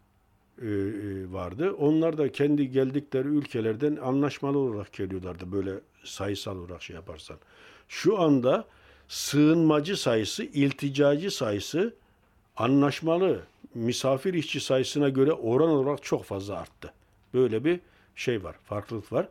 vardı. 1.33 1.73
Onlar 1.73 2.19
da 2.19 2.33
kendi 2.33 2.71
geldikleri 2.71 3.29
ülkelerden 3.29 3.97
anlaşmalı 3.97 4.59
olarak 4.59 4.93
geliyorlardı 4.93 5.53
böyle 5.53 5.75
sayısal 6.05 6.57
olarak 6.57 6.83
şey 6.83 6.97
yaparsan. 6.97 7.37
Şu 7.89 8.19
anda 8.19 8.65
sığınmacı 9.09 9.97
sayısı, 9.97 10.45
ilticacı 10.45 11.31
sayısı 11.31 11.95
anlaşmalı 12.57 13.41
misafir 13.75 14.35
işçi 14.35 14.61
sayısına 14.61 15.09
göre 15.09 15.33
oran 15.33 15.69
olarak 15.69 16.03
çok 16.03 16.25
fazla 16.25 16.59
arttı. 16.59 16.93
Böyle 17.35 17.65
bir 17.65 17.81
şey 18.17 18.45
var, 18.45 18.57
farklılık 18.65 19.13
var. 19.13 19.29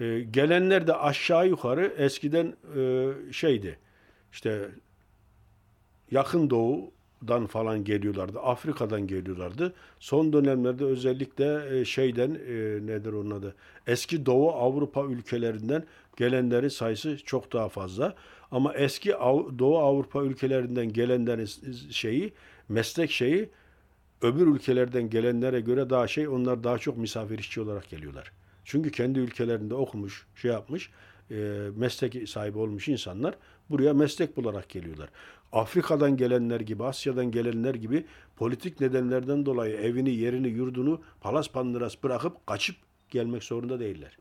Ee, 0.00 0.20
gelenler 0.30 0.86
de 0.86 0.94
aşağı 0.94 1.48
yukarı 1.48 1.94
eskiden 1.98 2.54
e, 2.76 3.12
şeydi. 3.32 3.78
İşte 4.32 4.70
yakın 6.10 6.50
doğudan 7.20 7.46
falan 7.46 7.84
geliyorlardı. 7.84 8.38
Afrika'dan 8.38 9.06
geliyorlardı. 9.06 9.72
Son 10.00 10.32
dönemlerde 10.32 10.84
özellikle 10.84 11.78
e, 11.80 11.84
şeyden 11.84 12.30
e, 12.30 12.86
nedir 12.86 13.12
onun 13.12 13.30
adı? 13.30 13.54
Eski 13.86 14.26
Doğu 14.26 14.52
Avrupa 14.52 15.04
ülkelerinden 15.04 15.84
gelenlerin 16.16 16.68
sayısı 16.68 17.18
çok 17.24 17.52
daha 17.52 17.68
fazla. 17.68 18.14
Ama 18.50 18.74
eski 18.74 19.10
Doğu 19.58 19.78
Avrupa 19.78 20.22
ülkelerinden 20.22 20.92
gelenlerin 20.92 21.48
şeyi, 21.90 22.32
meslek 22.68 23.10
şeyi 23.10 23.48
öbür 24.22 24.46
ülkelerden 24.46 25.10
gelenlere 25.10 25.60
göre 25.60 25.90
daha 25.90 26.06
şey 26.06 26.28
onlar 26.28 26.64
daha 26.64 26.78
çok 26.78 26.96
misafir 26.98 27.38
işçi 27.38 27.60
olarak 27.60 27.88
geliyorlar. 27.88 28.32
Çünkü 28.64 28.90
kendi 28.90 29.18
ülkelerinde 29.18 29.74
okumuş, 29.74 30.26
şey 30.34 30.50
yapmış, 30.50 30.90
e, 31.30 31.34
meslek 31.76 32.28
sahibi 32.28 32.58
olmuş 32.58 32.88
insanlar 32.88 33.34
buraya 33.70 33.94
meslek 33.94 34.36
bularak 34.36 34.68
geliyorlar. 34.68 35.08
Afrika'dan 35.52 36.16
gelenler 36.16 36.60
gibi, 36.60 36.84
Asya'dan 36.84 37.30
gelenler 37.30 37.74
gibi 37.74 38.04
politik 38.36 38.80
nedenlerden 38.80 39.46
dolayı 39.46 39.76
evini, 39.76 40.10
yerini, 40.10 40.48
yurdunu 40.48 41.00
palas 41.20 41.48
pandıras 41.48 42.02
bırakıp 42.02 42.46
kaçıp 42.46 42.76
gelmek 43.10 43.44
zorunda 43.44 43.80
değiller. 43.80 44.18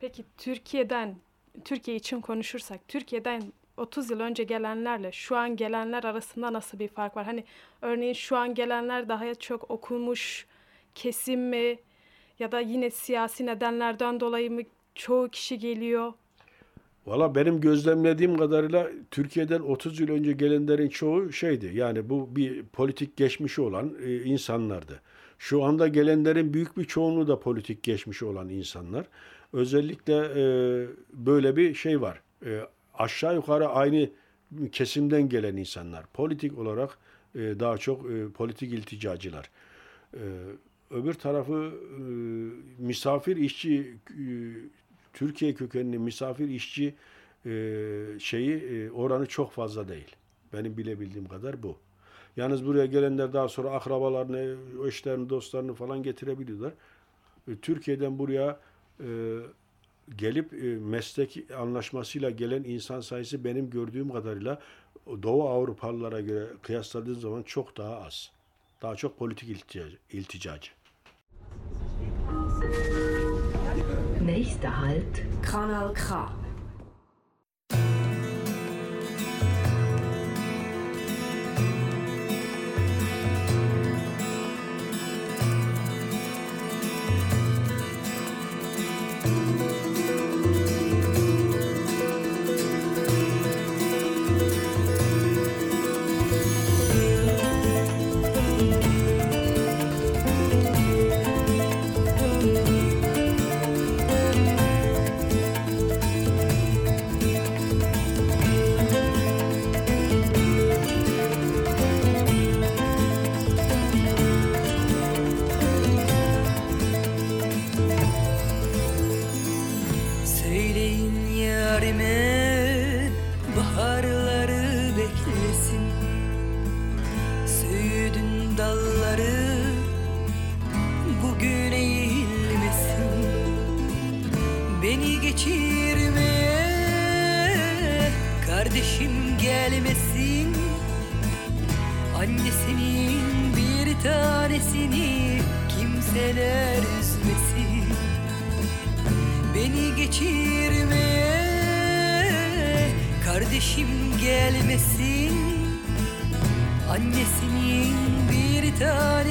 Peki 0.00 0.24
Türkiye'den, 0.38 1.16
Türkiye 1.64 1.96
için 1.96 2.20
konuşursak, 2.20 2.88
Türkiye'den 2.88 3.42
30 3.76 4.10
yıl 4.10 4.20
önce 4.20 4.44
gelenlerle 4.44 5.12
şu 5.12 5.36
an 5.36 5.56
gelenler 5.56 6.04
arasında 6.04 6.52
nasıl 6.52 6.78
bir 6.78 6.88
fark 6.88 7.16
var? 7.16 7.24
Hani 7.26 7.44
örneğin 7.82 8.12
şu 8.12 8.36
an 8.36 8.54
gelenler 8.54 9.08
daha 9.08 9.34
çok 9.34 9.70
okumuş 9.70 10.46
kesim 10.94 11.40
mi 11.48 11.78
ya 12.38 12.52
da 12.52 12.60
yine 12.60 12.90
siyasi 12.90 13.46
nedenlerden 13.46 14.20
dolayı 14.20 14.50
mı 14.50 14.62
çoğu 14.94 15.28
kişi 15.28 15.58
geliyor? 15.58 16.12
Valla 17.06 17.34
benim 17.34 17.60
gözlemlediğim 17.60 18.36
kadarıyla 18.36 18.90
Türkiye'den 19.10 19.60
30 19.60 20.00
yıl 20.00 20.08
önce 20.08 20.32
gelenlerin 20.32 20.88
çoğu 20.88 21.32
şeydi. 21.32 21.70
Yani 21.74 22.10
bu 22.10 22.36
bir 22.36 22.62
politik 22.62 23.16
geçmişi 23.16 23.60
olan 23.60 23.94
e, 24.04 24.22
insanlardı. 24.22 25.00
Şu 25.38 25.64
anda 25.64 25.88
gelenlerin 25.88 26.54
büyük 26.54 26.76
bir 26.76 26.84
çoğunluğu 26.84 27.28
da 27.28 27.40
politik 27.40 27.82
geçmişi 27.82 28.24
olan 28.24 28.48
insanlar. 28.48 29.06
Özellikle 29.52 30.14
e, 30.14 30.44
böyle 31.12 31.56
bir 31.56 31.74
şey 31.74 32.00
var. 32.00 32.20
E, 32.46 32.60
aşağı 32.94 33.34
yukarı 33.34 33.68
aynı 33.68 34.10
kesimden 34.72 35.28
gelen 35.28 35.56
insanlar. 35.56 36.04
Politik 36.14 36.58
olarak 36.58 36.98
e, 37.34 37.38
daha 37.38 37.78
çok 37.78 38.10
e, 38.10 38.28
politik 38.28 38.72
ilticacılar. 38.72 39.50
E, 40.14 40.22
öbür 40.90 41.14
tarafı 41.14 41.72
e, 41.96 42.00
misafir 42.78 43.36
işçi 43.36 43.96
e, 44.10 44.24
Türkiye 45.12 45.54
kökenli 45.54 45.98
misafir 45.98 46.48
işçi 46.48 46.94
e, 47.46 47.50
şeyi 48.18 48.56
e, 48.56 48.90
oranı 48.90 49.26
çok 49.26 49.52
fazla 49.52 49.88
değil. 49.88 50.16
Benim 50.52 50.76
bilebildiğim 50.76 51.28
kadar 51.28 51.62
bu. 51.62 51.76
Yalnız 52.36 52.66
buraya 52.66 52.86
gelenler 52.86 53.32
daha 53.32 53.48
sonra 53.48 53.70
akrabalarını, 53.70 54.56
eşlerini, 54.88 55.28
dostlarını 55.28 55.74
falan 55.74 56.02
getirebiliyorlar. 56.02 56.72
E, 57.48 57.56
Türkiye'den 57.56 58.18
buraya 58.18 58.60
gelip 60.16 60.52
meslek 60.80 61.44
anlaşmasıyla 61.56 62.30
gelen 62.30 62.64
insan 62.64 63.00
sayısı 63.00 63.44
benim 63.44 63.70
gördüğüm 63.70 64.12
kadarıyla 64.12 64.60
Doğu 65.06 65.48
Avrupalılara 65.48 66.20
göre 66.20 66.46
kıyasladığım 66.62 67.20
zaman 67.20 67.42
çok 67.42 67.76
daha 67.76 67.96
az. 67.96 68.30
Daha 68.82 68.96
çok 68.96 69.18
politik 69.18 69.48
ilticacı. 69.48 69.98
ilticacı. 70.12 70.70
Nächster 74.24 74.80
Halt, 74.80 75.22
Kanal 75.42 75.92
K. 75.94 76.30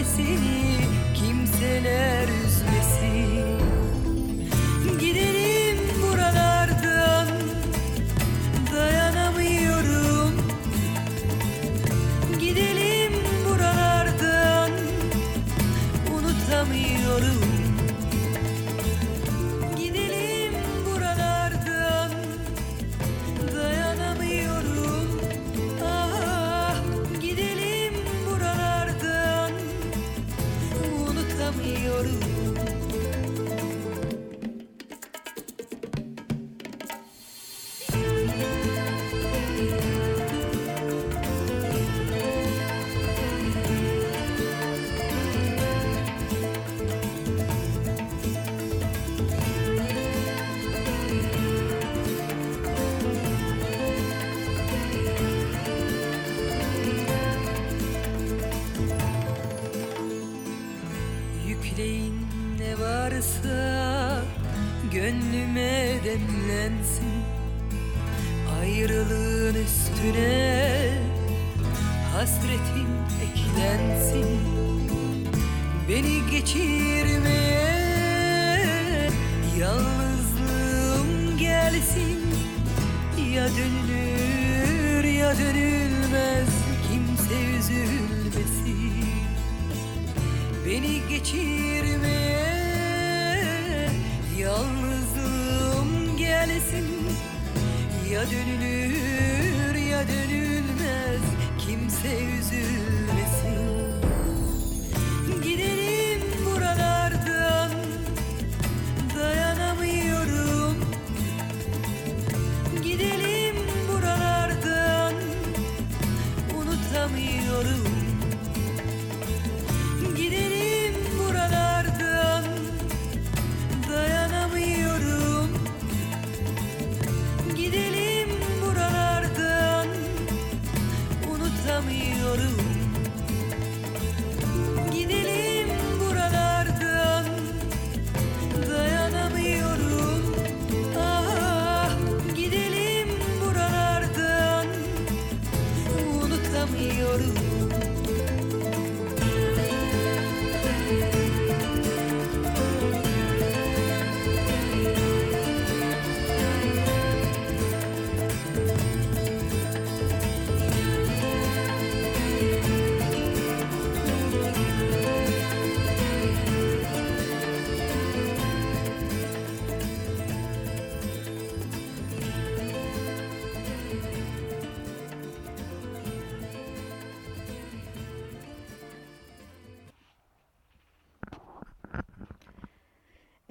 parecia. 0.04 0.71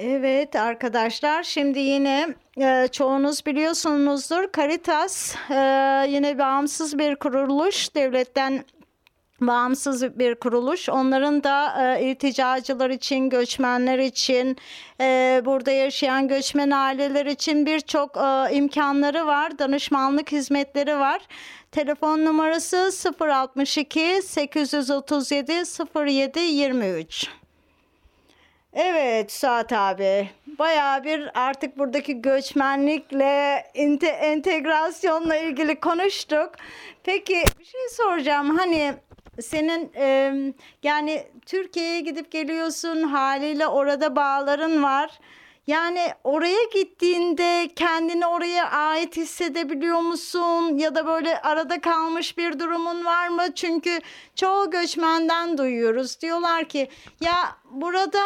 Evet 0.02 0.56
arkadaşlar 0.56 1.42
şimdi 1.42 1.78
yine 1.78 2.34
e, 2.60 2.88
çoğunuz 2.92 3.46
biliyorsunuzdur 3.46 4.44
Caritas 4.56 5.34
e, 5.50 5.54
yine 6.08 6.38
bağımsız 6.38 6.98
bir 6.98 7.16
kuruluş 7.16 7.94
devletten 7.94 8.64
bağımsız 9.40 10.18
bir 10.18 10.34
kuruluş. 10.34 10.88
Onların 10.88 11.44
da 11.44 11.82
e, 11.96 12.04
ilticacılar 12.04 12.90
için, 12.90 13.30
göçmenler 13.30 13.98
için, 13.98 14.56
e, 15.00 15.42
burada 15.44 15.70
yaşayan 15.70 16.28
göçmen 16.28 16.70
aileler 16.70 17.26
için 17.26 17.66
birçok 17.66 18.16
e, 18.16 18.54
imkanları 18.54 19.26
var. 19.26 19.58
Danışmanlık 19.58 20.32
hizmetleri 20.32 20.98
var. 20.98 21.20
Telefon 21.72 22.24
numarası 22.24 22.90
062 23.20 24.22
837 24.22 25.52
07 25.94 26.40
23. 26.40 27.39
Evet 28.72 29.32
Suat 29.32 29.72
abi. 29.72 30.30
Bayağı 30.58 31.04
bir 31.04 31.40
artık 31.40 31.78
buradaki 31.78 32.22
göçmenlikle 32.22 33.64
ente- 33.74 34.06
entegrasyonla 34.06 35.36
ilgili 35.36 35.80
konuştuk. 35.80 36.50
Peki 37.04 37.42
bir 37.58 37.64
şey 37.64 37.88
soracağım. 37.96 38.58
Hani 38.58 38.94
senin 39.40 39.92
e, 39.96 40.34
yani 40.82 41.26
Türkiye'ye 41.46 42.00
gidip 42.00 42.30
geliyorsun 42.30 43.02
haliyle 43.02 43.66
orada 43.66 44.16
bağların 44.16 44.82
var. 44.82 45.18
Yani 45.66 46.08
oraya 46.24 46.64
gittiğinde 46.74 47.70
kendini 47.76 48.26
oraya 48.26 48.70
ait 48.70 49.16
hissedebiliyor 49.16 50.00
musun? 50.00 50.78
Ya 50.78 50.94
da 50.94 51.06
böyle 51.06 51.40
arada 51.40 51.80
kalmış 51.80 52.38
bir 52.38 52.58
durumun 52.58 53.04
var 53.04 53.28
mı? 53.28 53.54
Çünkü 53.54 53.98
çoğu 54.34 54.70
göçmenden 54.70 55.58
duyuyoruz. 55.58 56.20
Diyorlar 56.20 56.64
ki 56.64 56.88
ya 57.20 57.34
burada 57.70 58.22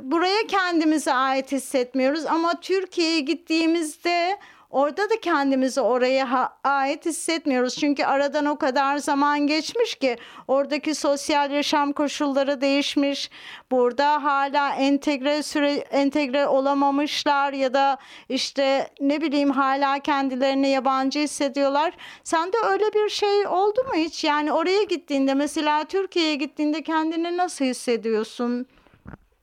buraya 0.00 0.46
kendimize 0.46 1.12
ait 1.12 1.52
hissetmiyoruz 1.52 2.26
ama 2.26 2.60
Türkiye'ye 2.60 3.20
gittiğimizde 3.20 4.38
Orada 4.70 5.10
da 5.10 5.20
kendimizi 5.22 5.80
oraya 5.80 6.52
ait 6.64 7.06
hissetmiyoruz. 7.06 7.76
Çünkü 7.76 8.04
aradan 8.04 8.46
o 8.46 8.58
kadar 8.58 8.96
zaman 8.96 9.46
geçmiş 9.46 9.94
ki 9.94 10.16
oradaki 10.48 10.94
sosyal 10.94 11.50
yaşam 11.50 11.92
koşulları 11.92 12.60
değişmiş. 12.60 13.30
Burada 13.70 14.24
hala 14.24 14.74
entegre 14.74 15.42
süre 15.42 15.72
entegre 15.72 16.46
olamamışlar 16.46 17.52
ya 17.52 17.74
da 17.74 17.98
işte 18.28 18.90
ne 19.00 19.20
bileyim 19.20 19.50
hala 19.50 19.98
kendilerini 19.98 20.68
yabancı 20.68 21.18
hissediyorlar. 21.18 21.94
Sende 22.24 22.56
öyle 22.70 22.84
bir 22.94 23.08
şey 23.08 23.46
oldu 23.46 23.84
mu 23.84 23.94
hiç? 23.94 24.24
Yani 24.24 24.52
oraya 24.52 24.82
gittiğinde 24.82 25.34
mesela 25.34 25.84
Türkiye'ye 25.84 26.34
gittiğinde 26.34 26.82
kendini 26.82 27.36
nasıl 27.36 27.64
hissediyorsun? 27.64 28.66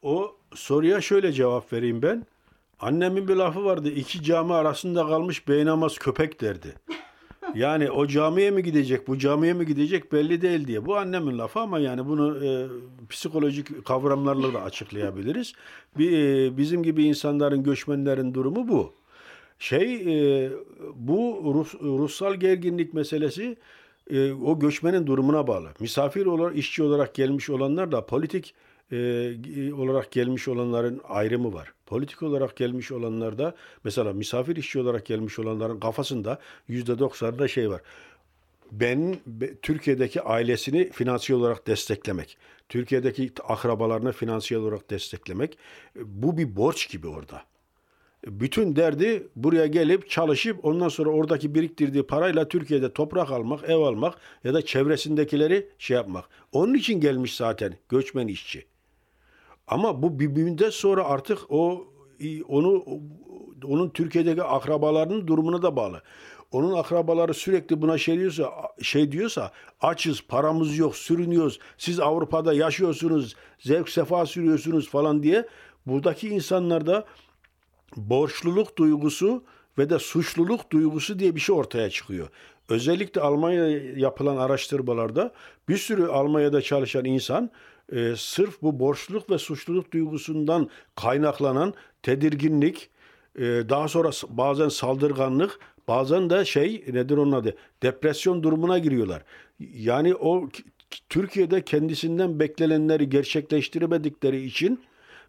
O 0.02 0.36
soruya 0.56 1.02
şöyle 1.02 1.32
cevap 1.32 1.74
vereyim 1.74 2.02
ben. 2.02 2.26
Annemin 2.80 3.28
bir 3.28 3.36
lafı 3.36 3.66
vardı. 3.66 3.90
iki 3.90 4.24
cami 4.24 4.54
arasında 4.54 5.08
kalmış 5.08 5.48
beynamaz 5.48 5.98
köpek 5.98 6.42
derdi. 6.42 6.76
Yani 7.56 7.92
o 7.92 8.08
camiye 8.08 8.52
mi 8.52 8.64
gidecek, 8.64 9.08
bu 9.08 9.18
camiye 9.18 9.54
mi 9.54 9.66
gidecek 9.66 10.12
belli 10.12 10.42
değil 10.42 10.68
diye. 10.68 10.86
Bu 10.86 10.98
annemin 10.98 11.38
lafı 11.38 11.60
ama 11.60 11.80
yani 11.80 12.06
bunu 12.06 12.46
e, 12.46 12.68
psikolojik 13.10 13.86
kavramlarla 13.86 14.54
da 14.54 14.62
açıklayabiliriz. 14.62 15.54
Bir, 15.98 16.12
e, 16.12 16.58
bizim 16.58 16.84
gibi 16.84 17.04
insanların, 17.04 17.64
göçmenlerin 17.64 18.34
durumu 18.34 18.68
bu. 18.68 18.94
Şey, 19.60 19.96
e, 19.96 20.52
bu 20.96 21.42
Rus, 21.56 21.74
ruhsal 21.74 22.36
gerginlik 22.36 22.94
meselesi 22.94 23.58
e, 24.10 24.32
o 24.32 24.60
göçmenin 24.60 25.08
durumuna 25.08 25.48
bağlı. 25.48 25.68
Misafir 25.80 26.26
olarak, 26.26 26.58
işçi 26.58 26.84
olarak 26.84 27.16
gelmiş 27.16 27.50
olanlar 27.50 27.92
da 27.92 28.06
politik 28.06 28.54
e, 28.92 29.74
olarak 29.74 30.12
gelmiş 30.12 30.48
olanların 30.48 31.02
ayrımı 31.04 31.54
var. 31.54 31.74
Politik 31.86 32.24
olarak 32.24 32.56
gelmiş 32.56 32.92
olanlarda 32.92 33.56
mesela 33.84 34.14
misafir 34.14 34.56
işçi 34.56 34.80
olarak 34.80 35.06
gelmiş 35.06 35.40
olanların 35.40 35.80
kafasında 35.80 36.40
yüzde 36.68 37.00
doksanında 37.00 37.48
şey 37.48 37.70
var. 37.70 37.82
Ben 38.72 39.18
be- 39.28 39.56
Türkiye'deki 39.56 40.22
ailesini 40.22 40.90
finansiyel 40.92 41.42
olarak 41.42 41.68
desteklemek, 41.68 42.38
Türkiye'deki 42.70 43.32
akrabalarını 43.48 44.12
finansiyel 44.12 44.64
olarak 44.64 44.90
desteklemek 44.90 45.58
e, 45.96 46.00
bu 46.04 46.38
bir 46.38 46.56
borç 46.56 46.90
gibi 46.90 47.08
orada. 47.08 47.44
Bütün 48.28 48.76
derdi 48.76 49.28
buraya 49.36 49.66
gelip 49.66 50.10
çalışıp 50.10 50.66
ondan 50.66 50.90
sonra 50.90 51.10
oradaki 51.10 51.56
biriktirdiği 51.56 52.04
parayla 52.04 52.48
Türkiye'de 52.48 52.94
toprak 52.94 53.32
almak, 53.32 53.70
ev 53.70 53.76
almak 53.78 54.16
ya 54.44 54.54
da 54.54 54.66
çevresindekileri 54.66 55.70
şey 55.78 55.96
yapmak. 55.96 56.26
Onun 56.52 56.74
için 56.74 57.00
gelmiş 57.00 57.36
zaten 57.36 57.74
göçmen 57.90 58.28
işçi. 58.28 58.66
Ama 59.68 60.02
bu 60.02 60.20
bir 60.20 60.72
sonra 60.72 61.06
artık 61.06 61.40
o 61.50 61.88
onu 62.48 62.86
onun 63.64 63.90
Türkiye'deki 63.90 64.44
akrabalarının 64.44 65.28
durumuna 65.28 65.62
da 65.62 65.76
bağlı. 65.76 66.02
Onun 66.52 66.74
akrabaları 66.74 67.34
sürekli 67.34 67.82
buna 67.82 67.98
şey 67.98 68.20
diyorsa, 68.20 68.52
şey 68.82 69.12
diyorsa 69.12 69.52
açız, 69.82 70.22
paramız 70.28 70.78
yok, 70.78 70.96
sürünüyoruz. 70.96 71.60
Siz 71.78 72.00
Avrupa'da 72.00 72.54
yaşıyorsunuz, 72.54 73.36
zevk 73.60 73.90
sefa 73.90 74.26
sürüyorsunuz 74.26 74.90
falan 74.90 75.24
diye 75.24 75.48
buradaki 75.86 76.30
insanlarda 76.30 77.06
borçluluk 77.98 78.78
duygusu 78.78 79.44
ve 79.78 79.90
de 79.90 80.00
suçluluk 80.00 80.72
duygusu 80.72 81.20
diye 81.20 81.36
bir 81.36 81.40
şey 81.40 81.56
ortaya 81.56 81.90
çıkıyor. 81.90 82.28
Özellikle 82.70 83.22
Almanya'da 83.22 84.00
yapılan 84.00 84.38
araştırmalarda 84.38 85.34
bir 85.70 85.78
sürü 85.78 86.08
Almanya'da 86.08 86.62
çalışan 86.62 87.06
insan 87.06 87.52
e, 87.92 88.16
sırf 88.18 88.62
bu 88.62 88.80
borçluluk 88.80 89.30
ve 89.30 89.38
suçluluk 89.38 89.94
duygusundan 89.94 90.70
kaynaklanan 90.96 91.74
tedirginlik, 92.04 92.90
e, 93.36 93.44
daha 93.44 93.88
sonra 93.88 94.12
bazen 94.30 94.70
saldırganlık, 94.70 95.60
bazen 95.88 96.30
de 96.30 96.46
şey 96.46 96.86
nedir 96.94 97.18
onun 97.18 97.32
adı 97.32 97.56
depresyon 97.84 98.44
durumuna 98.44 98.80
giriyorlar. 98.80 99.24
Yani 99.60 100.16
o 100.16 100.50
Türkiye'de 101.10 101.62
kendisinden 101.62 102.40
beklenenleri 102.40 103.10
gerçekleştiremedikleri 103.10 104.46
için 104.46 104.80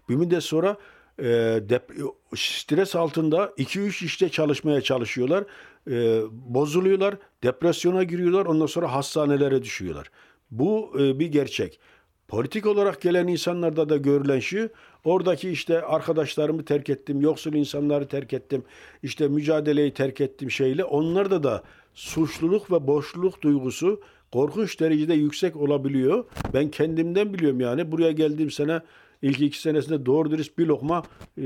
bir 0.09 0.15
müddet 0.15 0.43
sonra 0.43 0.77
e, 1.19 1.24
dep- 1.69 2.15
stres 2.37 2.97
altında 2.97 3.53
2-3 3.59 4.05
işte 4.05 4.28
çalışmaya 4.28 4.81
çalışıyorlar. 4.81 5.45
E, 5.91 6.23
bozuluyorlar, 6.31 7.15
depresyona 7.43 8.03
giriyorlar, 8.03 8.47
ondan 8.47 8.66
sonra 8.66 8.93
hastanelere 8.93 9.62
düşüyorlar. 9.62 10.11
Bu 10.51 10.93
e, 10.99 11.19
bir 11.19 11.27
gerçek. 11.27 11.81
Politik 12.28 12.66
olarak 12.66 13.01
gelen 13.01 13.27
insanlarda 13.27 13.89
da 13.89 13.97
görülen 13.97 14.40
şu, 14.40 14.69
oradaki 15.05 15.51
işte 15.51 15.82
arkadaşlarımı 15.82 16.65
terk 16.65 16.90
ettim, 16.90 17.20
yoksul 17.20 17.55
insanları 17.55 18.09
terk 18.09 18.32
ettim, 18.32 18.62
işte 19.03 19.28
mücadeleyi 19.28 19.94
terk 19.94 20.20
ettim 20.20 20.51
şeyle, 20.51 20.85
onlarda 20.85 21.43
da 21.43 21.62
suçluluk 21.94 22.73
ve 22.73 22.86
borçluluk 22.86 23.43
duygusu 23.43 24.01
korkunç 24.32 24.81
derecede 24.81 25.15
yüksek 25.15 25.57
olabiliyor. 25.57 26.24
Ben 26.55 26.70
kendimden 26.70 27.35
biliyorum 27.35 27.61
yani 27.61 27.93
buraya 27.93 28.12
geldiğim 28.12 28.51
sene 28.51 28.81
ilk 29.23 29.40
iki 29.40 29.61
senesinde 29.61 30.07
doğru 30.07 30.31
dürüst 30.31 30.59
bir 30.59 30.66
lokma 30.66 31.03
e, 31.39 31.43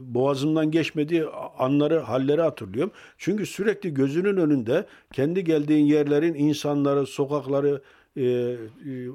boğazımdan 0.00 0.70
geçmediği 0.70 1.24
anları, 1.58 1.98
halleri 1.98 2.40
hatırlıyorum. 2.40 2.92
Çünkü 3.18 3.46
sürekli 3.46 3.94
gözünün 3.94 4.36
önünde 4.36 4.86
kendi 5.12 5.44
geldiğin 5.44 5.86
yerlerin 5.86 6.34
insanları, 6.34 7.06
sokakları, 7.06 7.82
e, 8.16 8.22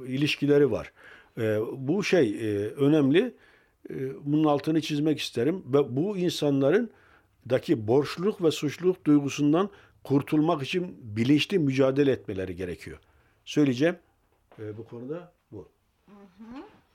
ilişkileri 0.08 0.72
var. 0.72 0.92
E, 1.38 1.60
bu 1.78 2.04
şey 2.04 2.30
e, 2.30 2.68
önemli. 2.68 3.34
E, 3.90 3.96
bunun 4.26 4.44
altını 4.44 4.82
çizmek 4.82 5.20
isterim. 5.20 5.64
Ve 5.66 5.96
bu 5.96 6.18
insanların 6.18 6.92
daki 7.50 7.88
borçluluk 7.88 8.44
ve 8.44 8.52
suçluluk 8.52 9.06
duygusundan 9.06 9.70
kurtulmak 10.04 10.64
için 10.64 10.98
bilinçli 11.02 11.60
mücadele 11.60 12.12
etmeleri 12.12 12.56
gerekiyor. 12.56 13.00
Söyleyeceğim 13.46 13.96
e, 14.60 14.78
bu 14.78 14.86
konuda 14.86 15.32
bu. 15.52 15.70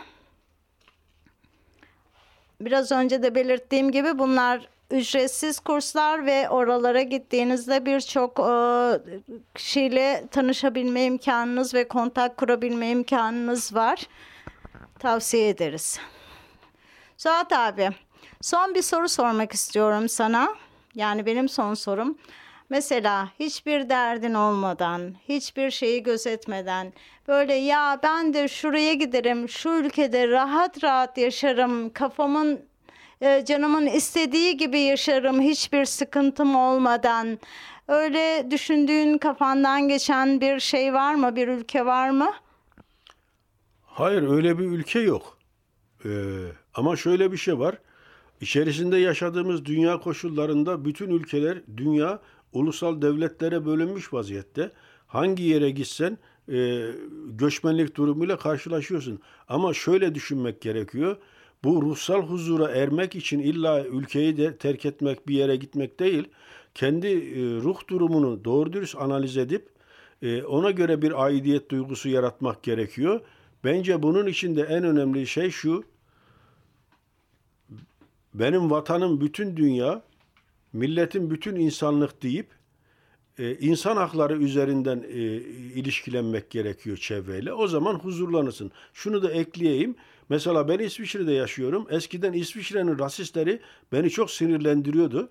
Biraz 2.60 2.92
önce 2.92 3.22
de 3.22 3.34
belirttiğim 3.34 3.90
gibi 3.90 4.18
bunlar 4.18 4.68
ücretsiz 4.90 5.60
kurslar 5.60 6.26
ve 6.26 6.48
oralara 6.48 7.02
gittiğinizde 7.02 7.86
birçok 7.86 8.40
e, 8.40 8.52
kişiyle 9.54 10.24
tanışabilme 10.30 11.04
imkanınız 11.04 11.74
ve 11.74 11.88
kontak 11.88 12.36
kurabilme 12.36 12.90
imkanınız 12.90 13.74
var. 13.74 14.06
Tavsiye 14.98 15.48
ederiz. 15.48 16.00
Suat 17.16 17.52
abi, 17.52 17.90
son 18.40 18.74
bir 18.74 18.82
soru 18.82 19.08
sormak 19.08 19.52
istiyorum 19.52 20.08
sana. 20.08 20.48
Yani 20.94 21.26
benim 21.26 21.48
son 21.48 21.74
sorum. 21.74 22.18
Mesela 22.70 23.28
hiçbir 23.40 23.88
derdin 23.88 24.34
olmadan, 24.34 25.14
hiçbir 25.28 25.70
şeyi 25.70 26.02
gözetmeden 26.02 26.92
böyle 27.28 27.54
ya 27.54 28.00
ben 28.02 28.34
de 28.34 28.48
şuraya 28.48 28.94
giderim, 28.94 29.48
şu 29.48 29.68
ülkede 29.68 30.28
rahat 30.28 30.84
rahat 30.84 31.18
yaşarım, 31.18 31.90
kafamın 31.92 32.60
e, 33.20 33.44
canımın 33.44 33.86
istediği 33.86 34.56
gibi 34.56 34.78
yaşarım 34.80 35.40
hiçbir 35.40 35.84
sıkıntım 35.84 36.56
olmadan. 36.56 37.38
Öyle 37.88 38.46
düşündüğün 38.50 39.18
kafandan 39.18 39.88
geçen 39.88 40.40
bir 40.40 40.60
şey 40.60 40.94
var 40.94 41.14
mı, 41.14 41.36
bir 41.36 41.48
ülke 41.48 41.86
var 41.86 42.10
mı? 42.10 42.30
Hayır 43.84 44.30
öyle 44.30 44.58
bir 44.58 44.64
ülke 44.64 45.00
yok. 45.00 45.38
Ee, 46.04 46.08
ama 46.74 46.96
şöyle 46.96 47.32
bir 47.32 47.36
şey 47.36 47.58
var. 47.58 47.78
İçerisinde 48.40 48.96
yaşadığımız 48.96 49.64
dünya 49.64 50.00
koşullarında 50.00 50.84
bütün 50.84 51.10
ülkeler, 51.10 51.58
dünya 51.76 52.20
ulusal 52.52 53.02
devletlere 53.02 53.66
bölünmüş 53.66 54.12
vaziyette. 54.12 54.72
Hangi 55.06 55.42
yere 55.42 55.70
gitsen 55.70 56.18
e, 56.52 56.86
göçmenlik 57.26 57.96
durumuyla 57.96 58.38
karşılaşıyorsun. 58.38 59.20
Ama 59.48 59.74
şöyle 59.74 60.14
düşünmek 60.14 60.60
gerekiyor. 60.60 61.16
Bu 61.64 61.82
ruhsal 61.82 62.22
huzura 62.22 62.70
ermek 62.70 63.14
için 63.14 63.38
illa 63.38 63.84
ülkeyi 63.84 64.36
de 64.36 64.56
terk 64.56 64.86
etmek, 64.86 65.28
bir 65.28 65.34
yere 65.34 65.56
gitmek 65.56 66.00
değil. 66.00 66.28
Kendi 66.74 67.06
e, 67.06 67.60
ruh 67.60 67.88
durumunu 67.88 68.44
doğru 68.44 68.72
dürüst 68.72 68.96
analiz 68.96 69.36
edip 69.36 69.68
e, 70.22 70.42
ona 70.42 70.70
göre 70.70 71.02
bir 71.02 71.24
aidiyet 71.24 71.70
duygusu 71.70 72.08
yaratmak 72.08 72.62
gerekiyor. 72.62 73.20
Bence 73.64 74.02
bunun 74.02 74.26
için 74.26 74.56
de 74.56 74.62
en 74.62 74.84
önemli 74.84 75.26
şey 75.26 75.50
şu. 75.50 75.84
Benim 78.34 78.70
vatanım 78.70 79.20
bütün 79.20 79.56
dünya, 79.56 80.02
milletin 80.76 81.30
bütün 81.30 81.56
insanlık 81.56 82.22
deyip 82.22 82.46
e, 83.38 83.54
insan 83.58 83.96
hakları 83.96 84.36
üzerinden 84.36 85.04
e, 85.08 85.18
ilişkilenmek 85.74 86.50
gerekiyor 86.50 86.96
çevreyle. 86.96 87.52
O 87.52 87.68
zaman 87.68 87.94
huzurlanırsın. 87.94 88.72
Şunu 88.92 89.22
da 89.22 89.30
ekleyeyim. 89.30 89.96
Mesela 90.28 90.68
ben 90.68 90.78
İsviçre'de 90.78 91.32
yaşıyorum. 91.32 91.86
Eskiden 91.90 92.32
İsviçre'nin 92.32 92.98
rasistleri 92.98 93.60
beni 93.92 94.10
çok 94.10 94.30
sinirlendiriyordu. 94.30 95.30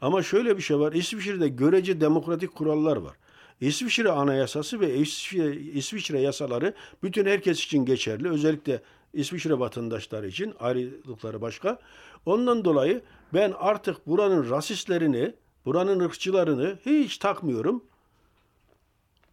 Ama 0.00 0.22
şöyle 0.22 0.56
bir 0.56 0.62
şey 0.62 0.78
var. 0.78 0.92
İsviçre'de 0.92 1.48
görece 1.48 2.00
demokratik 2.00 2.54
kurallar 2.54 2.96
var. 2.96 3.16
İsviçre 3.60 4.10
Anayasası 4.10 4.80
ve 4.80 4.94
İsviçre, 4.94 5.56
İsviçre 5.56 6.20
yasaları 6.20 6.74
bütün 7.02 7.26
herkes 7.26 7.64
için 7.64 7.84
geçerli. 7.84 8.28
Özellikle 8.28 8.82
İsviçre 9.12 9.58
vatandaşları 9.58 10.28
için 10.28 10.54
ayrılıkları 10.60 11.40
başka. 11.40 11.78
Ondan 12.26 12.64
dolayı 12.64 13.02
ben 13.34 13.52
artık 13.58 14.06
buranın 14.06 14.50
rasistlerini, 14.50 15.34
buranın 15.64 16.00
ırkçılarını 16.00 16.78
hiç 16.86 17.18
takmıyorum. 17.18 17.84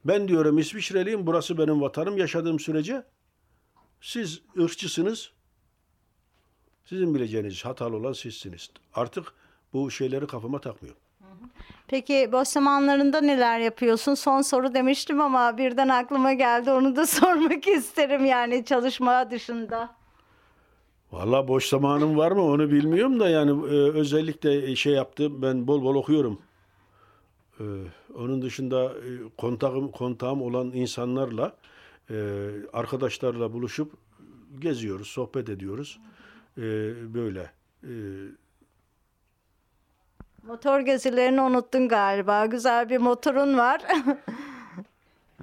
Ben 0.06 0.28
diyorum 0.28 0.58
İsviçreliyim, 0.58 1.28
burası 1.28 1.58
benim 1.58 1.82
vatanım 1.82 2.18
yaşadığım 2.18 2.60
sürece. 2.60 3.04
Siz 4.02 4.42
ırkçısınız. 4.60 5.32
Sizin 6.86 7.16
bileceğiniz 7.16 7.66
hatalı 7.66 7.96
olan 7.96 8.14
sizsiniz. 8.14 8.70
Artık 8.94 9.34
bu 9.74 9.92
şeyleri 9.92 10.28
kafama 10.28 10.62
takmıyorum. 10.62 11.02
Peki 11.88 12.30
boş 12.32 12.48
zamanlarında 12.48 13.22
neler 13.22 13.60
yapıyorsun? 13.60 14.14
Son 14.14 14.42
soru 14.42 14.74
demiştim 14.74 15.22
ama 15.22 15.58
birden 15.58 15.90
aklıma 15.90 16.34
geldi. 16.34 16.72
Onu 16.72 16.96
da 16.96 17.06
sormak 17.08 17.68
isterim 17.68 18.26
yani 18.26 18.66
çalışma 18.66 19.32
dışında. 19.32 20.01
Valla 21.12 21.48
boş 21.48 21.66
zamanım 21.66 22.18
var 22.18 22.32
mı 22.32 22.44
onu 22.44 22.72
bilmiyorum 22.72 23.20
da 23.20 23.30
yani 23.30 23.52
e, 23.52 23.92
özellikle 23.92 24.76
şey 24.76 24.94
yaptım 24.94 25.42
ben 25.42 25.68
bol 25.68 25.84
bol 25.84 25.96
okuyorum. 25.96 26.40
E, 27.60 27.64
onun 28.16 28.42
dışında 28.42 28.86
e, 28.86 29.10
kontağım, 29.38 29.92
kontağım 29.92 30.42
olan 30.42 30.72
insanlarla 30.72 31.56
e, 32.10 32.16
arkadaşlarla 32.74 33.54
buluşup 33.54 33.92
geziyoruz, 34.60 35.08
sohbet 35.08 35.50
ediyoruz. 35.50 36.00
E, 36.58 36.62
böyle. 37.14 37.52
E, 37.84 37.92
Motor 40.44 40.80
gezilerini 40.80 41.42
unuttun 41.42 41.88
galiba. 41.88 42.46
Güzel 42.46 42.90
bir 42.90 42.98
motorun 42.98 43.58
var. 43.58 43.82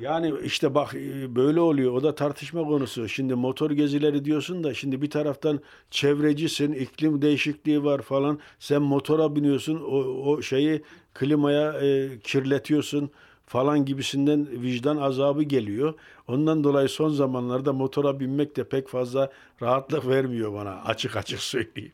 Yani 0.00 0.34
işte 0.44 0.74
bak 0.74 0.94
e, 0.94 1.36
böyle 1.36 1.60
oluyor. 1.60 1.92
O 1.92 2.02
da 2.02 2.14
tartışma 2.14 2.64
konusu. 2.64 3.08
Şimdi 3.08 3.34
motor 3.34 3.70
gezileri 3.70 4.24
diyorsun 4.24 4.64
da 4.64 4.74
şimdi 4.74 5.02
bir 5.02 5.10
taraftan 5.10 5.60
çevrecisin, 5.90 6.72
iklim 6.72 7.22
değişikliği 7.22 7.84
var 7.84 8.02
falan. 8.02 8.38
Sen 8.58 8.82
motora 8.82 9.36
biniyorsun, 9.36 9.80
o, 9.80 9.96
o 10.30 10.42
şeyi 10.42 10.82
klimaya 11.14 11.72
e, 11.72 12.18
kirletiyorsun 12.18 13.10
falan 13.46 13.84
gibisinden 13.84 14.48
vicdan 14.62 14.96
azabı 14.96 15.42
geliyor. 15.42 15.94
Ondan 16.28 16.64
dolayı 16.64 16.88
son 16.88 17.08
zamanlarda 17.10 17.72
motora 17.72 18.20
binmek 18.20 18.56
de 18.56 18.68
pek 18.68 18.88
fazla 18.88 19.32
rahatlık 19.62 20.08
vermiyor 20.08 20.52
bana 20.52 20.82
açık 20.82 21.16
açık 21.16 21.40
söyleyeyim. 21.40 21.92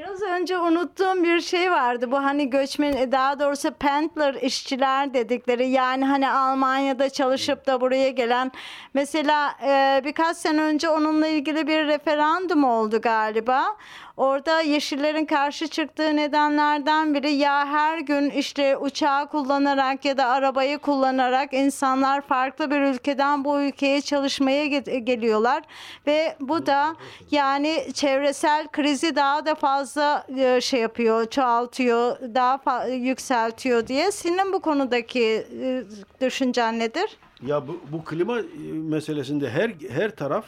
Biraz 0.00 0.22
önce 0.22 0.58
unuttuğum 0.58 1.22
bir 1.22 1.40
şey 1.40 1.70
vardı. 1.70 2.12
Bu 2.12 2.16
hani 2.16 2.50
göçmen 2.50 3.12
daha 3.12 3.40
doğrusu 3.40 3.70
Pendler 3.70 4.34
işçiler 4.34 5.14
dedikleri 5.14 5.68
yani 5.68 6.04
hani 6.04 6.30
Almanya'da 6.30 7.10
çalışıp 7.10 7.66
da 7.66 7.80
buraya 7.80 8.10
gelen 8.10 8.52
mesela 8.94 9.52
e, 9.62 10.00
birkaç 10.04 10.36
sene 10.36 10.62
önce 10.62 10.88
onunla 10.88 11.26
ilgili 11.26 11.66
bir 11.66 11.86
referandum 11.86 12.64
oldu 12.64 13.00
galiba. 13.00 13.76
Orada 14.16 14.60
yeşillerin 14.60 15.24
karşı 15.24 15.68
çıktığı 15.68 16.16
nedenlerden 16.16 17.14
biri 17.14 17.30
ya 17.32 17.66
her 17.66 17.98
gün 17.98 18.30
işte 18.30 18.76
uçağı 18.76 19.28
kullanarak 19.28 20.04
ya 20.04 20.16
da 20.16 20.26
arabayı 20.26 20.78
kullanarak 20.78 21.52
insanlar 21.52 22.20
farklı 22.20 22.70
bir 22.70 22.80
ülkeden 22.80 23.44
bu 23.44 23.60
ülkeye 23.60 24.00
çalışmaya 24.00 24.66
ge- 24.66 24.96
geliyorlar 24.98 25.62
ve 26.06 26.36
bu 26.40 26.66
da 26.66 26.94
yani 27.30 27.84
çevresel 27.94 28.68
krizi 28.68 29.16
daha 29.16 29.46
da 29.46 29.54
fazla 29.54 30.26
e, 30.38 30.60
şey 30.60 30.80
yapıyor, 30.80 31.26
çoğaltıyor, 31.30 32.16
daha 32.34 32.86
yükseltiyor 32.86 33.86
diye. 33.86 34.10
Senin 34.12 34.52
bu 34.52 34.60
konudaki 34.60 35.46
e, 35.62 35.82
düşüncen 36.20 36.78
nedir? 36.78 37.16
Ya 37.46 37.68
bu, 37.68 37.80
bu 37.92 38.04
klima 38.04 38.38
e, 38.40 38.42
meselesinde 38.72 39.50
her 39.50 39.70
her 39.90 40.10
taraf 40.16 40.44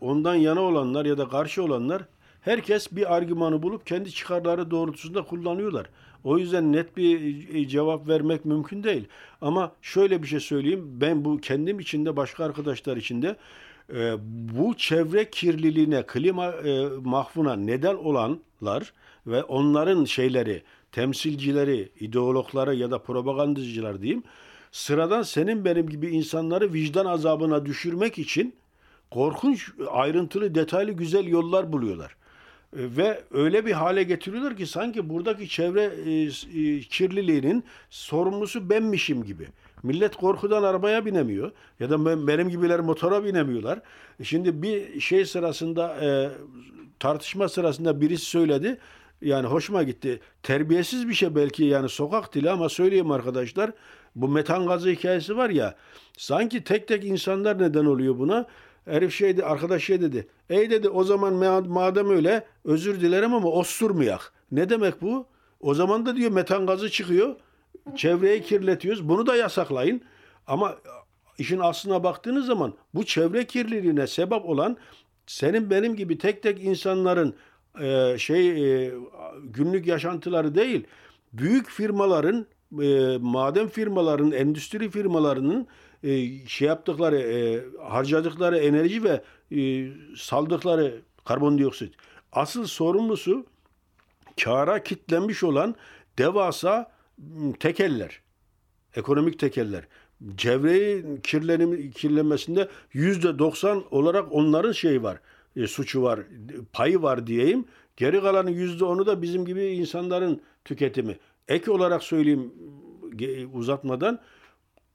ondan 0.00 0.34
yana 0.34 0.60
olanlar 0.60 1.04
ya 1.04 1.18
da 1.18 1.28
karşı 1.28 1.62
olanlar 1.64 2.02
herkes 2.44 2.92
bir 2.92 3.14
argümanı 3.14 3.62
bulup 3.62 3.86
kendi 3.86 4.12
çıkarları 4.12 4.70
doğrultusunda 4.70 5.22
kullanıyorlar. 5.22 5.86
O 6.24 6.38
yüzden 6.38 6.72
net 6.72 6.96
bir 6.96 7.48
e, 7.54 7.68
cevap 7.68 8.08
vermek 8.08 8.44
mümkün 8.44 8.84
değil. 8.84 9.08
Ama 9.40 9.72
şöyle 9.82 10.22
bir 10.22 10.28
şey 10.28 10.40
söyleyeyim. 10.40 10.88
Ben 11.00 11.24
bu 11.24 11.38
kendim 11.38 11.80
için 11.80 12.06
de 12.06 12.16
başka 12.16 12.44
arkadaşlar 12.44 12.96
için 12.96 13.22
de 13.22 13.36
e, 13.94 14.14
bu 14.58 14.76
çevre 14.76 15.30
kirliliğine, 15.30 16.02
klima 16.06 16.46
e, 16.46 16.88
mahvuna 17.04 17.56
neden 17.56 17.94
olanlar 17.94 18.92
ve 19.26 19.42
onların 19.42 20.04
şeyleri, 20.04 20.62
temsilcileri, 20.92 21.88
ideologları 22.00 22.74
ya 22.74 22.90
da 22.90 22.98
propagandacılar 22.98 24.02
diyeyim, 24.02 24.22
sıradan 24.72 25.22
senin 25.22 25.64
benim 25.64 25.88
gibi 25.88 26.08
insanları 26.08 26.72
vicdan 26.72 27.06
azabına 27.06 27.66
düşürmek 27.66 28.18
için 28.18 28.54
korkunç, 29.10 29.70
ayrıntılı, 29.90 30.54
detaylı, 30.54 30.92
güzel 30.92 31.26
yollar 31.26 31.72
buluyorlar. 31.72 32.16
E, 32.78 32.96
Ve 32.96 33.20
öyle 33.32 33.66
bir 33.66 33.72
hale 33.72 34.02
getiriyorlar 34.02 34.56
ki 34.56 34.66
sanki 34.66 35.08
buradaki 35.08 35.48
çevre 35.48 35.82
e, 35.82 36.10
e, 36.60 36.80
kirliliğinin 36.80 37.64
sorumlusu 37.90 38.70
benmişim 38.70 39.24
gibi. 39.24 39.46
Millet 39.82 40.16
korkudan 40.16 40.62
arabaya 40.62 41.04
binemiyor 41.06 41.52
ya 41.80 41.90
da 41.90 42.06
ben- 42.06 42.26
benim 42.26 42.48
gibiler 42.48 42.80
motora 42.80 43.24
binemiyorlar. 43.24 43.80
Şimdi 44.22 44.62
bir 44.62 45.00
şey 45.00 45.24
sırasında 45.24 45.96
tartışma 47.00 47.48
sırasında 47.48 48.00
birisi 48.00 48.24
söyledi. 48.24 48.78
Yani 49.22 49.46
hoşuma 49.46 49.82
gitti. 49.82 50.20
Terbiyesiz 50.42 51.08
bir 51.08 51.14
şey 51.14 51.34
belki 51.34 51.64
yani 51.64 51.88
sokak 51.88 52.34
dili 52.34 52.50
ama 52.50 52.68
söyleyeyim 52.68 53.10
arkadaşlar. 53.10 53.70
Bu 54.16 54.28
metan 54.28 54.66
gazı 54.66 54.88
hikayesi 54.90 55.36
var 55.36 55.50
ya. 55.50 55.74
Sanki 56.18 56.64
tek 56.64 56.88
tek 56.88 57.04
insanlar 57.04 57.58
neden 57.62 57.84
oluyor 57.84 58.18
buna? 58.18 58.46
Herif 58.84 59.14
şeydi, 59.14 59.44
arkadaş 59.44 59.84
şey 59.84 60.00
dedi. 60.00 60.26
Ey 60.50 60.70
dedi 60.70 60.88
o 60.88 61.04
zaman 61.04 61.34
ma- 61.34 61.68
madem 61.68 62.10
öyle 62.10 62.46
özür 62.64 63.00
dilerim 63.00 63.34
ama 63.34 63.48
osturmayak. 63.48 64.32
Ne 64.52 64.70
demek 64.70 65.02
bu? 65.02 65.26
O 65.60 65.74
zaman 65.74 66.06
da 66.06 66.16
diyor 66.16 66.30
metan 66.30 66.66
gazı 66.66 66.90
çıkıyor. 66.90 67.36
Çevreyi 67.96 68.42
kirletiyoruz. 68.42 69.08
Bunu 69.08 69.26
da 69.26 69.36
yasaklayın. 69.36 70.00
Ama 70.46 70.76
işin 71.38 71.58
aslına 71.58 72.04
baktığınız 72.04 72.46
zaman 72.46 72.74
bu 72.94 73.04
çevre 73.04 73.44
kirliliğine 73.46 74.06
sebep 74.06 74.44
olan 74.44 74.76
senin 75.26 75.70
benim 75.70 75.96
gibi 75.96 76.18
tek 76.18 76.42
tek 76.42 76.64
insanların 76.64 77.34
e, 77.80 78.18
şey 78.18 78.48
e, 78.84 78.92
günlük 79.44 79.86
yaşantıları 79.86 80.54
değil. 80.54 80.86
Büyük 81.32 81.70
firmaların 81.70 82.46
e, 82.82 83.18
maden 83.20 83.68
firmalarının, 83.68 84.32
endüstri 84.32 84.90
firmalarının 84.90 85.66
e, 86.04 86.46
şey 86.46 86.68
yaptıkları, 86.68 87.18
e, 87.18 87.64
harcadıkları 87.88 88.58
enerji 88.58 89.04
ve 89.04 89.22
e, 89.56 89.88
saldıkları 90.16 91.00
karbondioksit. 91.24 91.94
Asıl 92.32 92.66
sorumlusu 92.66 93.46
kâra 94.44 94.82
kitlenmiş 94.82 95.44
olan 95.44 95.74
devasa 96.18 96.92
tekeller. 97.60 98.20
Ekonomik 98.96 99.38
tekeller. 99.38 99.84
Çevreyi 100.36 101.04
kirlenim, 101.22 101.90
kirlenmesinde 101.90 102.68
yüzde 102.92 103.38
90 103.38 103.84
olarak 103.90 104.32
onların 104.32 104.72
şeyi 104.72 105.02
var, 105.02 105.20
e, 105.56 105.66
suçu 105.66 106.02
var, 106.02 106.20
payı 106.72 107.02
var 107.02 107.26
diyeyim. 107.26 107.64
Geri 107.96 108.20
kalanı 108.20 108.50
yüzde 108.50 108.84
onu 108.84 109.06
da 109.06 109.22
bizim 109.22 109.44
gibi 109.44 109.62
insanların 109.64 110.42
tüketimi. 110.64 111.18
Ek 111.48 111.70
olarak 111.70 112.02
söyleyeyim 112.02 112.52
uzatmadan 113.54 114.20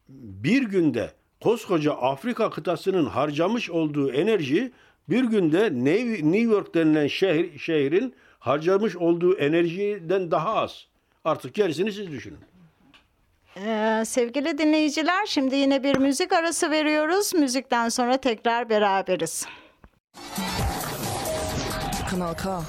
bir 0.10 0.64
günde 0.64 1.11
koskoca 1.41 1.94
Afrika 1.94 2.49
kıtasının 2.49 3.06
harcamış 3.06 3.69
olduğu 3.69 4.11
enerji 4.11 4.72
bir 5.10 5.23
günde 5.23 5.69
New 6.31 6.40
York 6.40 6.76
denilen 6.76 7.07
şehir, 7.07 7.60
şehrin 7.60 8.15
harcamış 8.40 8.95
olduğu 8.95 9.38
enerjiden 9.38 10.31
daha 10.31 10.56
az. 10.56 10.88
Artık 11.26 11.53
gerisini 11.53 11.91
siz 11.91 12.11
düşünün. 12.11 12.40
Ee, 13.65 14.03
sevgili 14.06 14.57
dinleyiciler 14.57 15.26
şimdi 15.26 15.56
yine 15.56 15.84
bir 15.84 15.98
müzik 15.98 16.34
arası 16.34 16.72
veriyoruz. 16.72 17.34
Müzikten 17.34 17.90
sonra 17.90 18.18
tekrar 18.18 18.69
beraberiz. 18.69 19.45
Kanal 22.10 22.34
K. 22.34 22.61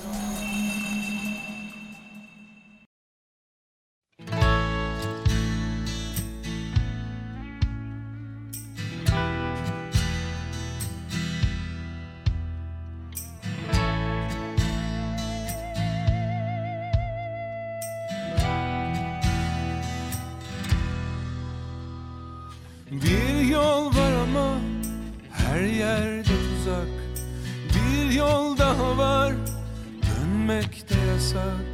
dönmek 30.60 30.90
de 30.90 30.94
yasak 31.12 31.66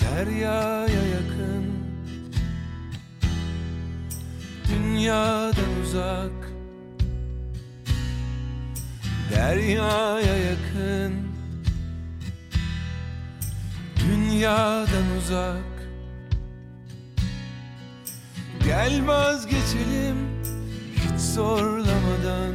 Deryaya 0.00 0.86
yakın. 0.88 1.64
Dünya 4.68 5.52
Dünyadan 5.54 5.82
uzak 5.82 6.32
Deryaya 9.34 10.36
yakın. 10.36 11.12
Dünyadan 13.96 15.16
uzak. 15.18 15.74
Gel 18.64 19.06
vazgeçelim 19.06 20.16
hiç 20.96 21.20
zorlamadan. 21.20 22.54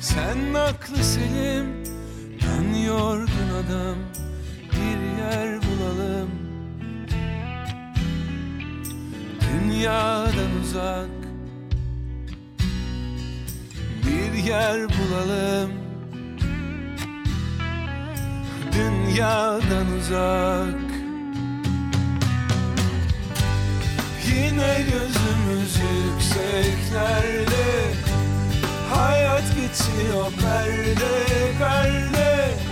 Sen 0.00 0.54
aklı 0.54 1.04
selim 1.04 1.84
ben 2.42 2.78
yorgun 2.78 3.48
adam 3.66 4.21
yer 5.22 5.58
bulalım. 5.62 6.30
Dünyadan 9.40 10.52
uzak 10.62 11.10
Bir 14.06 14.44
yer 14.44 14.80
bulalım. 14.88 15.70
Dünyadan 18.72 19.86
uzak. 19.98 20.82
Yine 24.26 24.76
gözümüz 24.90 25.76
yükseklerde. 25.76 27.62
Hayat 28.94 29.44
geçiyor 29.54 30.32
perde 30.40 31.12
perde 31.58 32.71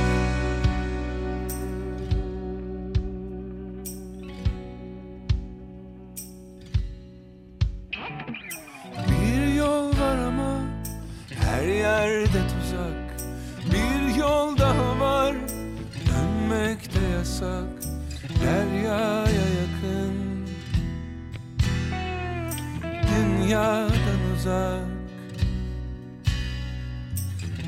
yasak 17.41 17.65
Deryaya 18.43 19.45
yakın. 19.59 20.15
Dünyadan 23.09 24.21
uzak 24.35 24.85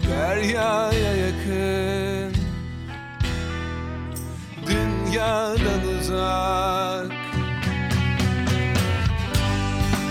Deryaya 0.10 1.16
yakın. 1.16 2.34
Dünyadan 4.68 5.88
uzak. 6.00 7.12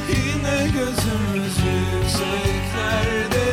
Yine 0.08 0.66
gözümüz 0.66 1.56
yükseklerde 1.92 3.52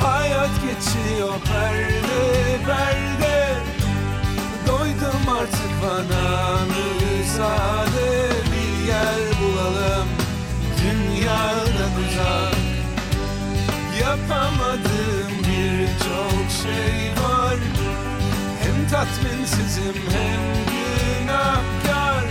Hayat 0.00 0.50
geçiyor 0.62 1.34
perde 1.44 2.58
perde 2.66 3.53
bana 5.84 6.58
müsaade 6.70 8.30
Bir 8.52 8.86
yer 8.88 9.20
bulalım. 9.40 10.08
Dünyadan 10.80 11.92
uzak 12.04 12.54
Yapamadığım 14.00 15.32
birçok 15.38 16.46
şey 16.62 17.24
var. 17.24 17.56
Hem 18.62 18.88
tatminsizim 18.88 20.02
hem 20.10 20.42
günahkar. 20.70 22.24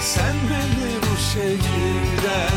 Sen 0.00 0.34
beni 0.50 0.92
bu 1.02 1.16
şehirden 1.32 2.49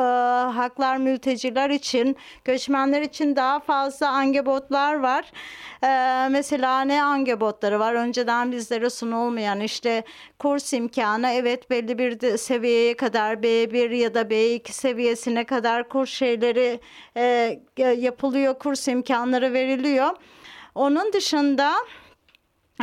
haklar 0.54 0.98
mülteciler 0.98 1.70
için, 1.70 2.18
göçmenler 2.46 3.02
için 3.02 3.36
daha 3.36 3.60
fazla 3.60 4.10
angebotlar 4.10 4.94
var. 4.94 5.32
E, 5.84 6.28
mesela 6.30 6.82
ne 6.82 7.04
angebotları 7.04 7.80
var? 7.80 7.94
Önceden 7.94 8.52
bizlere 8.52 8.90
sunulmayan 8.90 9.60
işte 9.60 10.04
kurs 10.40 10.74
imkanı 10.74 11.30
evet 11.30 11.70
belli 11.70 11.98
bir 11.98 12.38
seviyeye 12.38 12.98
kadar 12.98 13.34
B1 13.34 13.87
ya 13.92 14.14
da 14.14 14.22
B2 14.22 14.72
seviyesine 14.72 15.44
kadar 15.44 15.90
kurs 15.90 16.10
şeyleri 16.10 16.80
e, 17.18 17.60
yapılıyor, 17.98 18.60
kurs 18.60 18.88
imkanları 18.88 19.54
veriliyor. 19.54 20.10
Onun 20.76 21.14
dışında 21.14 21.74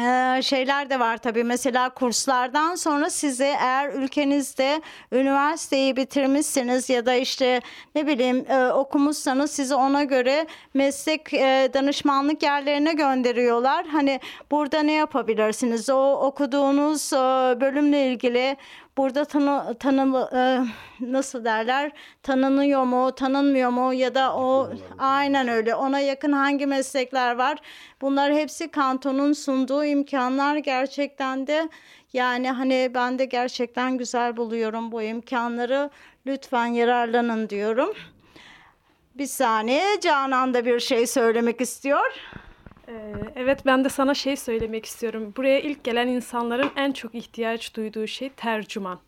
ee, 0.01 0.41
şeyler 0.43 0.91
de 0.91 1.01
var 1.01 1.17
tabii 1.17 1.45
mesela 1.45 1.89
kurslardan 1.89 2.75
sonra 2.75 3.11
size 3.11 3.57
eğer 3.61 3.89
ülkenizde 3.89 4.83
üniversiteyi 5.13 5.97
bitirmişsiniz 5.97 6.91
ya 6.91 7.07
da 7.07 7.15
işte 7.15 7.61
ne 7.95 8.07
bileyim 8.07 8.45
e, 8.49 8.67
okumuşsanız 8.67 9.51
sizi 9.51 9.75
ona 9.75 10.05
göre 10.05 10.47
meslek 10.75 11.35
e, 11.35 11.71
danışmanlık 11.75 12.43
yerlerine 12.43 12.93
gönderiyorlar. 12.93 13.87
Hani 13.87 14.21
burada 14.51 14.83
ne 14.83 14.93
yapabilirsiniz? 14.93 15.91
O 15.91 16.13
okuduğunuz 16.13 17.13
e, 17.13 17.17
bölümle 17.61 18.07
ilgili 18.07 18.57
burada 18.97 19.25
tanı, 19.25 19.75
tanı 19.81 20.29
e, 20.35 20.61
nasıl 21.01 21.45
derler? 21.45 21.93
Tanınıyor 22.23 22.85
mu 22.85 23.15
tanınmıyor 23.15 23.71
mu 23.71 23.95
ya 23.95 24.15
da 24.15 24.37
o 24.37 24.71
aynen 24.99 25.49
öyle. 25.49 25.75
Ona 25.75 26.01
yakın 26.01 26.33
hangi 26.33 26.67
meslekler 26.67 27.35
var? 27.35 27.59
Bunlar 28.01 28.35
hepsi 28.35 28.69
kantonun 28.71 29.33
sunduğu 29.33 29.85
imkanlar 29.85 30.57
gerçekten 30.57 31.47
de. 31.47 31.69
Yani 32.13 32.51
hani 32.51 32.91
ben 32.95 33.19
de 33.19 33.25
gerçekten 33.25 33.99
güzel 33.99 34.37
buluyorum 34.37 34.93
bu 34.93 35.03
imkanları. 35.03 35.91
Lütfen 36.27 36.67
yararlanın 36.67 37.49
diyorum. 37.49 37.95
Bir 39.15 39.27
saniye 39.27 40.01
Canan 40.01 40.55
da 40.55 40.65
bir 40.65 40.81
şey 40.81 41.07
söylemek 41.07 41.61
istiyor. 41.61 42.13
Ee, 42.89 43.15
Evet 43.37 43.67
ben 43.67 43.85
de 43.85 43.89
sana 43.89 44.15
şey 44.15 44.37
söylemek 44.37 44.85
istiyorum. 44.87 45.33
Buraya 45.37 45.61
ilk 45.61 45.85
gelen 45.85 46.09
insanların 46.09 46.71
en 46.77 46.93
çok 46.93 47.15
ihtiyaç 47.15 47.77
duyduğu 47.77 48.07
şey 48.07 48.29
tercüman. 48.31 48.99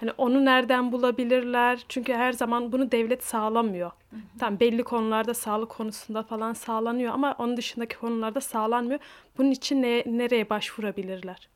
Hani 0.00 0.10
onu 0.18 0.44
nereden 0.44 0.92
bulabilirler? 0.92 1.84
Çünkü 1.88 2.12
her 2.12 2.32
zaman 2.32 2.72
bunu 2.72 2.92
devlet 2.92 3.24
sağlamıyor. 3.24 3.90
Tam 4.38 4.60
belli 4.60 4.82
konularda 4.82 5.34
sağlık 5.34 5.70
konusunda 5.70 6.22
falan 6.22 6.52
sağlanıyor 6.52 7.14
ama 7.14 7.34
onun 7.38 7.56
dışındaki 7.56 7.96
konularda 7.98 8.40
sağlanmıyor. 8.40 9.00
Bunun 9.38 9.50
için 9.50 9.82
ne, 9.82 10.02
nereye 10.06 10.50
başvurabilirler? 10.50 11.48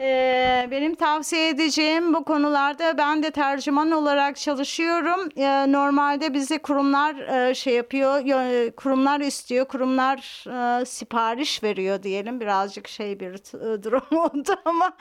Ee, 0.00 0.68
benim 0.70 0.94
tavsiye 0.94 1.48
edeceğim 1.48 2.14
bu 2.14 2.24
konularda 2.24 2.98
ben 2.98 3.22
de 3.22 3.30
tercüman 3.30 3.90
olarak 3.90 4.36
çalışıyorum. 4.36 5.28
Ee, 5.36 5.72
normalde 5.72 6.34
bizi 6.34 6.58
kurumlar 6.58 7.14
e, 7.48 7.54
şey 7.54 7.74
yapıyor, 7.74 8.24
yo- 8.24 8.70
kurumlar 8.76 9.20
istiyor, 9.20 9.68
kurumlar 9.68 10.44
e, 10.80 10.84
sipariş 10.84 11.62
veriyor 11.62 12.02
diyelim. 12.02 12.40
Birazcık 12.40 12.88
şey 12.88 13.20
bir 13.20 13.34
e, 13.34 13.82
durum 13.82 14.02
oldu 14.18 14.56
ama 14.64 14.92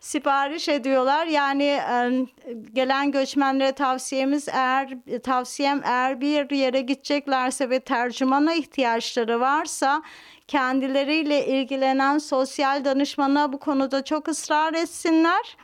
sipariş 0.00 0.68
ediyorlar. 0.68 1.26
Yani 1.26 1.64
e, 1.64 2.24
gelen 2.72 3.10
göçmenlere 3.10 3.72
tavsiyemiz 3.72 4.48
eğer 4.48 4.88
tavsiyem 5.22 5.80
eğer 5.84 6.20
bir 6.20 6.50
yere 6.56 6.80
gideceklerse 6.80 7.70
ve 7.70 7.80
tercümana 7.80 8.54
ihtiyaçları 8.54 9.40
varsa 9.40 10.02
kendileriyle 10.48 11.46
ilgilenen 11.46 12.18
sosyal 12.18 12.84
danışmana 12.84 13.52
bu 13.52 13.58
konuda 13.58 14.04
çok 14.04 14.28
ısrar 14.28 14.74
etsinler. 14.74 15.56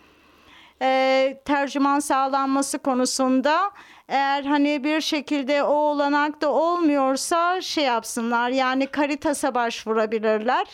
Ee, 0.82 1.40
tercüman 1.44 2.01
sağlanması 2.01 2.78
konusunda 2.78 3.70
eğer 4.09 4.44
hani 4.44 4.85
bir 4.85 5.01
şekilde 5.01 5.62
o 5.62 5.74
olanak 5.74 6.40
da 6.40 6.52
olmuyorsa 6.52 7.60
şey 7.60 7.85
yapsınlar 7.85 8.51
yani 8.51 8.89
Caritas'a 8.97 9.55
başvurabilirler. 9.55 10.66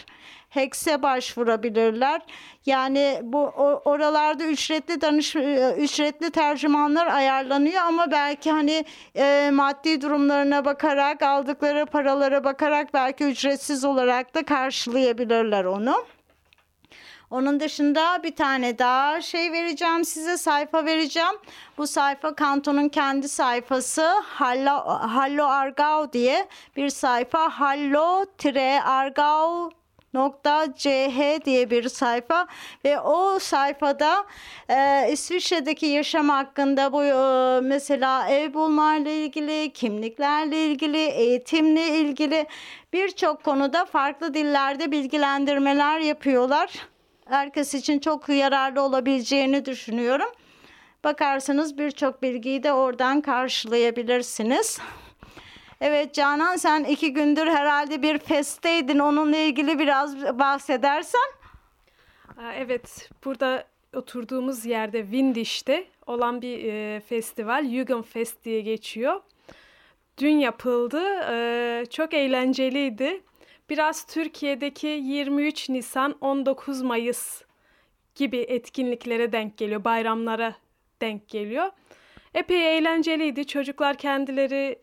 Hex'e 0.50 1.02
başvurabilirler. 1.02 2.22
Yani 2.66 3.20
bu 3.22 3.38
oralarda 3.84 4.44
ücretli 4.44 5.00
danış 5.00 5.36
e, 5.36 5.74
ücretli 5.78 6.30
tercümanlar 6.30 7.06
ayarlanıyor 7.06 7.82
ama 7.82 8.10
belki 8.10 8.50
hani 8.50 8.84
e, 9.16 9.50
maddi 9.52 10.00
durumlarına 10.00 10.64
bakarak 10.64 11.22
aldıkları 11.22 11.86
paralara 11.86 12.44
bakarak 12.44 12.94
belki 12.94 13.24
ücretsiz 13.24 13.84
olarak 13.84 14.34
da 14.34 14.44
karşılayabilirler 14.44 15.64
onu. 15.64 16.04
Onun 17.30 17.60
dışında 17.60 18.22
bir 18.22 18.36
tane 18.36 18.78
daha 18.78 19.20
şey 19.20 19.52
vereceğim 19.52 20.04
size 20.04 20.36
sayfa 20.36 20.84
vereceğim. 20.84 21.34
Bu 21.78 21.86
sayfa 21.86 22.34
kantonun 22.34 22.88
kendi 22.88 23.28
sayfası 23.28 24.08
Hallo, 24.24 24.84
Hallo 24.86 25.44
Argau 25.44 26.12
diye 26.12 26.48
bir 26.76 26.88
sayfa 26.88 27.48
Hallo 27.48 28.24
Argau 28.84 29.70
nokta 30.14 30.74
ch 30.76 30.86
diye 31.44 31.70
bir 31.70 31.88
sayfa 31.88 32.46
ve 32.84 33.00
o 33.00 33.38
sayfada 33.38 34.26
e, 34.68 35.08
İsviçre'deki 35.12 35.86
yaşam 35.86 36.28
hakkında 36.28 36.92
bu 36.92 37.04
e, 37.04 37.60
mesela 37.60 38.28
ev 38.28 38.54
bulmayla 38.54 39.10
ilgili, 39.10 39.72
kimliklerle 39.72 40.66
ilgili, 40.66 40.98
eğitimle 40.98 41.88
ilgili 41.88 42.46
birçok 42.92 43.44
konuda 43.44 43.84
farklı 43.84 44.34
dillerde 44.34 44.90
bilgilendirmeler 44.90 45.98
yapıyorlar. 45.98 46.89
Herkes 47.30 47.74
için 47.74 47.98
çok 47.98 48.28
yararlı 48.28 48.82
olabileceğini 48.82 49.64
düşünüyorum. 49.64 50.28
Bakarsanız 51.04 51.78
birçok 51.78 52.22
bilgiyi 52.22 52.62
de 52.62 52.72
oradan 52.72 53.20
karşılayabilirsiniz. 53.20 54.78
Evet 55.80 56.14
Canan 56.14 56.56
sen 56.56 56.84
iki 56.84 57.12
gündür 57.12 57.46
herhalde 57.46 58.02
bir 58.02 58.18
festteydin. 58.18 58.98
Onunla 58.98 59.36
ilgili 59.36 59.78
biraz 59.78 60.38
bahsedersen. 60.38 61.30
Evet, 62.56 63.10
burada 63.24 63.64
oturduğumuz 63.94 64.66
yerde 64.66 65.02
Windish'te 65.02 65.84
olan 66.06 66.42
bir 66.42 66.64
e, 66.64 67.00
festival, 67.00 67.64
Jugendfest 67.64 68.44
diye 68.44 68.60
geçiyor. 68.60 69.20
Dün 70.18 70.38
yapıldı, 70.38 71.02
e, 71.30 71.86
çok 71.90 72.14
eğlenceliydi. 72.14 73.22
Biraz 73.70 74.06
Türkiye'deki 74.06 74.86
23 74.86 75.68
Nisan, 75.68 76.14
19 76.20 76.82
Mayıs 76.82 77.42
gibi 78.14 78.36
etkinliklere 78.36 79.32
denk 79.32 79.58
geliyor, 79.58 79.84
bayramlara 79.84 80.54
denk 81.00 81.28
geliyor. 81.28 81.70
Epey 82.34 82.78
eğlenceliydi. 82.78 83.46
Çocuklar 83.46 83.96
kendileri, 83.96 84.78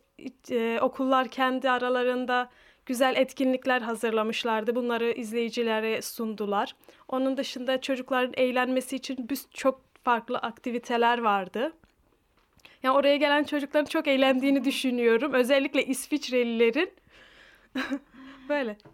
e, 0.50 0.78
okullar 0.80 1.28
kendi 1.28 1.70
aralarında 1.70 2.50
güzel 2.86 3.16
etkinlikler 3.16 3.80
hazırlamışlardı. 3.80 4.74
Bunları 4.74 5.12
izleyicilere 5.12 6.02
sundular. 6.02 6.76
Onun 7.08 7.36
dışında 7.36 7.80
çocukların 7.80 8.34
eğlenmesi 8.36 8.96
için 8.96 9.28
bir 9.28 9.38
çok 9.54 9.80
farklı 10.04 10.38
aktiviteler 10.38 11.18
vardı. 11.18 11.72
Yani 12.82 12.96
oraya 12.96 13.16
gelen 13.16 13.44
çocukların 13.44 13.86
çok 13.86 14.08
eğlendiğini 14.08 14.64
düşünüyorum. 14.64 15.34
Özellikle 15.34 15.84
İsviçrelilerin. 15.84 16.90
Böyle. 18.48 18.76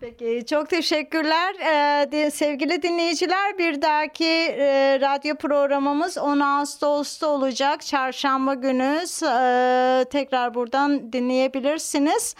Peki 0.00 0.44
çok 0.46 0.70
teşekkürler 0.70 1.54
Ee, 2.12 2.30
sevgili 2.30 2.82
dinleyiciler. 2.82 3.58
Bir 3.58 3.82
dahaki 3.82 4.24
e, 4.24 4.98
radyo 5.00 5.34
programımız 5.36 6.18
10 6.18 6.40
Ağustos'ta 6.40 7.26
olacak. 7.26 7.82
Çarşamba 7.82 8.54
günü 8.54 9.00
e, 9.22 10.04
tekrar 10.04 10.54
buradan 10.54 11.12
dinleyebilirsiniz. 11.12 12.34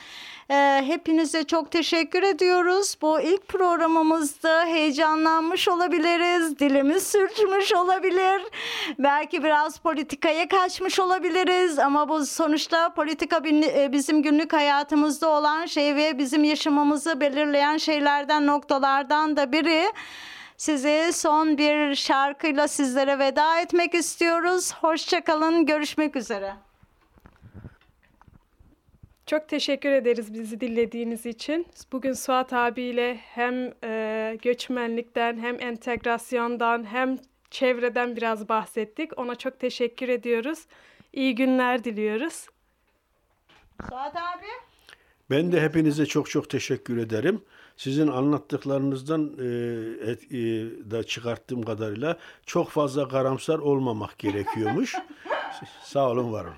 Ee, 0.51 0.83
hepinize 0.87 1.45
çok 1.45 1.71
teşekkür 1.71 2.23
ediyoruz. 2.23 2.97
Bu 3.03 3.21
ilk 3.21 3.49
programımızda 3.49 4.65
heyecanlanmış 4.65 5.69
olabiliriz. 5.69 6.59
Dilimiz 6.59 7.07
sürçmüş 7.07 7.73
olabilir. 7.73 8.43
Belki 8.99 9.45
biraz 9.45 9.79
politikaya 9.79 10.49
kaçmış 10.49 11.01
olabiliriz. 11.01 11.79
Ama 11.79 12.09
bu 12.09 12.27
sonuçta 12.27 12.95
politika 12.95 13.43
e, 13.47 13.93
bizim 13.93 14.23
günlük 14.23 14.53
hayatımızda 14.53 15.29
olan 15.29 15.67
şey 15.67 15.97
ve 15.97 16.19
bizim 16.19 16.45
yaşamamızı 16.45 17.21
belirleyen 17.21 17.77
şeylerden, 17.77 18.47
noktalardan 18.47 19.37
da 19.37 19.53
biri. 19.53 19.93
Sizi 20.57 21.11
son 21.13 21.59
bir 21.59 21.95
şarkıyla 21.95 22.69
sizlere 22.69 23.19
veda 23.19 23.61
etmek 23.61 23.95
istiyoruz. 23.95 24.73
Hoşçakalın. 24.73 25.67
Görüşmek 25.67 26.17
üzere. 26.17 26.55
Çok 29.27 29.49
teşekkür 29.49 29.91
ederiz 29.91 30.35
bizi 30.35 30.61
dinlediğiniz 30.61 31.27
için. 31.27 31.67
Bugün 31.93 32.13
Suat 32.13 32.53
abiyle 32.53 33.17
hem 33.17 33.73
e, 33.85 34.39
göçmenlikten 34.43 35.39
hem 35.39 35.61
entegrasyondan 35.61 36.85
hem 36.85 37.19
çevreden 37.51 38.17
biraz 38.17 38.49
bahsettik. 38.49 39.19
Ona 39.19 39.35
çok 39.35 39.61
teşekkür 39.61 40.09
ediyoruz. 40.09 40.59
İyi 41.13 41.35
günler 41.35 41.85
diliyoruz. 41.85 42.47
Suat 43.89 44.17
abi. 44.17 44.47
Ben 45.31 45.53
de 45.53 45.61
hepinize 45.61 46.07
çok 46.07 46.31
çok 46.31 46.51
teşekkür 46.51 46.99
ederim. 46.99 47.43
Sizin 47.77 48.09
anlattıklarınızdan 48.09 49.33
e, 49.39 49.45
et, 50.11 50.33
e, 50.33 50.37
da 50.91 51.05
çıkarttığım 51.05 51.63
kadarıyla 51.63 52.19
çok 52.47 52.71
fazla 52.71 53.09
karamsar 53.09 53.59
olmamak 53.59 54.19
gerekiyormuş. 54.19 54.95
Sağ 55.83 56.11
olun, 56.11 56.33
var 56.33 56.45
olun. 56.45 56.55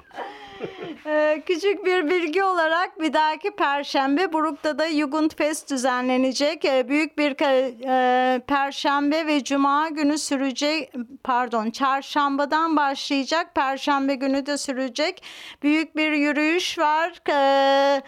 Ee, 1.06 1.42
küçük 1.46 1.84
bir 1.84 2.10
bilgi 2.10 2.44
olarak 2.44 3.00
bir 3.00 3.12
dahaki 3.12 3.50
perşembe 3.50 4.32
Buruk'ta 4.32 4.90
Jugendfest 4.90 5.70
düzenlenecek. 5.70 6.64
Ee, 6.64 6.88
büyük 6.88 7.18
bir 7.18 7.36
e, 7.40 8.38
perşembe 8.38 9.26
ve 9.26 9.44
cuma 9.44 9.88
günü 9.88 10.18
sürecek 10.18 10.92
pardon 11.24 11.70
çarşambadan 11.70 12.76
başlayacak 12.76 13.54
perşembe 13.54 14.14
günü 14.14 14.46
de 14.46 14.58
sürecek. 14.58 15.22
Büyük 15.62 15.96
bir 15.96 16.12
yürüyüş 16.12 16.78
var. 16.78 17.12
Ee, 17.28 18.02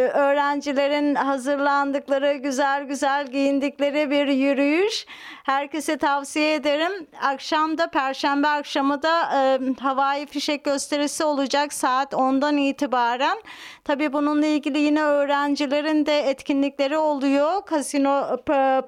öğrencilerin 0.00 1.14
hazırlandıkları, 1.14 2.34
güzel 2.34 2.84
güzel 2.84 3.26
giyindikleri 3.26 4.10
bir 4.10 4.26
yürüyüş. 4.26 5.06
Herkese 5.44 5.96
tavsiye 5.96 6.54
ederim. 6.54 7.06
Akşam 7.22 7.78
da 7.78 7.90
Perşembe 7.90 8.48
akşamı 8.48 9.02
da 9.02 9.22
e, 9.36 9.58
havai 9.80 10.26
fişek 10.26 10.64
gösterisi 10.64 11.24
olacak 11.24 11.72
saat 11.72 12.12
10'dan 12.12 12.56
itibaren. 12.56 13.38
Tabii 13.84 14.12
bununla 14.12 14.46
ilgili 14.46 14.78
yine 14.78 15.02
öğrencilerin 15.02 16.06
de 16.06 16.18
etkinlikleri 16.18 16.98
oluyor. 16.98 17.64
Kasino 17.66 18.36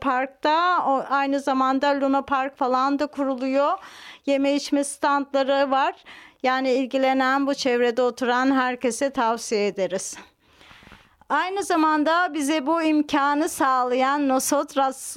Park'ta 0.00 0.86
o, 0.86 1.04
aynı 1.10 1.40
zamanda 1.40 2.00
Luna 2.00 2.22
Park 2.22 2.56
falan 2.56 2.98
da 2.98 3.06
kuruluyor. 3.06 3.72
Yeme 4.26 4.54
içme 4.54 4.84
standları 4.84 5.70
var. 5.70 5.94
Yani 6.42 6.70
ilgilenen 6.72 7.46
bu 7.46 7.54
çevrede 7.54 8.02
oturan 8.02 8.54
herkese 8.54 9.10
tavsiye 9.10 9.66
ederiz. 9.66 10.16
Aynı 11.28 11.62
zamanda 11.62 12.34
bize 12.34 12.66
bu 12.66 12.82
imkanı 12.82 13.48
sağlayan 13.48 14.28
Nosot 14.28 14.76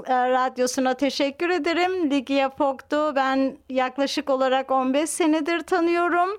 Radyosu'na 0.09 0.93
teşekkür 0.93 1.49
ederim. 1.49 2.11
Ligia 2.11 2.49
Fok'tu. 2.49 3.15
Ben 3.15 3.57
yaklaşık 3.69 4.29
olarak 4.29 4.71
15 4.71 5.09
senedir 5.09 5.59
tanıyorum. 5.59 6.29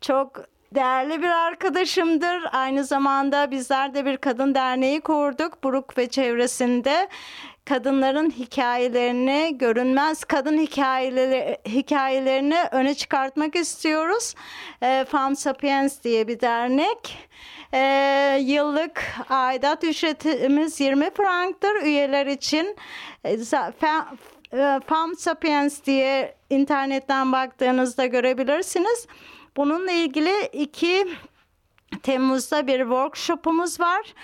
Çok 0.00 0.32
değerli 0.74 1.22
bir 1.22 1.28
arkadaşımdır. 1.28 2.42
Aynı 2.52 2.84
zamanda 2.84 3.50
bizler 3.50 3.94
de 3.94 4.04
bir 4.04 4.16
kadın 4.16 4.54
derneği 4.54 5.00
kurduk 5.00 5.64
Buruk 5.64 5.98
ve 5.98 6.08
çevresinde. 6.08 7.08
Kadınların 7.64 8.30
hikayelerini, 8.30 9.58
görünmez 9.58 10.24
kadın 10.24 10.58
hikayeleri, 10.58 11.58
hikayelerini 11.66 12.58
öne 12.72 12.94
çıkartmak 12.94 13.56
istiyoruz. 13.56 14.34
E, 14.82 15.04
Femme 15.04 15.36
Sapiens 15.36 16.04
diye 16.04 16.28
bir 16.28 16.40
dernek. 16.40 17.28
E, 17.72 18.38
yıllık 18.40 19.16
aidat 19.28 19.84
ücretimiz 19.84 20.80
20 20.80 21.10
franktır 21.10 21.82
üyeler 21.82 22.26
için. 22.26 22.76
E, 23.24 23.38
Femme 24.86 25.14
Sapiens 25.18 25.84
diye 25.84 26.34
internetten 26.50 27.32
baktığınızda 27.32 28.06
görebilirsiniz. 28.06 29.06
Bununla 29.56 29.92
ilgili 29.92 30.46
2 30.52 31.06
Temmuz'da 32.02 32.66
bir 32.66 32.78
workshopumuz 32.78 33.80
var. 33.80 34.14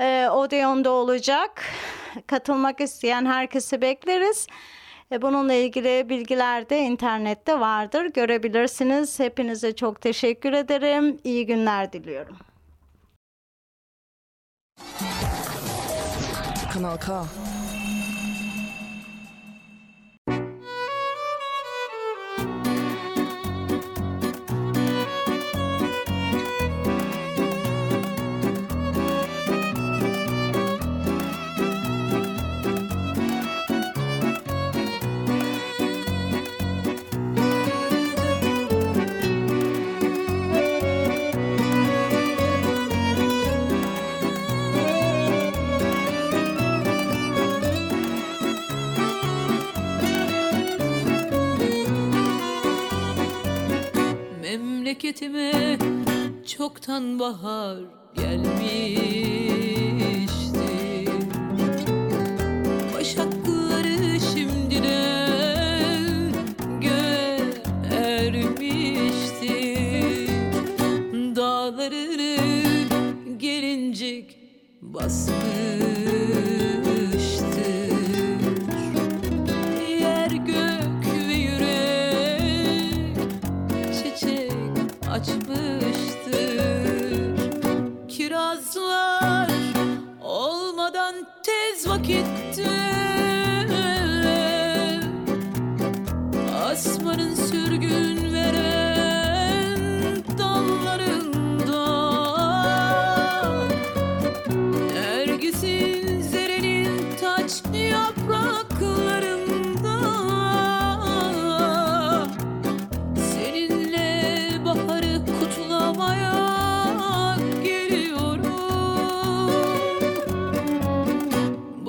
E, 0.00 0.28
Odeon'da 0.28 0.90
olacak. 0.90 1.64
Katılmak 2.26 2.80
isteyen 2.80 3.26
herkesi 3.26 3.80
bekleriz. 3.80 4.46
E, 5.12 5.22
bununla 5.22 5.52
ilgili 5.52 6.08
bilgiler 6.08 6.68
de 6.70 6.78
internette 6.78 7.60
vardır. 7.60 8.04
Görebilirsiniz. 8.04 9.20
Hepinize 9.20 9.76
çok 9.76 10.00
teşekkür 10.00 10.52
ederim. 10.52 11.18
İyi 11.24 11.46
günler 11.46 11.92
diliyorum. 11.92 12.36
Kanal 16.72 16.96
K. 16.96 17.24
memleketime 54.86 55.78
çoktan 56.46 57.18
bahar 57.18 57.78
gelmişti. 58.14 58.66
Başakları 62.94 64.20
şimdiden 64.34 65.22
görmüşti 66.80 68.36
Dağlarını 71.36 72.36
gelincik 73.38 74.38
basmıştı 74.82 75.85
gitti 92.06 92.85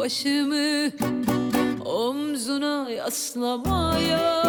Başımı 0.08 0.92
omzuna 1.86 2.90
yaslamaya 2.90 4.44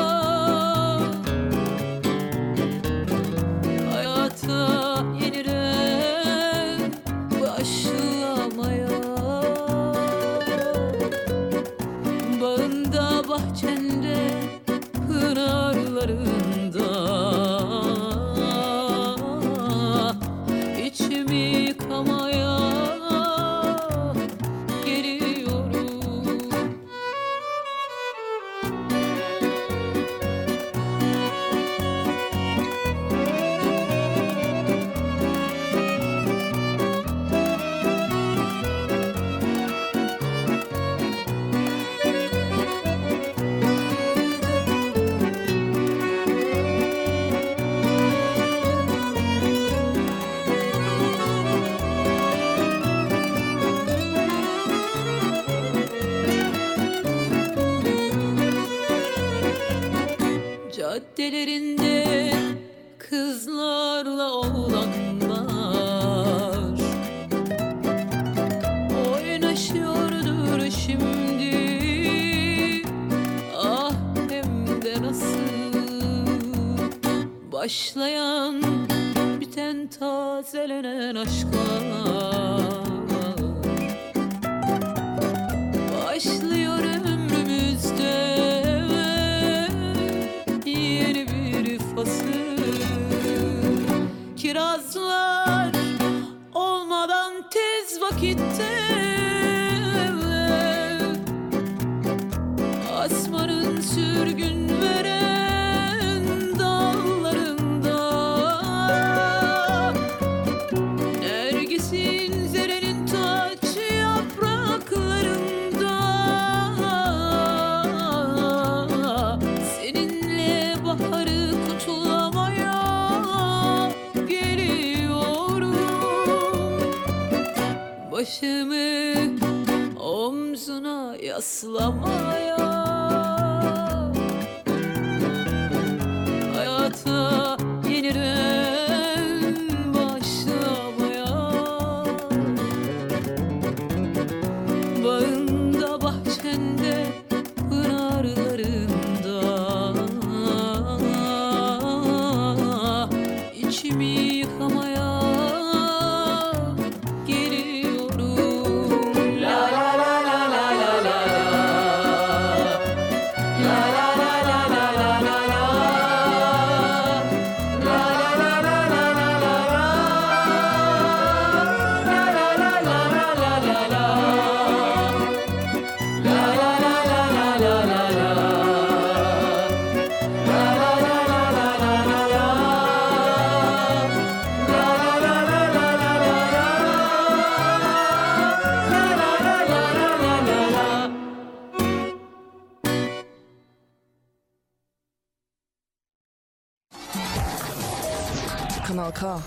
Kanal 199.08 199.12
K. 199.12 199.42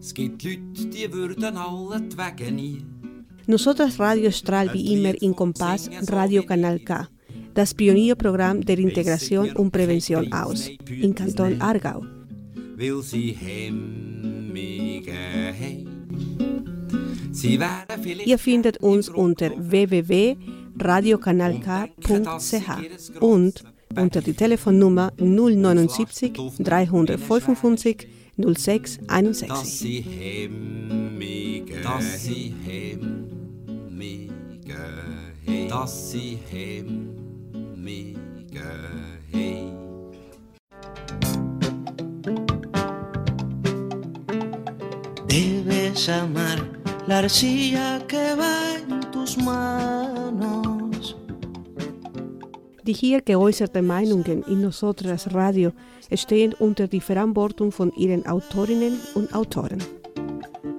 Es 0.00 0.14
gibt 0.14 0.42
Leute, 0.42 0.86
die 0.86 1.12
würden 1.12 1.56
alle 1.56 2.00
die 2.00 2.16
Wege 2.16 2.52
nie. 2.52 2.84
Nosotras 3.46 3.98
Radio 3.98 4.30
Stral 4.30 4.72
wie 4.72 4.94
immer 4.94 5.14
in 5.22 5.34
Kompass 5.34 5.88
Radio 6.08 6.42
Kanal 6.42 6.80
K, 6.80 7.08
das 7.54 7.74
Pionierprogramm 7.74 8.64
der 8.64 8.78
Integration 8.78 9.52
und 9.52 9.70
Prävention 9.70 10.32
aus, 10.32 10.68
in 10.88 11.14
Kanton 11.14 11.60
Aargau. 11.60 12.04
Weil 12.76 13.02
sie 13.02 13.32
hemmige 13.32 15.12
Ihr 18.24 18.38
findet 18.38 18.78
uns 18.78 19.08
unter 19.08 19.50
www.radiokanalk.ch 20.78 23.20
und 23.20 23.64
unter 23.96 24.20
die 24.20 24.34
Telefonnummer 24.34 25.12
079 25.18 26.32
355 26.58 28.08
06 28.38 28.98
dass 28.98 29.08
61. 29.08 29.78
sie 29.78 30.00
hemmige 30.00 31.80
dass 31.82 32.24
sie 32.24 32.54
hemmige 32.64 34.34
haben. 35.46 35.68
dass 35.68 36.10
sie 36.10 36.38
hemmige 36.50 38.16
haben. 39.32 39.72
Debes 45.28 46.08
amar 46.08 46.58
la 47.06 47.18
arcilla 47.18 48.00
que 48.06 48.34
va 48.36 48.76
en 48.76 49.05
tus 49.26 49.36
manos. 49.44 51.16
Die 52.86 52.92
hier 52.92 53.20
geäußerten 53.20 53.84
Meinungen 53.84 54.44
in 54.44 54.60
Nosotras 54.62 55.34
Radio 55.34 55.72
stehen 56.14 56.54
unter 56.58 56.86
die 56.86 57.00
Verantwortung 57.00 57.72
von 57.72 57.92
ihren 57.96 58.24
Autorinnen 58.26 59.00
und 59.14 59.34
Autoren. 59.34 59.82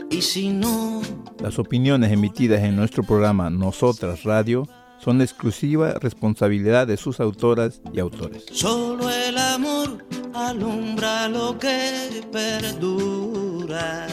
Y 0.10 0.22
si 0.22 0.50
no, 0.50 1.02
Las 1.42 1.60
opiniones 1.60 2.12
emitidas 2.12 2.62
en 2.64 2.76
nuestro 2.76 3.04
programa 3.04 3.50
Nosotras 3.50 4.24
Radio 4.24 4.68
son 5.00 5.18
de 5.20 5.26
exclusiva 5.26 5.94
responsabilidad 6.00 6.88
de 6.88 6.98
sus 6.98 7.20
autoras 7.20 7.82
y 7.94 8.00
autores. 8.00 8.46
solo 8.52 9.10
el 9.10 9.38
amor 9.38 9.98
alumbra 10.34 11.28
lo 11.28 11.58
que 11.60 12.22
perdura. 12.32 14.08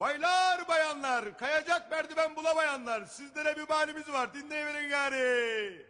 Baylar 0.00 0.68
bayanlar, 0.68 1.38
kayacak 1.38 1.90
merdiven 1.90 2.36
bulamayanlar. 2.36 3.04
Sizlere 3.04 3.56
bir 3.56 3.66
halimiz 3.74 4.08
var. 4.08 4.34
Dinleyiverin 4.34 4.88
gari. 4.88 5.86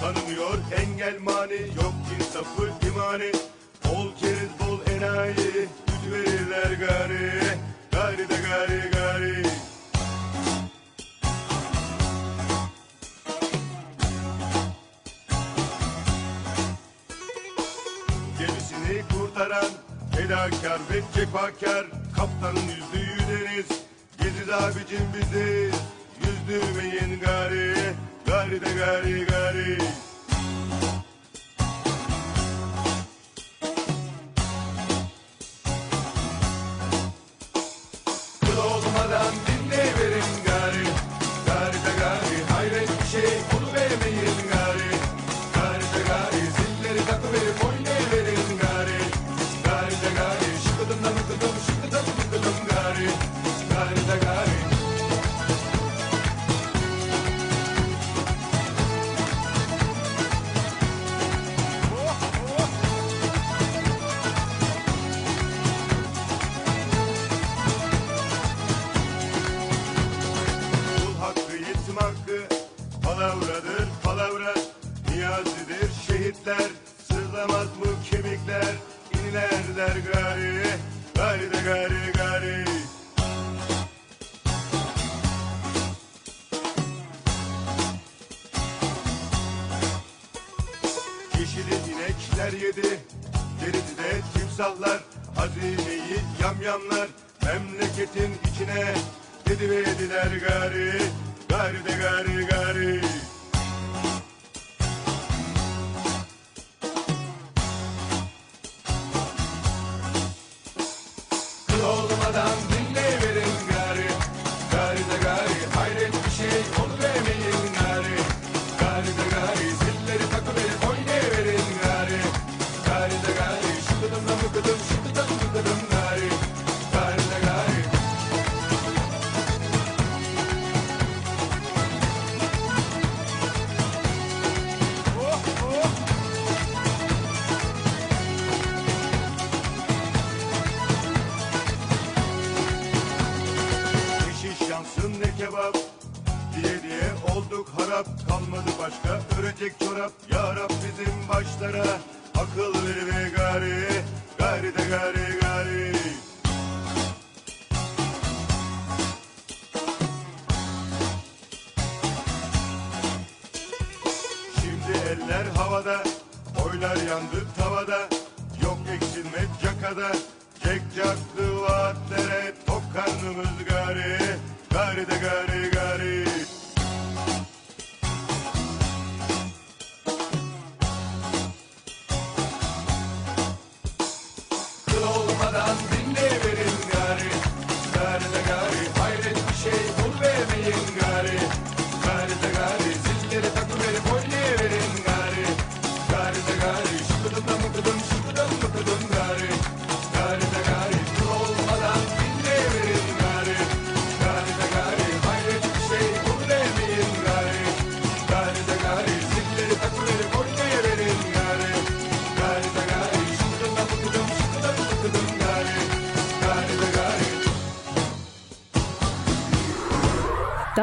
tanımıyor 0.00 0.58
engel 0.76 1.18
mani 1.20 1.60
Yok 1.60 1.94
ki 2.08 2.24
sapı 2.32 2.88
imani. 2.88 3.32
Bol 3.84 4.14
keriz 4.20 4.50
bol 4.60 4.78
enayi 4.92 5.34
Güç 5.86 6.12
verirler 6.12 6.72
gari. 6.72 7.30
Gari 7.92 8.28
de 8.28 8.36
gari 8.48 8.90
gari. 8.90 9.42
Gemisini 18.38 19.02
kurtaran 19.12 19.70
Fedakar 20.16 20.80
ve 20.90 21.02
cefaker 21.14 21.86
Kaptanın 22.16 22.68
yüzde 22.68 22.98
yüzeriz 22.98 23.66
Geziz 24.22 24.50
abicim 24.50 25.06
biziz. 25.14 25.74
Yüzdürmeyin 26.20 27.20
gari. 27.20 27.74
Gari 28.28 28.58
de 28.60 28.72
gari 28.78 29.24
gari. 29.24 30.17